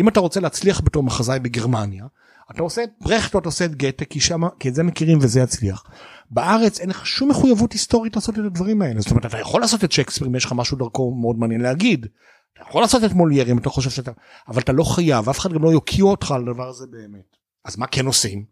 אם 0.00 0.08
אתה 0.08 0.20
רוצה 0.20 0.40
להצליח 0.40 0.80
בתור 0.80 1.02
מחזאי 1.02 1.38
בגרמניה 1.38 2.06
אתה 2.54 2.62
עושה 2.62 2.84
את 2.84 2.90
ברכט 3.00 3.34
או 3.34 3.38
אתה 3.38 3.48
עושה 3.48 3.64
את 3.64 3.74
גתה 3.74 4.04
כי 4.04 4.20
שמה 4.20 4.48
כי 4.60 4.68
את 4.68 4.74
זה 4.74 4.82
מכירים 4.82 5.18
וזה 5.20 5.40
יצליח. 5.40 5.84
בארץ 6.30 6.80
אין 6.80 6.90
לך 6.90 7.06
שום 7.06 7.30
מחויבות 7.30 7.72
היסטורית 7.72 8.16
לעשות 8.16 8.34
את 8.38 8.44
הדברים 8.44 8.82
האלה 8.82 9.00
זאת 9.00 9.10
אומרת 9.10 9.26
אתה 9.26 9.38
יכול 9.38 9.60
לעשות 9.60 9.84
את 9.84 9.92
שייקספיר 9.92 10.28
אם 10.28 10.34
יש 10.34 10.44
לך 10.44 10.52
משהו 10.52 10.76
דרכו 10.76 11.14
מאוד 11.14 11.38
מעניין 11.38 11.60
להגיד. 11.60 12.06
אתה 12.52 12.62
יכול 12.68 12.82
לעשות 12.82 13.04
את 13.04 13.12
מולייר 13.12 13.50
אם 13.50 13.58
אתה 13.58 13.70
חושב 13.70 13.90
שאתה 13.90 14.12
אבל 14.48 14.62
אתה 14.62 14.72
לא 14.72 14.84
חייב 14.84 15.28
אף 15.28 15.38
אחד 15.38 15.52
גם 15.52 15.62
לא 15.62 15.72
יוקיע 15.72 16.04
אותך 16.04 16.30
על 16.30 16.48
הדבר 16.48 16.68
הזה 16.68 16.86
באמת. 16.86 17.36
אז 17.64 17.76
מה 17.76 17.86
כן 17.86 18.06
עושים? 18.06 18.44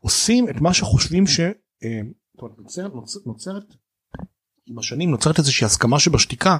עושים 0.00 0.48
את 0.48 0.60
מה 0.60 0.74
שחושבים 0.74 1.26
ש... 1.26 1.40
אה, 1.84 2.00
נוצרת, 2.58 2.92
נוצרת 3.26 3.64
עם 4.66 4.78
השנים 4.78 5.10
נוצרת 5.10 5.38
איזושהי 5.38 5.64
הסכמה 5.64 5.98
שבשתיקה 5.98 6.56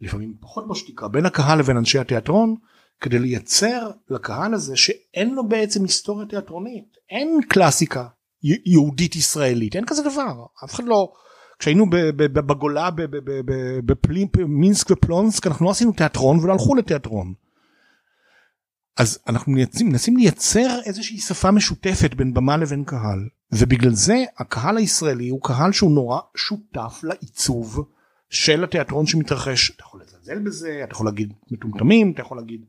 לפעמים 0.00 0.34
פחות 0.40 0.68
בשתיקה 0.68 1.08
בין 1.08 1.26
הקהל 1.26 1.58
לבין 1.58 1.76
אנשי 1.76 1.98
התיאטרון 1.98 2.54
כדי 3.00 3.18
לייצר 3.18 3.90
לקהל 4.10 4.54
הזה 4.54 4.76
שאין 4.76 5.34
לו 5.34 5.48
בעצם 5.48 5.82
היסטוריה 5.82 6.26
תיאטרונית 6.26 6.96
אין 7.10 7.40
קלאסיקה 7.48 8.06
יהודית 8.42 9.16
ישראלית 9.16 9.76
אין 9.76 9.84
כזה 9.86 10.02
דבר 10.02 10.44
אף 10.64 10.74
אחד 10.74 10.84
לא 10.84 11.12
כשהיינו 11.58 11.86
בגולה 12.16 12.90
ב- 12.90 13.02
ב- 13.02 13.16
ב- 13.16 13.40
ב- 13.44 13.80
בפלים- 13.86 14.28
מינסק 14.48 14.90
ופלונסק 14.90 15.46
אנחנו 15.46 15.64
לא 15.66 15.70
עשינו 15.70 15.92
תיאטרון 15.92 16.38
ולא 16.38 16.52
הלכו 16.52 16.74
לתיאטרון. 16.74 17.34
אז 18.96 19.18
אנחנו 19.28 19.52
מנסים, 19.52 19.88
מנסים 19.88 20.16
לייצר 20.16 20.78
איזושהי 20.86 21.18
שפה 21.18 21.50
משותפת 21.50 22.14
בין 22.14 22.34
במה 22.34 22.56
לבין 22.56 22.84
קהל 22.84 23.28
ובגלל 23.52 23.94
זה 23.94 24.24
הקהל 24.38 24.76
הישראלי 24.76 25.28
הוא 25.28 25.42
קהל 25.42 25.72
שהוא 25.72 25.92
נורא 25.92 26.20
שותף 26.36 27.00
לעיצוב 27.02 27.84
של 28.30 28.64
התיאטרון 28.64 29.06
שמתרחש 29.06 29.70
אתה 29.70 29.82
יכול 29.82 30.00
לזלזל 30.02 30.38
בזה 30.38 30.80
אתה 30.84 30.92
יכול 30.92 31.06
להגיד 31.06 31.32
מטומטמים 31.50 32.12
אתה 32.12 32.20
יכול 32.22 32.38
להגיד 32.38 32.64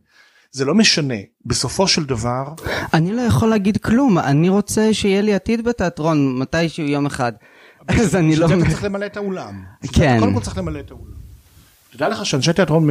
זה 0.52 0.66
לא 0.66 0.76
משנה 0.76 1.16
בסופו 1.45 1.88
של 1.88 2.06
דבר 2.06 2.54
אני 2.93 3.12
לא 3.12 3.22
יכול 3.22 3.49
להגיד 3.49 3.78
כלום, 3.78 4.18
אני 4.20 4.49
רוצה 4.49 4.93
שיהיה 4.93 5.22
לי 5.22 5.34
עתיד 5.34 5.64
בתיאטרון 5.64 6.39
מתישהו 6.39 6.84
יום 6.84 7.06
אחד. 7.06 7.34
אז 7.88 8.16
אני 8.16 8.36
לא... 8.36 8.45
אתה 8.45 8.70
צריך 8.70 8.84
למלא 8.84 9.06
את 9.06 9.18
האולם. 9.18 9.64
כן. 9.93 10.18
קודם 10.20 10.34
כל 10.34 10.41
צריך 10.41 10.58
למלא 10.58 10.80
את 10.80 10.91
האולם. 10.91 11.14
תדע 11.91 12.10
לך 12.10 12.26
שאנשי 12.26 12.54
תיאטרון, 12.54 12.89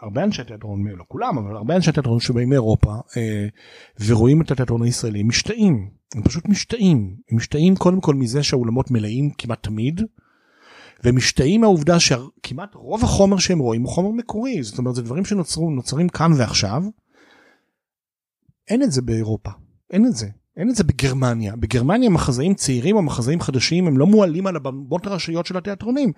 הרבה 0.00 0.24
אנשי 0.24 0.44
תיאטרון, 0.44 0.84
לא 0.88 1.04
כולם, 1.08 1.38
אבל 1.38 1.56
הרבה 1.56 1.76
אנשי 1.76 1.92
תיאטרון 1.92 2.20
שבאים 2.20 2.48
מאירופה 2.48 2.94
אה, 3.16 3.46
ורואים 4.06 4.42
את 4.42 4.50
התיאטרון 4.50 4.82
הישראלי, 4.82 5.22
משתאים. 5.22 5.88
הם 6.14 6.22
פשוט 6.22 6.48
משתאים. 6.48 7.14
הם 7.30 7.36
משתאים 7.36 7.76
קודם 7.76 8.00
כל 8.00 8.14
מזה 8.14 8.42
שהאולמות 8.42 8.90
מלאים 8.90 9.30
כמעט 9.38 9.62
תמיד. 9.62 10.00
והם 11.04 11.16
משתאים 11.16 11.60
מהעובדה 11.60 12.00
שכמעט 12.00 12.74
רוב 12.74 13.04
החומר 13.04 13.38
שהם 13.38 13.58
רואים 13.58 13.82
הוא 13.82 13.90
חומר 13.90 14.10
מקורי. 14.10 14.62
זאת 14.62 14.78
אומרת, 14.78 14.94
זה 14.94 15.02
דברים 15.02 15.24
שנוצרו 15.24 15.70
נוצרים 15.70 16.08
כאן 16.08 16.32
ועכשיו. 16.36 16.82
אין 18.68 18.82
את 18.82 18.92
זה 18.92 19.02
באירופה. 19.02 19.50
אין 19.90 20.06
את 20.06 20.14
זה. 20.14 20.26
אין 20.56 20.70
את 20.70 20.76
זה 20.76 20.84
בגרמניה. 20.84 21.56
בגרמניה 21.56 22.10
מחזאים 22.10 22.54
צעירים 22.54 22.96
או 22.96 23.02
מחזאים 23.02 23.40
חדשים 23.40 23.86
הם 23.86 23.98
לא 23.98 24.06
מועלים 24.06 24.46
על 24.46 24.56
הבמות 24.56 25.06
הראשיות 25.06 25.46
של 25.46 25.56
התיאטרונים. 25.56 26.12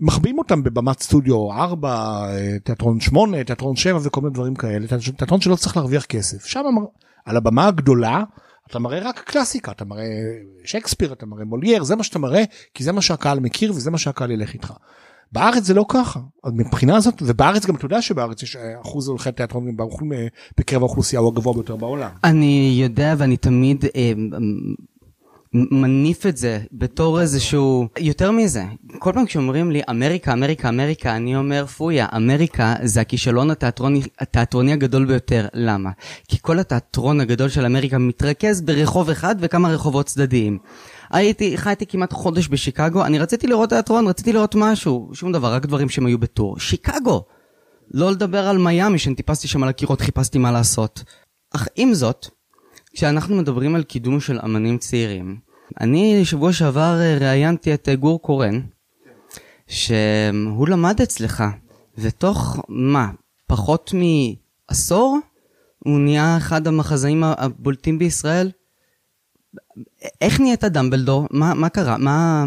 מחביאים 0.00 0.38
אותם 0.38 0.62
בבמת 0.62 1.00
סטודיו 1.02 1.52
4, 1.52 1.88
אה, 2.28 2.58
תיאטרון 2.64 3.00
8, 3.00 3.44
תיאטרון 3.44 3.76
7 3.76 3.98
וכל 4.02 4.20
מיני 4.20 4.34
דברים 4.34 4.54
כאלה. 4.54 4.86
תיאטרון 5.16 5.40
שלא 5.40 5.56
צריך 5.56 5.76
להרוויח 5.76 6.04
כסף. 6.04 6.46
שם 6.46 6.64
על 7.24 7.36
הבמה 7.36 7.66
הגדולה 7.66 8.22
אתה 8.70 8.78
מראה 8.78 8.98
רק 9.08 9.18
קלאסיקה, 9.18 9.72
אתה 9.72 9.84
מראה 9.84 10.04
שייקספיר, 10.64 11.12
אתה 11.12 11.26
מראה 11.26 11.44
מולייר, 11.44 11.82
זה 11.84 11.96
מה 11.96 12.02
שאתה 12.02 12.18
מראה 12.18 12.44
כי 12.74 12.84
זה 12.84 12.92
מה 12.92 13.02
שהקהל 13.02 13.40
מכיר 13.40 13.72
וזה 13.72 13.90
מה 13.90 13.98
שהקהל 13.98 14.30
ילך 14.30 14.54
איתך. 14.54 14.72
בארץ 15.32 15.62
זה 15.64 15.74
לא 15.74 15.84
ככה, 15.88 16.20
מבחינה 16.46 16.96
הזאת, 16.96 17.14
ובארץ 17.26 17.66
גם 17.66 17.74
אתה 17.74 17.84
יודע 17.84 18.02
שבארץ 18.02 18.42
יש 18.42 18.56
אה, 18.56 18.80
אחוז 18.80 19.08
הולכי 19.08 19.32
תיאטרון 19.32 19.76
באוכל- 19.76 20.04
בקרב 20.58 20.82
האוכלוסייה 20.82 21.20
הוא 21.20 21.28
הגבוה 21.32 21.54
ביותר 21.54 21.76
בעולם. 21.76 22.10
אני 22.24 22.78
יודע 22.82 23.14
ואני 23.18 23.36
תמיד 23.36 23.84
אה, 23.84 24.12
מניף 25.70 26.26
את 26.26 26.36
זה 26.36 26.60
בתור 26.72 27.20
איזשהו... 27.20 27.88
יותר 27.98 28.30
מזה, 28.30 28.64
כל 28.98 29.12
פעם 29.12 29.26
כשאומרים 29.26 29.70
לי 29.70 29.82
אמריקה, 29.90 30.32
אמריקה, 30.32 30.68
אמריקה, 30.68 31.16
אני 31.16 31.36
אומר 31.36 31.66
פויה, 31.66 32.06
אמריקה 32.16 32.74
זה 32.82 33.00
הכישלון 33.00 33.50
התיאטרוני, 33.50 34.02
התיאטרוני 34.18 34.72
הגדול 34.72 35.04
ביותר. 35.04 35.46
למה? 35.54 35.90
כי 36.28 36.38
כל 36.42 36.58
התיאטרון 36.58 37.20
הגדול 37.20 37.48
של 37.48 37.64
אמריקה 37.64 37.98
מתרכז 37.98 38.60
ברחוב 38.60 39.10
אחד 39.10 39.36
וכמה 39.40 39.68
רחובות 39.68 40.06
צדדיים. 40.06 40.58
הייתי, 41.10 41.58
חייתי 41.58 41.86
כמעט 41.86 42.12
חודש 42.12 42.48
בשיקגו, 42.48 43.04
אני 43.04 43.18
רציתי 43.18 43.46
לראות 43.46 43.68
תיאטרון, 43.68 44.08
רציתי 44.08 44.32
לראות 44.32 44.54
משהו, 44.54 45.10
שום 45.12 45.32
דבר, 45.32 45.52
רק 45.52 45.66
דברים 45.66 45.88
שהם 45.88 46.06
היו 46.06 46.18
בטור. 46.18 46.58
שיקגו! 46.58 47.24
לא 47.90 48.10
לדבר 48.10 48.48
על 48.48 48.58
מיאמי, 48.58 48.98
שאני 48.98 49.14
טיפסתי 49.14 49.48
שם 49.48 49.62
על 49.62 49.68
הקירות, 49.68 50.00
חיפשתי 50.00 50.38
מה 50.38 50.52
לעשות. 50.52 51.04
אך 51.54 51.68
עם 51.76 51.94
זאת, 51.94 52.26
כשאנחנו 52.94 53.36
מדברים 53.36 53.74
על 53.74 53.82
קידום 53.82 54.20
של 54.20 54.38
אמנים 54.44 54.78
צעירים, 54.78 55.45
אני 55.80 56.24
שבוע 56.24 56.52
שעבר 56.52 57.00
אה, 57.00 57.18
ראיינתי 57.20 57.74
את 57.74 57.88
אה, 57.88 57.94
גור 57.94 58.22
קורן, 58.22 58.60
שהוא 59.66 60.68
למד 60.68 61.00
אצלך, 61.00 61.44
ותוך 61.98 62.56
מה, 62.68 63.10
פחות 63.46 63.94
מעשור, 63.94 65.18
הוא 65.78 65.98
נהיה 65.98 66.36
אחד 66.36 66.66
המחזאים 66.66 67.24
הבולטים 67.24 67.98
בישראל? 67.98 68.50
איך 70.20 70.40
נהיית 70.40 70.64
דמבלדור? 70.64 71.26
מה, 71.30 71.54
מה 71.54 71.68
קרה? 71.68 71.98
מה... 71.98 72.44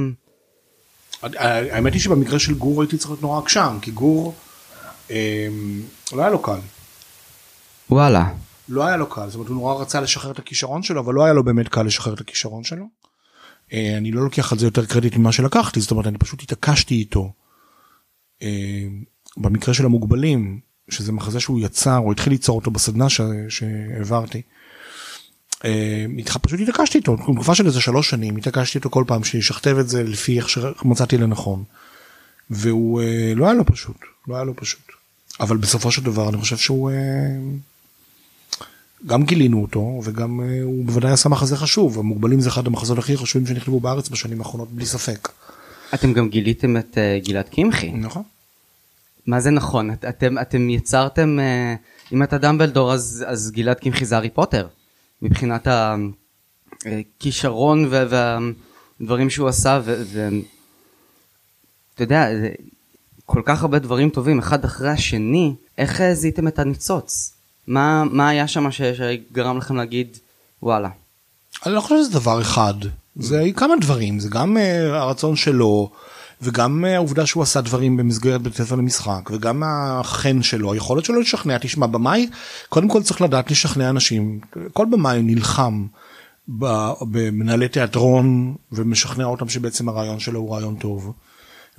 האמת 1.22 1.94
היא 1.94 2.02
שבמקרה 2.02 2.40
של 2.40 2.54
גור 2.54 2.82
הייתי 2.82 2.98
צריך 2.98 3.10
להיות 3.10 3.22
נורא 3.22 3.40
עקשן 3.40 3.78
כי 3.82 3.92
גור 3.92 4.36
אה, 5.12 5.48
לא 6.14 6.22
היה 6.22 6.30
לו 6.30 6.42
קל. 6.42 6.60
וואלה. 7.90 8.34
לא 8.70 8.86
היה 8.86 8.98
לו 8.98 9.10
קל, 9.10 9.28
זאת 9.28 9.36
אומרת 9.36 9.48
הוא 9.48 9.56
נורא 9.56 9.82
רצה 9.82 10.02
לשחרר 10.02 10.32
את 10.32 10.40
הכישרון 10.40 10.84
שלו 10.84 11.02
אבל 11.02 11.14
לא 11.14 11.24
היה 11.24 11.34
לו 11.34 11.44
באמת 11.44 11.68
קל 11.68 11.84
לשחרר 11.84 12.14
את 12.14 12.20
הכישרון 12.20 12.64
שלו. 12.64 12.86
אה, 13.74 13.98
אני 13.98 14.12
לא 14.12 14.24
לוקח 14.24 14.52
על 14.52 14.60
זה 14.60 14.66
יותר 14.66 14.86
קרדיט 14.86 15.16
ממה 15.16 15.32
שלקחתי 15.32 15.82
זאת 15.82 15.92
אומרת 15.92 16.08
אני 16.08 16.18
פשוט 16.18 16.44
התעקשתי 16.44 16.96
איתו. 16.96 17.34
אה, 18.42 18.88
במקרה 19.38 19.74
של 19.74 19.86
המוגבלים 19.86 20.60
שזה 20.90 21.12
מחזה 21.12 21.40
שהוא 21.40 21.60
יצר 21.60 21.96
הוא 21.96 22.12
התחיל 22.12 22.34
ליצור 22.34 22.56
אותו 22.56 22.72
בסדנה 22.72 23.08
שהעברתי. 23.50 24.42
אה, 25.66 26.06
פשוט 26.42 26.60
התעקשתי 26.60 26.98
איתו 26.98 27.18
תקופה 27.18 27.56
של 27.56 27.66
איזה 27.66 27.82
שלוש 27.82 28.10
שנים 28.10 28.38
התעקשתי 28.38 28.78
איתו 28.78 28.90
כל 28.90 29.04
פעם 29.08 29.24
שישכתב 29.24 29.78
את 29.80 29.90
זה 29.90 30.04
לפי 30.04 30.38
איך 30.38 30.50
שמצאתי 30.50 31.18
לנכון. 31.18 31.64
והוא 32.50 33.02
לא 33.36 33.46
היה 33.46 33.54
לו 33.54 33.66
פשוט 33.66 33.98
לא 34.28 34.36
היה 34.36 34.44
לו 34.44 34.56
פשוט 34.56 34.82
אבל 35.40 35.58
בסופו 35.58 35.92
של 35.92 36.04
דבר 36.04 36.30
אני 36.30 36.38
חושב 36.38 36.58
שהוא 36.58 36.92
גם 39.06 39.24
גילינו 39.24 39.62
אותו 39.62 40.02
וגם 40.04 40.42
אה, 40.42 40.64
הוא 40.64 40.86
בוודאי 40.86 41.12
עשה 41.12 41.30
מחזה 41.30 41.58
חשוב 41.58 42.00
המוגבלים 42.00 42.42
זה 42.42 42.50
אחד 42.50 42.68
המחזות 42.68 42.98
הכי 42.98 43.18
חשובים 43.18 43.48
שנכתבו 43.48 43.80
בארץ 43.80 44.10
בשנים 44.10 44.40
האחרונות 44.40 44.72
בלי 44.72 44.86
ספק. 44.86 45.30
אתם 45.94 46.14
גם 46.14 46.30
גיליתם 46.30 46.78
את 46.78 46.98
uh, 46.98 47.28
גלעד 47.28 47.50
קמחי. 47.50 47.92
נכון. 47.92 48.24
מה 49.28 49.40
זה 49.40 49.50
נכון? 49.50 49.92
את, 49.92 50.06
אתם, 50.06 50.38
אתם 50.38 50.70
יצרתם, 50.70 51.40
uh, 51.40 52.14
אם 52.14 52.24
אתה 52.24 52.38
דמבלדור 52.38 52.94
אז, 52.94 53.26
אז 53.28 53.52
גלעד 53.52 53.80
קמחי 53.80 54.06
זה 54.06 54.16
הארי 54.16 54.30
פוטר. 54.30 54.68
מבחינת 55.22 55.68
הכישרון 56.86 57.90
והדברים 57.90 59.30
שהוא 59.30 59.48
עשה, 59.48 59.82
ואתה 59.84 60.34
יודע, 62.04 62.28
כל 63.26 63.42
כך 63.46 63.62
הרבה 63.62 63.80
דברים 63.80 64.10
טובים, 64.10 64.40
אחד 64.40 64.66
אחרי 64.66 64.90
השני, 64.90 65.56
איך 65.78 66.02
זיהיתם 66.14 66.48
את 66.48 66.60
הניצוץ? 66.60 67.39
מה, 67.70 68.04
מה 68.12 68.30
היה 68.30 68.48
שם 68.48 68.72
ש- 68.72 68.82
שגרם 68.82 69.58
לכם 69.58 69.76
להגיד, 69.76 70.18
וואלה. 70.64 70.90
אני 71.66 71.74
לא 71.74 71.82
חושב 71.82 71.96
שזה 72.02 72.20
דבר 72.20 72.42
אחד. 72.42 72.74
זה 73.16 73.44
כמה 73.56 73.74
דברים. 73.82 74.20
זה 74.20 74.30
גם 74.30 74.58
אה, 74.58 75.00
הרצון 75.02 75.36
שלו 75.36 75.90
וגם 76.42 76.86
אה, 76.86 76.96
העובדה 76.96 77.26
שהוא 77.26 77.44
עשה 77.44 77.62
דברים 77.62 77.98
במסגרת 77.98 78.42
בית 78.42 78.56
ספר 78.56 78.76
למשחק 78.76 79.30
וגם 79.32 79.64
החן 79.66 80.42
שלו 80.42 80.74
היכולת 80.74 81.06
שלו 81.06 81.20
לשכנע. 81.20 81.58
תשמע 81.58 81.88
במאי 81.88 82.30
קודם 82.70 82.88
כל 82.88 83.04
צריך 83.04 83.22
לדעת 83.22 83.52
לשכנע 83.52 83.90
אנשים. 83.90 84.40
כל 84.74 84.86
במאי 84.92 85.22
נלחם 85.22 85.86
במנהלי 87.02 87.68
תיאטרון 87.68 88.56
ומשכנע 88.72 89.26
אותם 89.26 89.50
שבעצם 89.50 89.90
הרעיון 89.90 90.20
שלו 90.20 90.40
הוא 90.40 90.56
רעיון 90.56 90.76
טוב. 90.76 91.14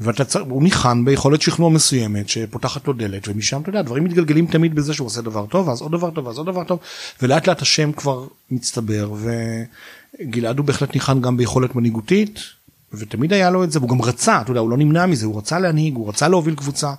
ואתה 0.00 0.24
צריך, 0.24 0.44
הוא 0.48 0.62
ניחן 0.62 1.04
ביכולת 1.04 1.42
שכנוע 1.42 1.70
מסוימת 1.70 2.28
שפותחת 2.28 2.86
לו 2.86 2.92
דלת 2.92 3.28
ומשם 3.28 3.60
אתה 3.60 3.68
יודע 3.68 3.82
דברים 3.82 4.04
מתגלגלים 4.04 4.46
תמיד 4.46 4.74
בזה 4.74 4.94
שהוא 4.94 5.06
עושה 5.06 5.20
דבר 5.20 5.46
טוב 5.46 5.70
אז 5.70 5.80
עוד 5.80 5.92
דבר 5.92 6.10
טוב 6.10 6.28
אז 6.28 6.38
עוד 6.38 6.46
דבר 6.46 6.64
טוב 6.64 6.78
ולאט 7.22 7.48
לאט 7.48 7.62
השם 7.62 7.92
כבר 7.92 8.26
מצטבר 8.50 9.12
וגלעד 10.20 10.58
הוא 10.58 10.66
בהחלט 10.66 10.94
ניחן 10.94 11.20
גם 11.20 11.36
ביכולת 11.36 11.74
מנהיגותית 11.74 12.40
ותמיד 12.92 13.32
היה 13.32 13.50
לו 13.50 13.64
את 13.64 13.72
זה 13.72 13.78
והוא 13.78 13.90
גם 13.90 14.02
רצה 14.02 14.40
אתה 14.40 14.50
יודע 14.50 14.60
הוא 14.60 14.70
לא 14.70 14.76
נמנע 14.76 15.06
מזה 15.06 15.26
הוא 15.26 15.38
רצה 15.38 15.58
להנהיג 15.58 15.96
הוא 15.96 16.08
רצה 16.08 16.28
להוביל 16.28 16.54
קבוצה 16.54 16.88
הוא 16.88 16.96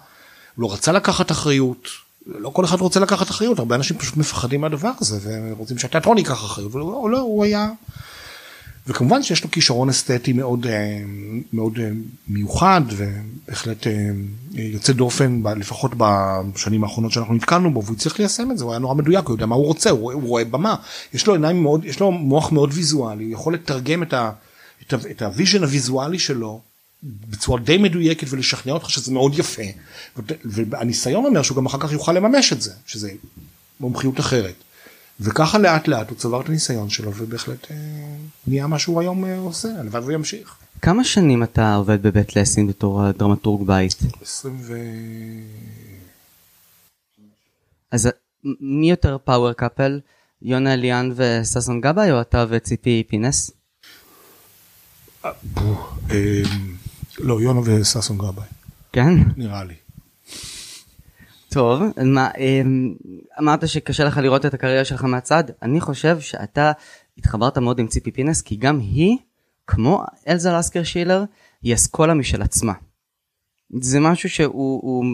לא 0.58 0.74
רצה 0.74 0.92
לקחת 0.92 1.32
אחריות 1.32 1.88
לא 2.26 2.50
כל 2.50 2.66
אחד 2.66 2.82
רוצה 2.82 3.00
לקחת 3.00 3.30
אחריות 3.30 3.60
הרבה 3.60 3.76
אנשים 3.76 3.98
פשוט 3.98 4.18
מפחדים 4.18 4.62
מהדבר 4.62 4.92
הזה 5.00 5.42
ורוצים 5.52 5.78
שהתיאטרון 5.78 6.18
ייקח 6.18 6.46
אחריות 6.46 6.76
ולא 6.76 7.10
לא, 7.12 7.20
הוא 7.20 7.44
היה 7.44 7.70
וכמובן 8.88 9.24
שיש 9.24 9.44
לו 9.44 9.52
כישרון 9.52 9.90
אסתטי 9.90 10.34
מאוד 10.34 10.68
אה, 10.68 11.02
מאוד 11.54 11.80
אה, 11.80 11.90
מיוחד 12.28 12.82
ובהחלט 12.88 13.88
אה, 13.88 14.10
יוצא 14.54 14.94
דופן 14.94 15.42
לפחות 15.58 15.92
בשנים 15.98 16.84
האחרונות 16.84 17.12
שאנחנו 17.12 17.34
נתקלנו 17.34 17.74
בו 17.74 17.84
והוא 17.84 17.98
צריך 17.98 18.20
ליישם 18.20 18.52
את 18.52 18.58
זה 18.58 18.64
הוא 18.64 18.72
היה 18.74 18.80
נורא 18.80 18.94
מדויק 18.94 19.26
הוא 19.26 19.34
יודע 19.36 19.46
מה 19.46 19.56
הוא 19.56 19.66
רוצה 19.66 19.90
הוא, 19.90 20.12
הוא 20.12 20.28
רואה 20.28 20.46
במה 20.46 20.76
יש 21.14 21.28
לו 21.28 21.34
עיניים 21.34 21.64
מאוד 21.64 21.86
יש 21.86 22.00
לו 22.00 22.12
מוח 22.12 22.52
מאוד 22.52 22.70
ויזואלי 22.74 23.24
הוא 23.24 23.34
יכול 23.34 23.54
לתרגם 23.54 24.04
את, 24.04 24.14
ה, 24.14 24.32
את, 24.82 24.94
ה, 24.94 24.98
את 25.12 25.22
ה 25.22 25.28
vision 25.28 25.64
הוויזואלי 25.64 26.20
שלו 26.20 26.62
בצורה 27.04 27.60
די 27.60 27.78
מדויקת 27.78 28.28
ולשכנע 28.30 28.74
אותך 28.74 28.90
שזה 28.90 29.12
מאוד 29.12 29.40
יפה 29.40 29.64
והניסיון 30.46 31.26
אומר 31.26 31.42
שהוא 31.42 31.58
גם 31.58 31.66
אחר 31.66 31.80
כך 31.80 31.92
יוכל 31.92 32.14
לממש 32.14 32.54
את 32.54 32.62
זה 32.62 32.72
שזה 32.86 33.12
מומחיות 33.80 34.20
אחרת. 34.20 34.54
וככה 35.22 35.58
לאט 35.58 35.88
לאט 35.88 36.10
הוא 36.10 36.18
צבר 36.18 36.42
את 36.42 36.50
הניסיון 36.50 36.90
שלו 36.90 37.12
ובהחלט 37.16 37.72
אה, 37.72 37.76
נהיה 38.48 38.68
מה 38.68 38.80
שהוא 38.80 39.02
היום 39.02 39.26
אה, 39.26 39.38
עושה 39.38 39.70
הלוואי 39.80 40.02
והוא 40.02 40.12
ימשיך. 40.12 40.56
כמה 40.82 41.04
שנים 41.04 41.44
אתה 41.44 41.76
עובד 41.76 42.02
בבית 42.04 42.36
לסין 42.36 42.68
בתור 42.68 43.12
דרמטורג 43.12 43.68
בית? 43.68 43.98
20 44.22 44.58
ו... 44.62 44.74
אז 47.92 48.10
מ- 48.44 48.80
מי 48.80 48.90
יותר 48.90 49.18
power 49.24 49.54
couple? 49.54 50.00
יונה 50.42 50.76
ליאן 50.76 51.12
וששון 51.16 51.82
גבאי 51.82 52.12
או 52.12 52.22
אתה 52.22 52.46
וציפי 52.50 53.04
פינס? 53.10 53.52
אה, 55.26 55.32
לא 57.20 57.42
יונה 57.42 57.60
וששון 57.66 58.18
גבאי 58.18 58.46
כן? 58.94 59.14
נראה 59.38 59.64
לי. 59.64 59.74
טוב, 61.54 61.84
מה, 62.06 62.30
אמ, 62.38 62.94
אמרת 63.40 63.68
שקשה 63.68 64.04
לך 64.04 64.18
לראות 64.18 64.46
את 64.46 64.54
הקריירה 64.54 64.86
שלך 64.86 65.04
מהצד, 65.04 65.44
אני 65.62 65.82
חושב 65.82 66.20
שאתה 66.20 66.72
התחברת 67.18 67.58
מאוד 67.58 67.80
עם 67.80 67.88
ציפי 67.88 68.12
פינס, 68.12 68.42
כי 68.42 68.56
גם 68.56 68.80
היא, 68.80 69.18
כמו 69.68 70.04
אלזה 70.28 70.52
לסקר 70.52 70.84
שילר, 70.84 71.24
היא 71.62 71.74
אסכולה 71.74 72.14
משל 72.14 72.42
עצמה. 72.42 72.74
זה 73.82 74.00
משהו 74.00 74.30
שהוא 74.30 74.82
הוא 74.82 75.06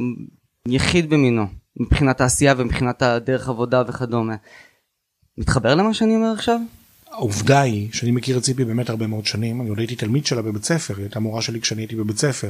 יחיד 0.67 1.09
במינו, 1.09 1.45
מבחינת 1.79 2.21
העשייה 2.21 2.53
ומבחינת 2.57 3.01
הדרך 3.01 3.49
עבודה 3.49 3.83
וכדומה. 3.87 4.35
מתחבר 5.37 5.75
למה 5.75 5.93
שאני 5.93 6.15
אומר 6.15 6.31
עכשיו? 6.31 6.59
העובדה 7.11 7.61
היא 7.61 7.89
שאני 7.93 8.11
מכיר 8.11 8.37
את 8.37 8.43
ציפי 8.43 8.65
באמת 8.65 8.89
הרבה 8.89 9.07
מאוד 9.07 9.25
שנים 9.25 9.61
אני 9.61 9.69
עוד 9.69 9.79
הייתי 9.79 9.95
תלמיד 9.95 10.25
שלה 10.25 10.41
בבית 10.41 10.63
ספר 10.63 10.95
היא 10.95 11.03
הייתה 11.03 11.19
מורה 11.19 11.41
שלי 11.41 11.61
כשאני 11.61 11.81
הייתי 11.81 11.95
בבית 11.95 12.17
ספר. 12.17 12.49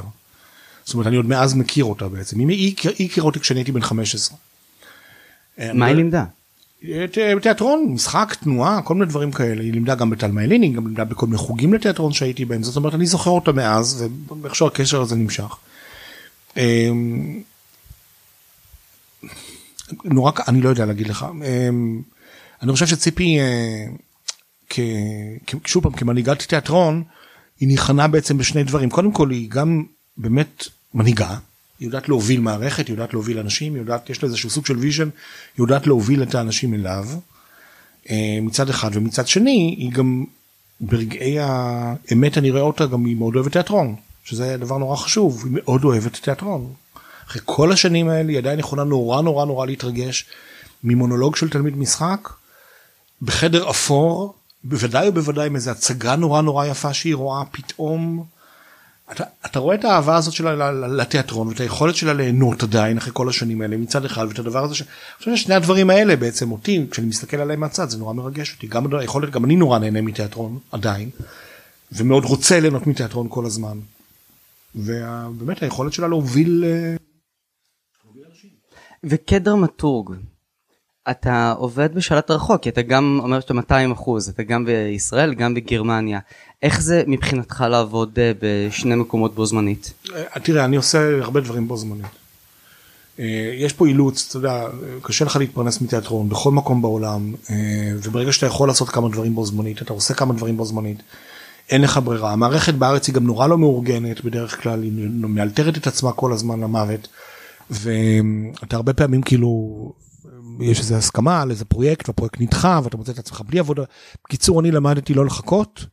זאת 0.88 0.94
אומרת 0.94 1.06
אני 1.06 1.16
עוד 1.16 1.26
מאז 1.26 1.54
מכיר 1.54 1.84
אותה 1.84 2.08
בעצם 2.08 2.38
היא 2.38 2.48
היא 2.48 2.72
הכיר- 2.72 2.92
היא 2.98 3.08
הכירה 3.10 3.26
אותי 3.26 3.40
כשאני 3.40 3.60
הייתי 3.60 3.72
בן 3.72 3.80
15. 3.80 4.36
אה, 5.58 5.72
מה 5.72 5.86
היא 5.86 5.94
לימדה? 5.96 6.24
ת- 6.84 7.18
תיאטרון, 7.42 7.84
משחק, 7.88 8.34
תנועה, 8.40 8.82
כל 8.82 8.94
מיני 8.94 9.06
דברים 9.06 9.32
כאלה. 9.32 9.62
היא 9.62 9.72
לימדה 9.72 9.94
גם 9.94 10.10
בתלמה 10.10 10.44
אליני, 10.44 10.68
גם 10.68 10.86
לימדה 10.86 11.04
בכל 11.04 11.26
מיני 11.26 11.38
חוגים 11.38 11.74
לתיאטרון 11.74 12.12
שהייתי 12.12 12.44
בהם. 12.44 12.62
זאת 12.62 12.76
אומרת, 12.76 12.94
אני 12.94 13.06
זוכר 13.06 13.30
אותה 13.30 13.52
מאז, 13.52 14.04
ואיכשהו 14.42 14.66
הקשר 14.66 15.00
הזה 15.00 15.16
נמשך. 15.16 15.56
אמ, 16.56 17.42
נורא, 20.04 20.32
אני 20.48 20.60
לא 20.60 20.68
יודע 20.68 20.86
להגיד 20.86 21.06
לך. 21.08 21.26
אמ, 21.68 22.00
אני 22.62 22.72
חושב 22.72 22.86
שציפי, 22.86 23.38
אה, 23.40 23.86
שוב 25.64 25.82
פעם, 25.82 25.92
כמנהיגת 25.92 26.42
תיאטרון, 26.42 27.02
היא 27.60 27.68
ניחנה 27.68 28.08
בעצם 28.08 28.38
בשני 28.38 28.64
דברים. 28.64 28.90
קודם 28.90 29.12
כל, 29.12 29.30
היא 29.30 29.50
גם 29.50 29.84
באמת 30.16 30.64
מנהיגה. 30.94 31.36
היא 31.78 31.86
יודעת 31.86 32.08
להוביל 32.08 32.40
מערכת, 32.40 32.86
היא 32.86 32.94
יודעת 32.94 33.12
להוביל 33.12 33.38
אנשים, 33.38 33.74
היא 33.74 33.80
יודעת, 33.80 34.10
יש 34.10 34.22
לה 34.22 34.26
איזשהו 34.26 34.50
סוג 34.50 34.66
של 34.66 34.76
vision, 34.76 35.08
היא 35.56 35.62
יודעת 35.64 35.86
להוביל 35.86 36.22
את 36.22 36.34
האנשים 36.34 36.74
אליו. 36.74 37.06
אה, 38.10 38.38
מצד 38.42 38.70
אחד, 38.70 38.90
ומצד 38.92 39.26
שני, 39.26 39.74
היא 39.78 39.92
גם 39.92 40.24
ברגעי 40.80 41.36
האמת 41.40 42.38
אני 42.38 42.50
רואה 42.50 42.62
אותה 42.62 42.86
גם 42.86 43.04
היא 43.04 43.16
מאוד 43.16 43.36
אוהבת 43.36 43.52
תיאטרון, 43.52 43.96
שזה 44.24 44.56
דבר 44.56 44.78
נורא 44.78 44.96
חשוב, 44.96 45.44
היא 45.44 45.52
מאוד 45.54 45.84
אוהבת 45.84 46.16
תיאטרון. 46.16 46.72
אחרי 47.28 47.42
כל 47.44 47.72
השנים 47.72 48.08
האלה 48.08 48.28
היא 48.28 48.38
עדיין 48.38 48.58
יכולה 48.58 48.84
נורא 48.84 49.22
נורא 49.22 49.44
נורא 49.44 49.66
להתרגש 49.66 50.24
ממונולוג 50.84 51.36
של 51.36 51.50
תלמיד 51.50 51.76
משחק 51.76 52.28
בחדר 53.22 53.70
אפור, 53.70 54.34
בוודאי 54.64 55.08
ובוודאי 55.08 55.48
מאיזה 55.48 55.70
הצגה 55.70 56.16
נורא 56.16 56.42
נורא 56.42 56.66
יפה 56.66 56.94
שהיא 56.94 57.14
רואה 57.14 57.44
פתאום. 57.50 58.24
אתה, 59.12 59.24
אתה 59.46 59.58
רואה 59.58 59.74
את 59.74 59.84
האהבה 59.84 60.16
הזאת 60.16 60.34
שלה 60.34 60.72
לתיאטרון 60.72 61.48
ואת 61.48 61.60
היכולת 61.60 61.96
שלה 61.96 62.12
ליהנות 62.12 62.62
עדיין 62.62 62.96
אחרי 62.98 63.10
כל 63.14 63.28
השנים 63.28 63.60
האלה 63.60 63.76
מצד 63.76 64.04
אחד 64.04 64.26
ואת 64.28 64.38
הדבר 64.38 64.64
הזה 64.64 64.74
ש... 64.74 64.82
אני 64.82 65.18
חושב 65.18 65.36
ששני 65.36 65.54
הדברים 65.54 65.90
האלה 65.90 66.16
בעצם 66.16 66.52
אותי 66.52 66.86
כשאני 66.90 67.06
מסתכל 67.06 67.36
עליהם 67.36 67.60
מהצד 67.60 67.88
זה 67.88 67.98
נורא 67.98 68.12
מרגש 68.12 68.54
אותי 68.54 68.66
גם 68.66 68.94
היכולת 68.94 69.30
גם 69.30 69.44
אני 69.44 69.56
נורא 69.56 69.78
נהנה 69.78 70.00
מתיאטרון 70.00 70.58
עדיין 70.72 71.10
ומאוד 71.92 72.24
רוצה 72.24 72.60
ליהנות 72.60 72.86
מתיאטרון 72.86 73.26
כל 73.30 73.46
הזמן. 73.46 73.78
ובאמת 74.74 75.62
היכולת 75.62 75.92
שלה 75.92 76.08
להוביל 76.08 76.64
אה, 76.66 76.96
וכדרמטורג, 79.04 80.16
אתה 81.10 81.54
עובד 81.58 81.94
בשלט 81.94 82.30
רחוק, 82.30 82.62
כי 82.62 82.68
אתה 82.68 82.82
גם 82.82 83.20
אומר 83.22 83.40
שאתה 83.40 83.54
200 83.54 83.92
אחוז, 83.92 84.28
אתה 84.28 84.42
גם 84.42 84.64
בישראל, 84.64 85.34
גם 85.34 85.54
בגרמניה. 85.54 86.18
איך 86.62 86.80
זה 86.80 87.02
מבחינתך 87.06 87.64
לעבוד 87.70 88.18
אה, 88.18 88.32
בשני 88.42 88.94
מקומות 88.94 89.34
בו 89.34 89.46
זמנית? 89.46 89.92
אה, 90.14 90.40
תראה 90.42 90.64
אני 90.64 90.76
עושה 90.76 91.22
הרבה 91.22 91.40
דברים 91.40 91.68
בו 91.68 91.76
זמנית. 91.76 92.06
אה, 93.18 93.52
יש 93.54 93.72
פה 93.72 93.86
אילוץ, 93.86 94.26
אתה 94.28 94.36
יודע, 94.36 94.64
קשה 95.02 95.24
לך 95.24 95.36
להתפרנס 95.36 95.80
מתיאטרון 95.80 96.28
בכל 96.28 96.50
מקום 96.50 96.82
בעולם, 96.82 97.34
וברגע 98.02 98.32
שאתה 98.32 98.46
יכול 98.46 98.68
לעשות 98.68 98.88
כמה 98.88 99.08
דברים 99.08 99.34
בו 99.34 99.46
זמנית, 99.46 99.82
אתה 99.82 99.92
עושה 99.92 100.14
כמה 100.14 100.34
דברים 100.34 100.56
בו 100.56 100.64
זמנית, 100.64 101.02
אין 101.70 101.80
לך 101.80 102.00
ברירה. 102.04 102.32
המערכת 102.32 102.74
בארץ 102.74 103.06
היא 103.06 103.14
גם 103.14 103.26
נורא 103.26 103.46
לא 103.46 103.58
מאורגנת 103.58 104.24
בדרך 104.24 104.62
כלל, 104.62 104.82
היא 104.82 104.92
מאלתרת 105.10 105.76
את 105.76 105.86
עצמה 105.86 106.12
כל 106.12 106.32
הזמן 106.32 106.60
למוות, 106.60 107.08
ואתה 107.70 108.76
הרבה 108.76 108.92
פעמים 108.92 109.22
כאילו, 109.22 109.92
יש 110.60 110.78
איזו 110.78 110.94
הסכמה 110.94 111.42
על 111.42 111.50
איזה 111.50 111.64
פרויקט, 111.64 112.08
והפרויקט 112.08 112.40
נדחה, 112.40 112.80
ואתה 112.84 112.96
מוצא 112.96 113.12
את 113.12 113.18
עצמך 113.18 113.42
בלי 113.46 113.58
עבודה. 113.58 113.82
בקיצור, 114.24 114.60
אני 114.60 114.70
למדתי 114.70 115.14
לא 115.14 115.26
לחכות 115.26 115.86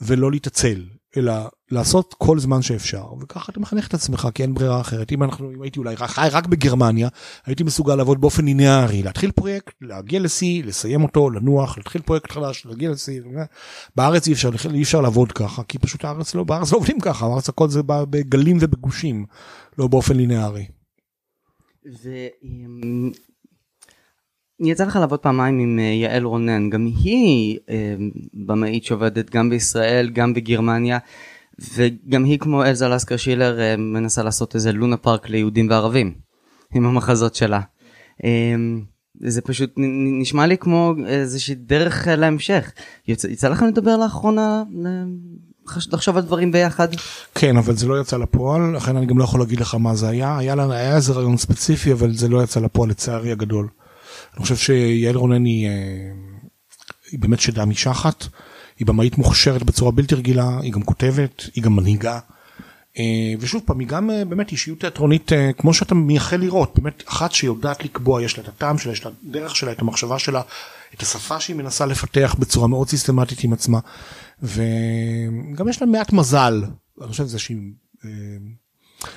ולא 0.00 0.30
להתעצל, 0.30 0.82
אלא 1.16 1.32
לעשות 1.70 2.14
כל 2.18 2.38
זמן 2.38 2.62
שאפשר, 2.62 3.04
וככה 3.20 3.52
אתה 3.52 3.60
מחנך 3.60 3.88
את 3.88 3.94
עצמך, 3.94 4.28
כי 4.34 4.42
אין 4.42 4.54
ברירה 4.54 4.80
אחרת. 4.80 5.12
אם 5.12 5.22
אנחנו, 5.22 5.52
אם 5.52 5.62
הייתי 5.62 5.78
אולי 5.78 5.96
חי 5.96 6.28
רק 6.32 6.46
בגרמניה, 6.46 7.08
הייתי 7.46 7.64
מסוגל 7.64 7.94
לעבוד 7.94 8.20
באופן 8.20 8.44
ליניארי, 8.44 9.02
להתחיל 9.02 9.30
פרויקט, 9.30 9.74
להגיע 9.80 10.20
לשיא, 10.20 10.64
לסיים 10.64 11.02
אותו, 11.02 11.30
לנוח, 11.30 11.78
להתחיל 11.78 12.02
פרויקט 12.02 12.32
חדש, 12.32 12.66
להגיע 12.66 12.90
לשיא. 12.90 13.20
בארץ 13.96 14.26
אי 14.26 14.32
אפשר, 14.32 14.50
אי 14.74 14.82
אפשר 14.82 15.00
לעבוד 15.00 15.32
ככה, 15.32 15.62
כי 15.62 15.78
פשוט 15.78 16.04
הארץ 16.04 16.34
לא, 16.34 16.44
בארץ 16.44 16.72
לא 16.72 16.78
עובדים 16.78 17.00
ככה, 17.00 17.28
בארץ 17.28 17.48
הכל 17.48 17.68
זה 17.68 17.82
בא 17.82 18.04
בגלים 18.10 18.58
ובגושים, 18.60 19.26
לא 19.78 19.86
באופן 19.86 20.16
ליניארי. 20.16 20.66
יצא 24.60 24.84
לך 24.84 24.96
לעבוד 24.96 25.18
פעמיים 25.18 25.58
עם 25.58 25.78
אה, 25.78 25.84
יעל 25.84 26.22
רונן, 26.24 26.70
גם 26.70 26.86
היא 26.86 27.58
אה, 27.70 27.94
במאית 28.34 28.84
שעובדת 28.84 29.30
גם 29.30 29.50
בישראל, 29.50 30.10
גם 30.10 30.34
בגרמניה, 30.34 30.98
וגם 31.74 32.24
היא 32.24 32.38
כמו 32.38 32.64
אלזה 32.64 32.88
לסקר 32.88 33.16
שילר 33.16 33.60
אה, 33.60 33.76
מנסה 33.76 34.22
לעשות 34.22 34.54
איזה 34.54 34.72
לונה 34.72 34.96
פארק 34.96 35.28
ליהודים 35.28 35.70
וערבים, 35.70 36.14
עם 36.74 36.86
המחזות 36.86 37.34
שלה. 37.34 37.60
זה 39.20 39.40
פשוט 39.40 39.70
נשמע 40.20 40.46
לי 40.46 40.58
כמו 40.58 40.94
איזושהי 41.06 41.54
דרך 41.54 42.08
להמשך. 42.10 42.72
יצא, 43.08 43.28
יצא 43.28 43.48
לכם 43.48 43.66
לדבר 43.66 43.96
לאחרונה, 43.96 44.62
חש- 45.68 45.88
לחשוב 45.92 46.16
על 46.16 46.22
דברים 46.22 46.52
ביחד? 46.52 46.88
כן, 47.34 47.56
אבל 47.56 47.76
זה 47.76 47.86
לא 47.88 48.00
יצא 48.00 48.16
לפועל, 48.16 48.76
לכן 48.76 48.96
אני 48.96 49.06
גם 49.06 49.18
לא 49.18 49.24
יכול 49.24 49.40
להגיד 49.40 49.60
לך 49.60 49.74
מה 49.74 49.94
זה 49.94 50.08
היה. 50.08 50.38
היה, 50.38 50.54
היה 50.70 50.96
איזה 50.96 51.12
רעיון 51.12 51.36
ספציפי, 51.36 51.92
אבל 51.92 52.12
זה 52.14 52.28
לא 52.28 52.42
יצא 52.42 52.60
לפועל 52.60 52.90
לצערי 52.90 53.32
הגדול. 53.32 53.68
אני 54.36 54.42
חושב 54.42 54.56
שיעל 54.56 55.16
רונן 55.16 55.44
היא, 55.44 55.68
אה, 55.68 55.72
היא 57.10 57.20
באמת 57.20 57.40
שדה 57.40 57.64
משחת, 57.64 58.26
היא 58.78 58.86
במאית 58.86 59.18
מוכשרת 59.18 59.62
בצורה 59.62 59.90
בלתי 59.90 60.14
רגילה, 60.14 60.58
היא 60.62 60.72
גם 60.72 60.82
כותבת, 60.82 61.42
היא 61.54 61.64
גם 61.64 61.76
מנהיגה. 61.76 62.18
אה, 62.98 63.34
ושוב 63.40 63.62
פעם, 63.64 63.78
היא 63.78 63.88
גם 63.88 64.10
אה, 64.10 64.24
באמת 64.24 64.52
אישיות 64.52 64.80
תיאטרונית, 64.80 65.32
כמו 65.58 65.74
שאתה 65.74 65.94
מייחל 65.94 66.36
לראות, 66.36 66.78
באמת 66.78 67.02
אחת 67.08 67.32
שיודעת 67.32 67.84
לקבוע, 67.84 68.22
יש 68.22 68.38
לה 68.38 68.44
את 68.44 68.48
הטעם 68.48 68.78
שלה, 68.78 68.92
יש 68.92 69.04
לה 69.04 69.10
את 69.10 69.16
הדרך 69.28 69.56
שלה, 69.56 69.72
את 69.72 69.80
המחשבה 69.80 70.18
שלה, 70.18 70.42
את 70.94 71.02
השפה 71.02 71.40
שהיא 71.40 71.56
מנסה 71.56 71.86
לפתח 71.86 72.36
בצורה 72.38 72.68
מאוד 72.68 72.88
סיסטמטית 72.88 73.44
עם 73.44 73.52
עצמה. 73.52 73.78
וגם 74.42 75.68
יש 75.68 75.82
לה 75.82 75.86
מעט 75.86 76.12
מזל, 76.12 76.64
אני 77.00 77.08
חושב 77.08 77.24
שזה 77.24 77.38
שהיא... 77.38 77.58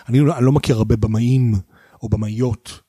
אני 0.09 0.19
לא 0.19 0.51
מכיר 0.51 0.77
הרבה 0.77 0.95
במאים 0.95 1.53
או 2.03 2.09
במאיות 2.09 2.79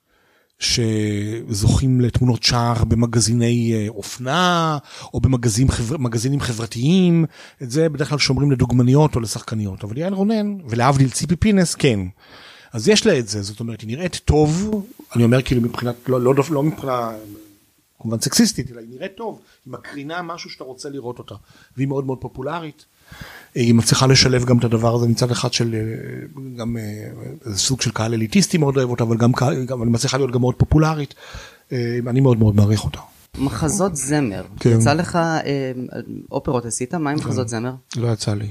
שזוכים 0.61 2.01
לתמונות 2.01 2.43
שער 2.43 2.85
במגזיני 2.85 3.73
אה, 3.75 3.89
אופנה 3.89 4.79
או 5.15 5.21
במגזינים 5.21 5.71
חבר, 5.71 5.97
חברתיים, 6.41 7.25
את 7.63 7.71
זה 7.71 7.89
בדרך 7.89 8.09
כלל 8.09 8.19
שומרים 8.19 8.51
לדוגמניות 8.51 9.17
או 9.17 9.21
לשחקניות, 9.21 9.85
אבל 9.85 9.99
יעל 9.99 10.15
רונן 10.15 10.59
ולהבדיל 10.69 11.11
ציפי 11.11 11.37
פינס 11.37 11.75
כן. 11.75 12.01
אז 12.73 12.89
יש 12.89 13.07
לה 13.07 13.19
את 13.19 13.29
זה, 13.29 13.43
זאת 13.43 13.61
אומרת 13.61 13.81
היא 13.81 13.89
נראית 13.89 14.21
טוב, 14.25 14.85
אני 15.17 15.25
אומר 15.25 15.43
כאילו 15.43 15.61
מבחינת, 15.61 15.95
לא, 16.09 16.21
לא, 16.21 16.35
לא 16.51 16.63
מבחינה 16.63 17.11
כמובן 18.01 18.21
סקסיסטית, 18.21 18.71
אלא 18.71 18.81
היא 18.81 18.89
נראית 18.91 19.13
טוב, 19.17 19.41
היא 19.67 19.73
מקרינה 19.73 20.23
משהו 20.23 20.51
שאתה 20.51 20.65
רוצה 20.65 20.89
לראות 20.89 21.19
אותה, 21.19 21.35
והיא 21.77 21.89
מאוד 21.89 22.07
מאוד 22.07 22.19
פופולרית. 22.21 22.85
היא 23.55 23.75
מצליחה 23.75 24.07
לשלב 24.07 24.45
גם 24.45 24.59
את 24.59 24.65
הדבר 24.65 24.95
הזה 24.95 25.07
מצד 25.09 25.31
אחד 25.31 25.53
של 25.53 25.75
אה, 25.75 25.81
גם 26.57 26.77
אה, 26.77 26.83
איזה 27.47 27.59
סוג 27.59 27.81
של 27.81 27.91
קהל 27.91 28.15
אליטיסטי 28.15 28.59
מאוד 28.59 28.77
אוהב 28.77 28.91
אותה, 28.91 29.05
אבל 29.05 29.17
גם, 29.17 29.33
קהל- 29.33 29.65
גם 29.65 29.83
היא 29.83 29.91
מצליחה 29.91 30.17
להיות 30.17 30.31
גם 30.31 30.41
מאוד 30.41 30.55
פופולרית. 30.55 31.15
אה, 31.73 31.79
אני 32.07 32.21
מאוד 32.21 32.39
מאוד 32.39 32.57
מעריך 32.57 32.85
אותה. 32.85 32.99
מחזות 33.39 33.97
זמר. 33.97 34.43
כן. 34.61 34.71
יצא 34.71 34.93
לך 34.93 35.17
אה, 35.17 35.41
אופרות 36.33 36.67
עשית? 36.67 36.95
מה 36.95 37.11
עם 37.11 37.17
מחזות 37.17 37.49
זמר? 37.49 37.73
לא 37.97 38.09
יצא 38.09 38.35
לי. 38.35 38.47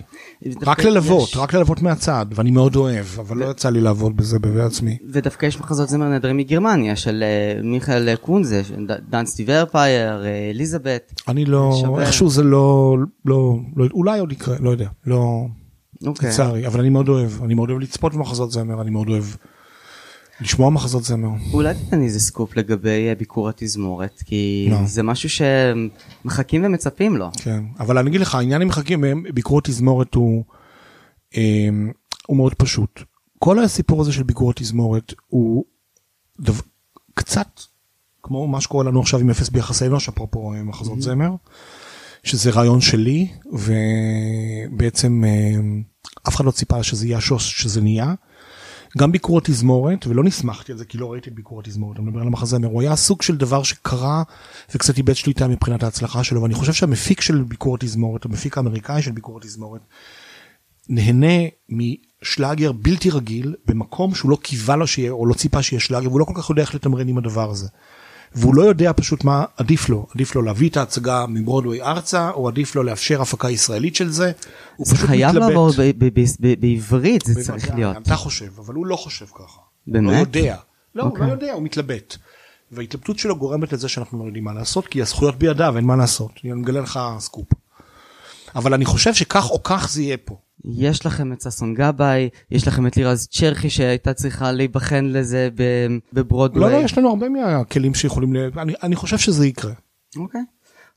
רק 0.65 0.84
ללוות, 0.84 1.30
יש- 1.30 1.38
רק 1.38 1.53
ללוות 1.53 1.82
מהצד, 1.82 2.25
ואני 2.36 2.51
מאוד 2.51 2.75
אוהב, 2.75 3.05
אבל 3.19 3.38
לא 3.38 3.45
יצא 3.45 3.69
לי 3.69 3.82
לעבוד 3.82 4.17
בזה 4.17 4.39
בעצמי. 4.39 4.97
ודווקא 5.11 5.45
יש 5.45 5.59
מחזות 5.59 5.89
זמר 5.89 6.07
נהדרים 6.09 6.38
מגרמניה, 6.38 6.95
של 6.95 7.23
אה, 7.23 7.61
מיכאל 7.63 8.15
קונזה, 8.15 8.63
של 8.63 8.88
ד- 8.88 9.09
דנסטי 9.09 9.43
ורפייר, 9.47 10.25
אה, 10.25 10.49
אליזבת. 10.49 11.21
אני 11.27 11.45
לא, 11.45 11.71
שווה. 11.82 12.01
איכשהו 12.01 12.30
זה 12.30 12.43
לא, 12.43 12.95
לא, 13.25 13.55
לא, 13.75 13.86
אולי 13.93 14.19
עוד 14.19 14.32
יקרה, 14.32 14.55
לא 14.59 14.69
יודע, 14.69 14.88
לא, 15.07 15.45
אוקיי. 16.07 16.30
לצערי, 16.30 16.67
אבל 16.67 16.80
אני 16.80 16.89
מאוד 16.89 17.09
אוהב, 17.09 17.43
אני 17.43 17.53
מאוד 17.53 17.69
אוהב 17.69 17.82
לצפות 17.82 18.13
במחזות 18.13 18.51
זמר, 18.51 18.82
אני 18.82 18.89
מאוד 18.89 19.09
אוהב 19.09 19.23
לשמוע 20.41 20.69
מחזות 20.69 21.03
זמר. 21.03 21.29
אולי 21.53 21.75
תיתן 21.75 21.99
לי 21.99 22.05
איזה 22.05 22.19
סקופ 22.19 22.57
לגבי 22.57 23.07
אה, 23.09 23.15
ביקור 23.15 23.49
התזמורת, 23.49 24.23
כי 24.25 24.67
לא. 24.71 24.77
זה 24.85 25.03
משהו 25.03 25.29
שמחכים 25.29 26.65
ומצפים 26.65 27.17
לו. 27.17 27.29
כן, 27.33 27.63
אבל 27.79 27.97
אני 27.97 28.09
אגיד 28.09 28.21
לך, 28.21 28.35
העניין 28.35 28.61
עם 28.61 28.67
מחכים 28.67 29.01
מהם, 29.01 29.23
ביקורות 29.33 29.63
תזמורת 29.63 30.15
הוא, 30.15 30.43
אה, 31.37 31.69
הוא 32.27 32.37
מאוד 32.37 32.53
פשוט. 32.53 33.01
כל 33.39 33.59
הסיפור 33.59 34.01
הזה 34.01 34.11
של 34.11 34.23
ביקורות 34.23 34.55
תזמורת 34.55 35.13
הוא 35.27 35.65
דו, 36.39 36.53
קצת 37.13 37.61
כמו 38.23 38.47
מה 38.47 38.61
שקורה 38.61 38.83
לנו 38.83 38.99
עכשיו 38.99 39.19
עם 39.19 39.29
אפס 39.29 39.49
ביחסי 39.49 39.85
אנוש, 39.85 40.09
אפרופו 40.09 40.53
אה, 40.53 40.63
מחזות 40.63 41.01
זמר, 41.01 41.31
שזה 42.23 42.51
רעיון 42.51 42.81
שלי, 42.81 43.27
ובעצם 43.51 45.23
אה, 45.27 45.59
אף 46.27 46.35
אחד 46.35 46.45
לא 46.45 46.51
ציפה 46.51 46.83
שזה 46.83 47.05
יהיה 47.05 47.17
השוס 47.17 47.43
שזה 47.43 47.81
נהיה. 47.81 48.13
גם 48.97 49.11
ביקור 49.11 49.37
התזמורת, 49.37 50.07
ולא 50.07 50.23
נסמכתי 50.23 50.71
על 50.71 50.77
זה 50.77 50.85
כי 50.85 50.97
לא 50.97 51.11
ראיתי 51.11 51.29
את 51.29 51.35
ביקור 51.35 51.59
התזמורת, 51.59 51.97
אני 51.97 52.05
מדבר 52.05 52.21
על 52.21 52.27
המחזמר, 52.27 52.67
הוא 52.67 52.81
היה 52.81 52.95
סוג 52.95 53.21
של 53.21 53.37
דבר 53.37 53.63
שקרה 53.63 54.23
וקצת 54.75 54.97
איבד 54.97 55.13
שליטה 55.13 55.47
מבחינת 55.47 55.83
ההצלחה 55.83 56.23
שלו, 56.23 56.41
ואני 56.41 56.53
חושב 56.53 56.73
שהמפיק 56.73 57.21
של 57.21 57.43
ביקור 57.43 57.75
התזמורת, 57.75 58.25
המפיק 58.25 58.57
האמריקאי 58.57 59.01
של 59.01 59.11
ביקור 59.11 59.37
התזמורת, 59.37 59.81
נהנה 60.89 61.47
משלאגר 61.69 62.71
בלתי 62.71 63.09
רגיל 63.09 63.55
במקום 63.65 64.15
שהוא 64.15 64.31
לא 64.31 64.35
קיווה 64.35 64.75
לו 64.75 64.87
שיהיה, 64.87 65.11
או 65.11 65.25
לא 65.25 65.33
ציפה 65.33 65.61
שיהיה 65.61 65.79
שלאגר, 65.79 66.09
והוא 66.09 66.19
לא 66.19 66.25
כל 66.25 66.33
כך 66.35 66.49
יודע 66.49 66.61
איך 66.61 66.75
לתמרן 66.75 67.07
עם 67.07 67.17
הדבר 67.17 67.49
הזה. 67.49 67.67
והוא 68.36 68.55
לא 68.55 68.61
יודע 68.61 68.91
פשוט 68.95 69.23
מה 69.23 69.45
עדיף 69.57 69.89
לו, 69.89 70.07
עדיף 70.15 70.36
לו 70.36 70.41
להביא 70.41 70.69
את 70.69 70.77
ההצגה 70.77 71.25
מברודווי 71.30 71.82
ארצה, 71.82 72.30
או 72.32 72.47
עדיף 72.47 72.75
לו 72.75 72.84
לאפשר 72.84 73.21
הפקה 73.21 73.49
ישראלית 73.49 73.95
של 73.95 74.09
זה. 74.09 74.32
הוא 74.75 74.88
זה 74.88 74.95
פשוט 74.95 75.07
חייב 75.07 75.30
מתלבט. 75.30 75.47
לעבור 75.49 75.71
ב- 75.77 75.82
ב- 75.97 76.19
ב- 76.19 76.23
ב- 76.39 76.59
בעברית, 76.61 77.23
זה 77.25 77.43
צריך 77.43 77.73
להיות. 77.75 77.97
אתה 77.97 78.15
חושב, 78.15 78.59
אבל 78.59 78.73
הוא 78.75 78.86
לא 78.86 78.95
חושב 78.95 79.25
ככה. 79.25 79.38
הוא 79.86 79.93
באמת? 79.93 80.11
לא 80.13 80.39
יודע. 80.39 80.55
לא, 80.95 81.03
הוא 81.03 81.11
אוקיי. 81.11 81.27
לא 81.27 81.32
יודע, 81.32 81.53
הוא 81.53 81.63
מתלבט. 81.63 82.17
וההתלבטות 82.71 83.19
שלו 83.19 83.36
גורמת 83.36 83.73
לזה 83.73 83.89
שאנחנו 83.89 84.19
לא 84.19 84.23
יודעים 84.25 84.43
מה 84.43 84.53
לעשות, 84.53 84.88
כי 84.88 85.01
הזכויות 85.01 85.36
בידיו, 85.36 85.73
אין 85.77 85.86
מה 85.86 85.95
לעשות. 85.95 86.32
אני 86.43 86.53
מגלה 86.53 86.80
לך 86.82 86.99
סקופ. 87.19 87.47
אבל 88.55 88.73
אני 88.73 88.86
חושב 88.86 89.13
שכך 89.13 89.49
או 89.49 89.63
כך 89.63 89.89
זה 89.91 90.01
יהיה 90.01 90.17
פה. 90.25 90.38
יש 90.66 91.05
לכם 91.05 91.34
את 91.34 91.41
ששון 91.41 91.74
גבאי, 91.74 92.30
יש 92.51 92.68
לכם 92.68 92.88
את 92.88 92.97
לירז 92.97 93.28
צ'רחי 93.28 93.70
שהייתה 93.70 94.14
צריכה 94.14 94.51
להיבחן 94.51 95.05
לזה 95.05 95.49
ב- 95.55 95.88
בברודוויי. 96.14 96.72
לא, 96.72 96.80
לא, 96.80 96.84
יש 96.84 96.97
לנו 96.97 97.10
הרבה 97.10 97.30
מהכלים 97.30 97.93
שיכולים 97.93 98.34
ל... 98.34 98.38
אני, 98.57 98.74
אני 98.84 98.95
חושב 98.95 99.18
שזה 99.18 99.47
יקרה. 99.47 99.74
אוקיי. 100.18 100.41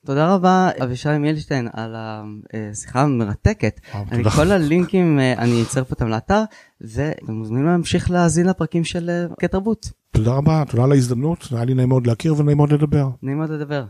תודה 0.07 0.35
רבה 0.35 0.71
אבישי 0.83 1.19
מילשטיין 1.19 1.69
על 1.73 1.95
השיחה 1.97 3.03
המרתקת. 3.03 3.81
וואו, 3.95 4.05
אני. 4.13 4.31
כל 4.31 4.51
הלינקים 4.51 5.19
אה, 5.19 5.33
אני 5.33 5.63
אצרף 5.63 5.91
אותם 5.91 6.09
לאתר 6.09 6.43
ואתם 6.81 7.33
מוזמנים 7.33 7.67
להמשיך 7.67 8.11
להאזין 8.11 8.47
לפרקים 8.47 8.85
של 8.85 9.11
אה, 9.11 9.35
קטע 9.35 9.47
תרבות. 9.47 9.91
תודה 10.11 10.33
רבה, 10.33 10.63
תודה 10.71 10.85
על 10.85 10.93
ההזדמנות, 10.93 11.49
היה 11.51 11.65
לי 11.65 11.75
נעים 11.75 11.89
מאוד 11.89 12.07
להכיר 12.07 12.35
ונעים 12.39 12.57
מאוד 12.57 12.73
לדבר. 12.73 13.09
נעים 13.23 13.39
מאוד 13.39 13.51
לדבר. 13.51 13.85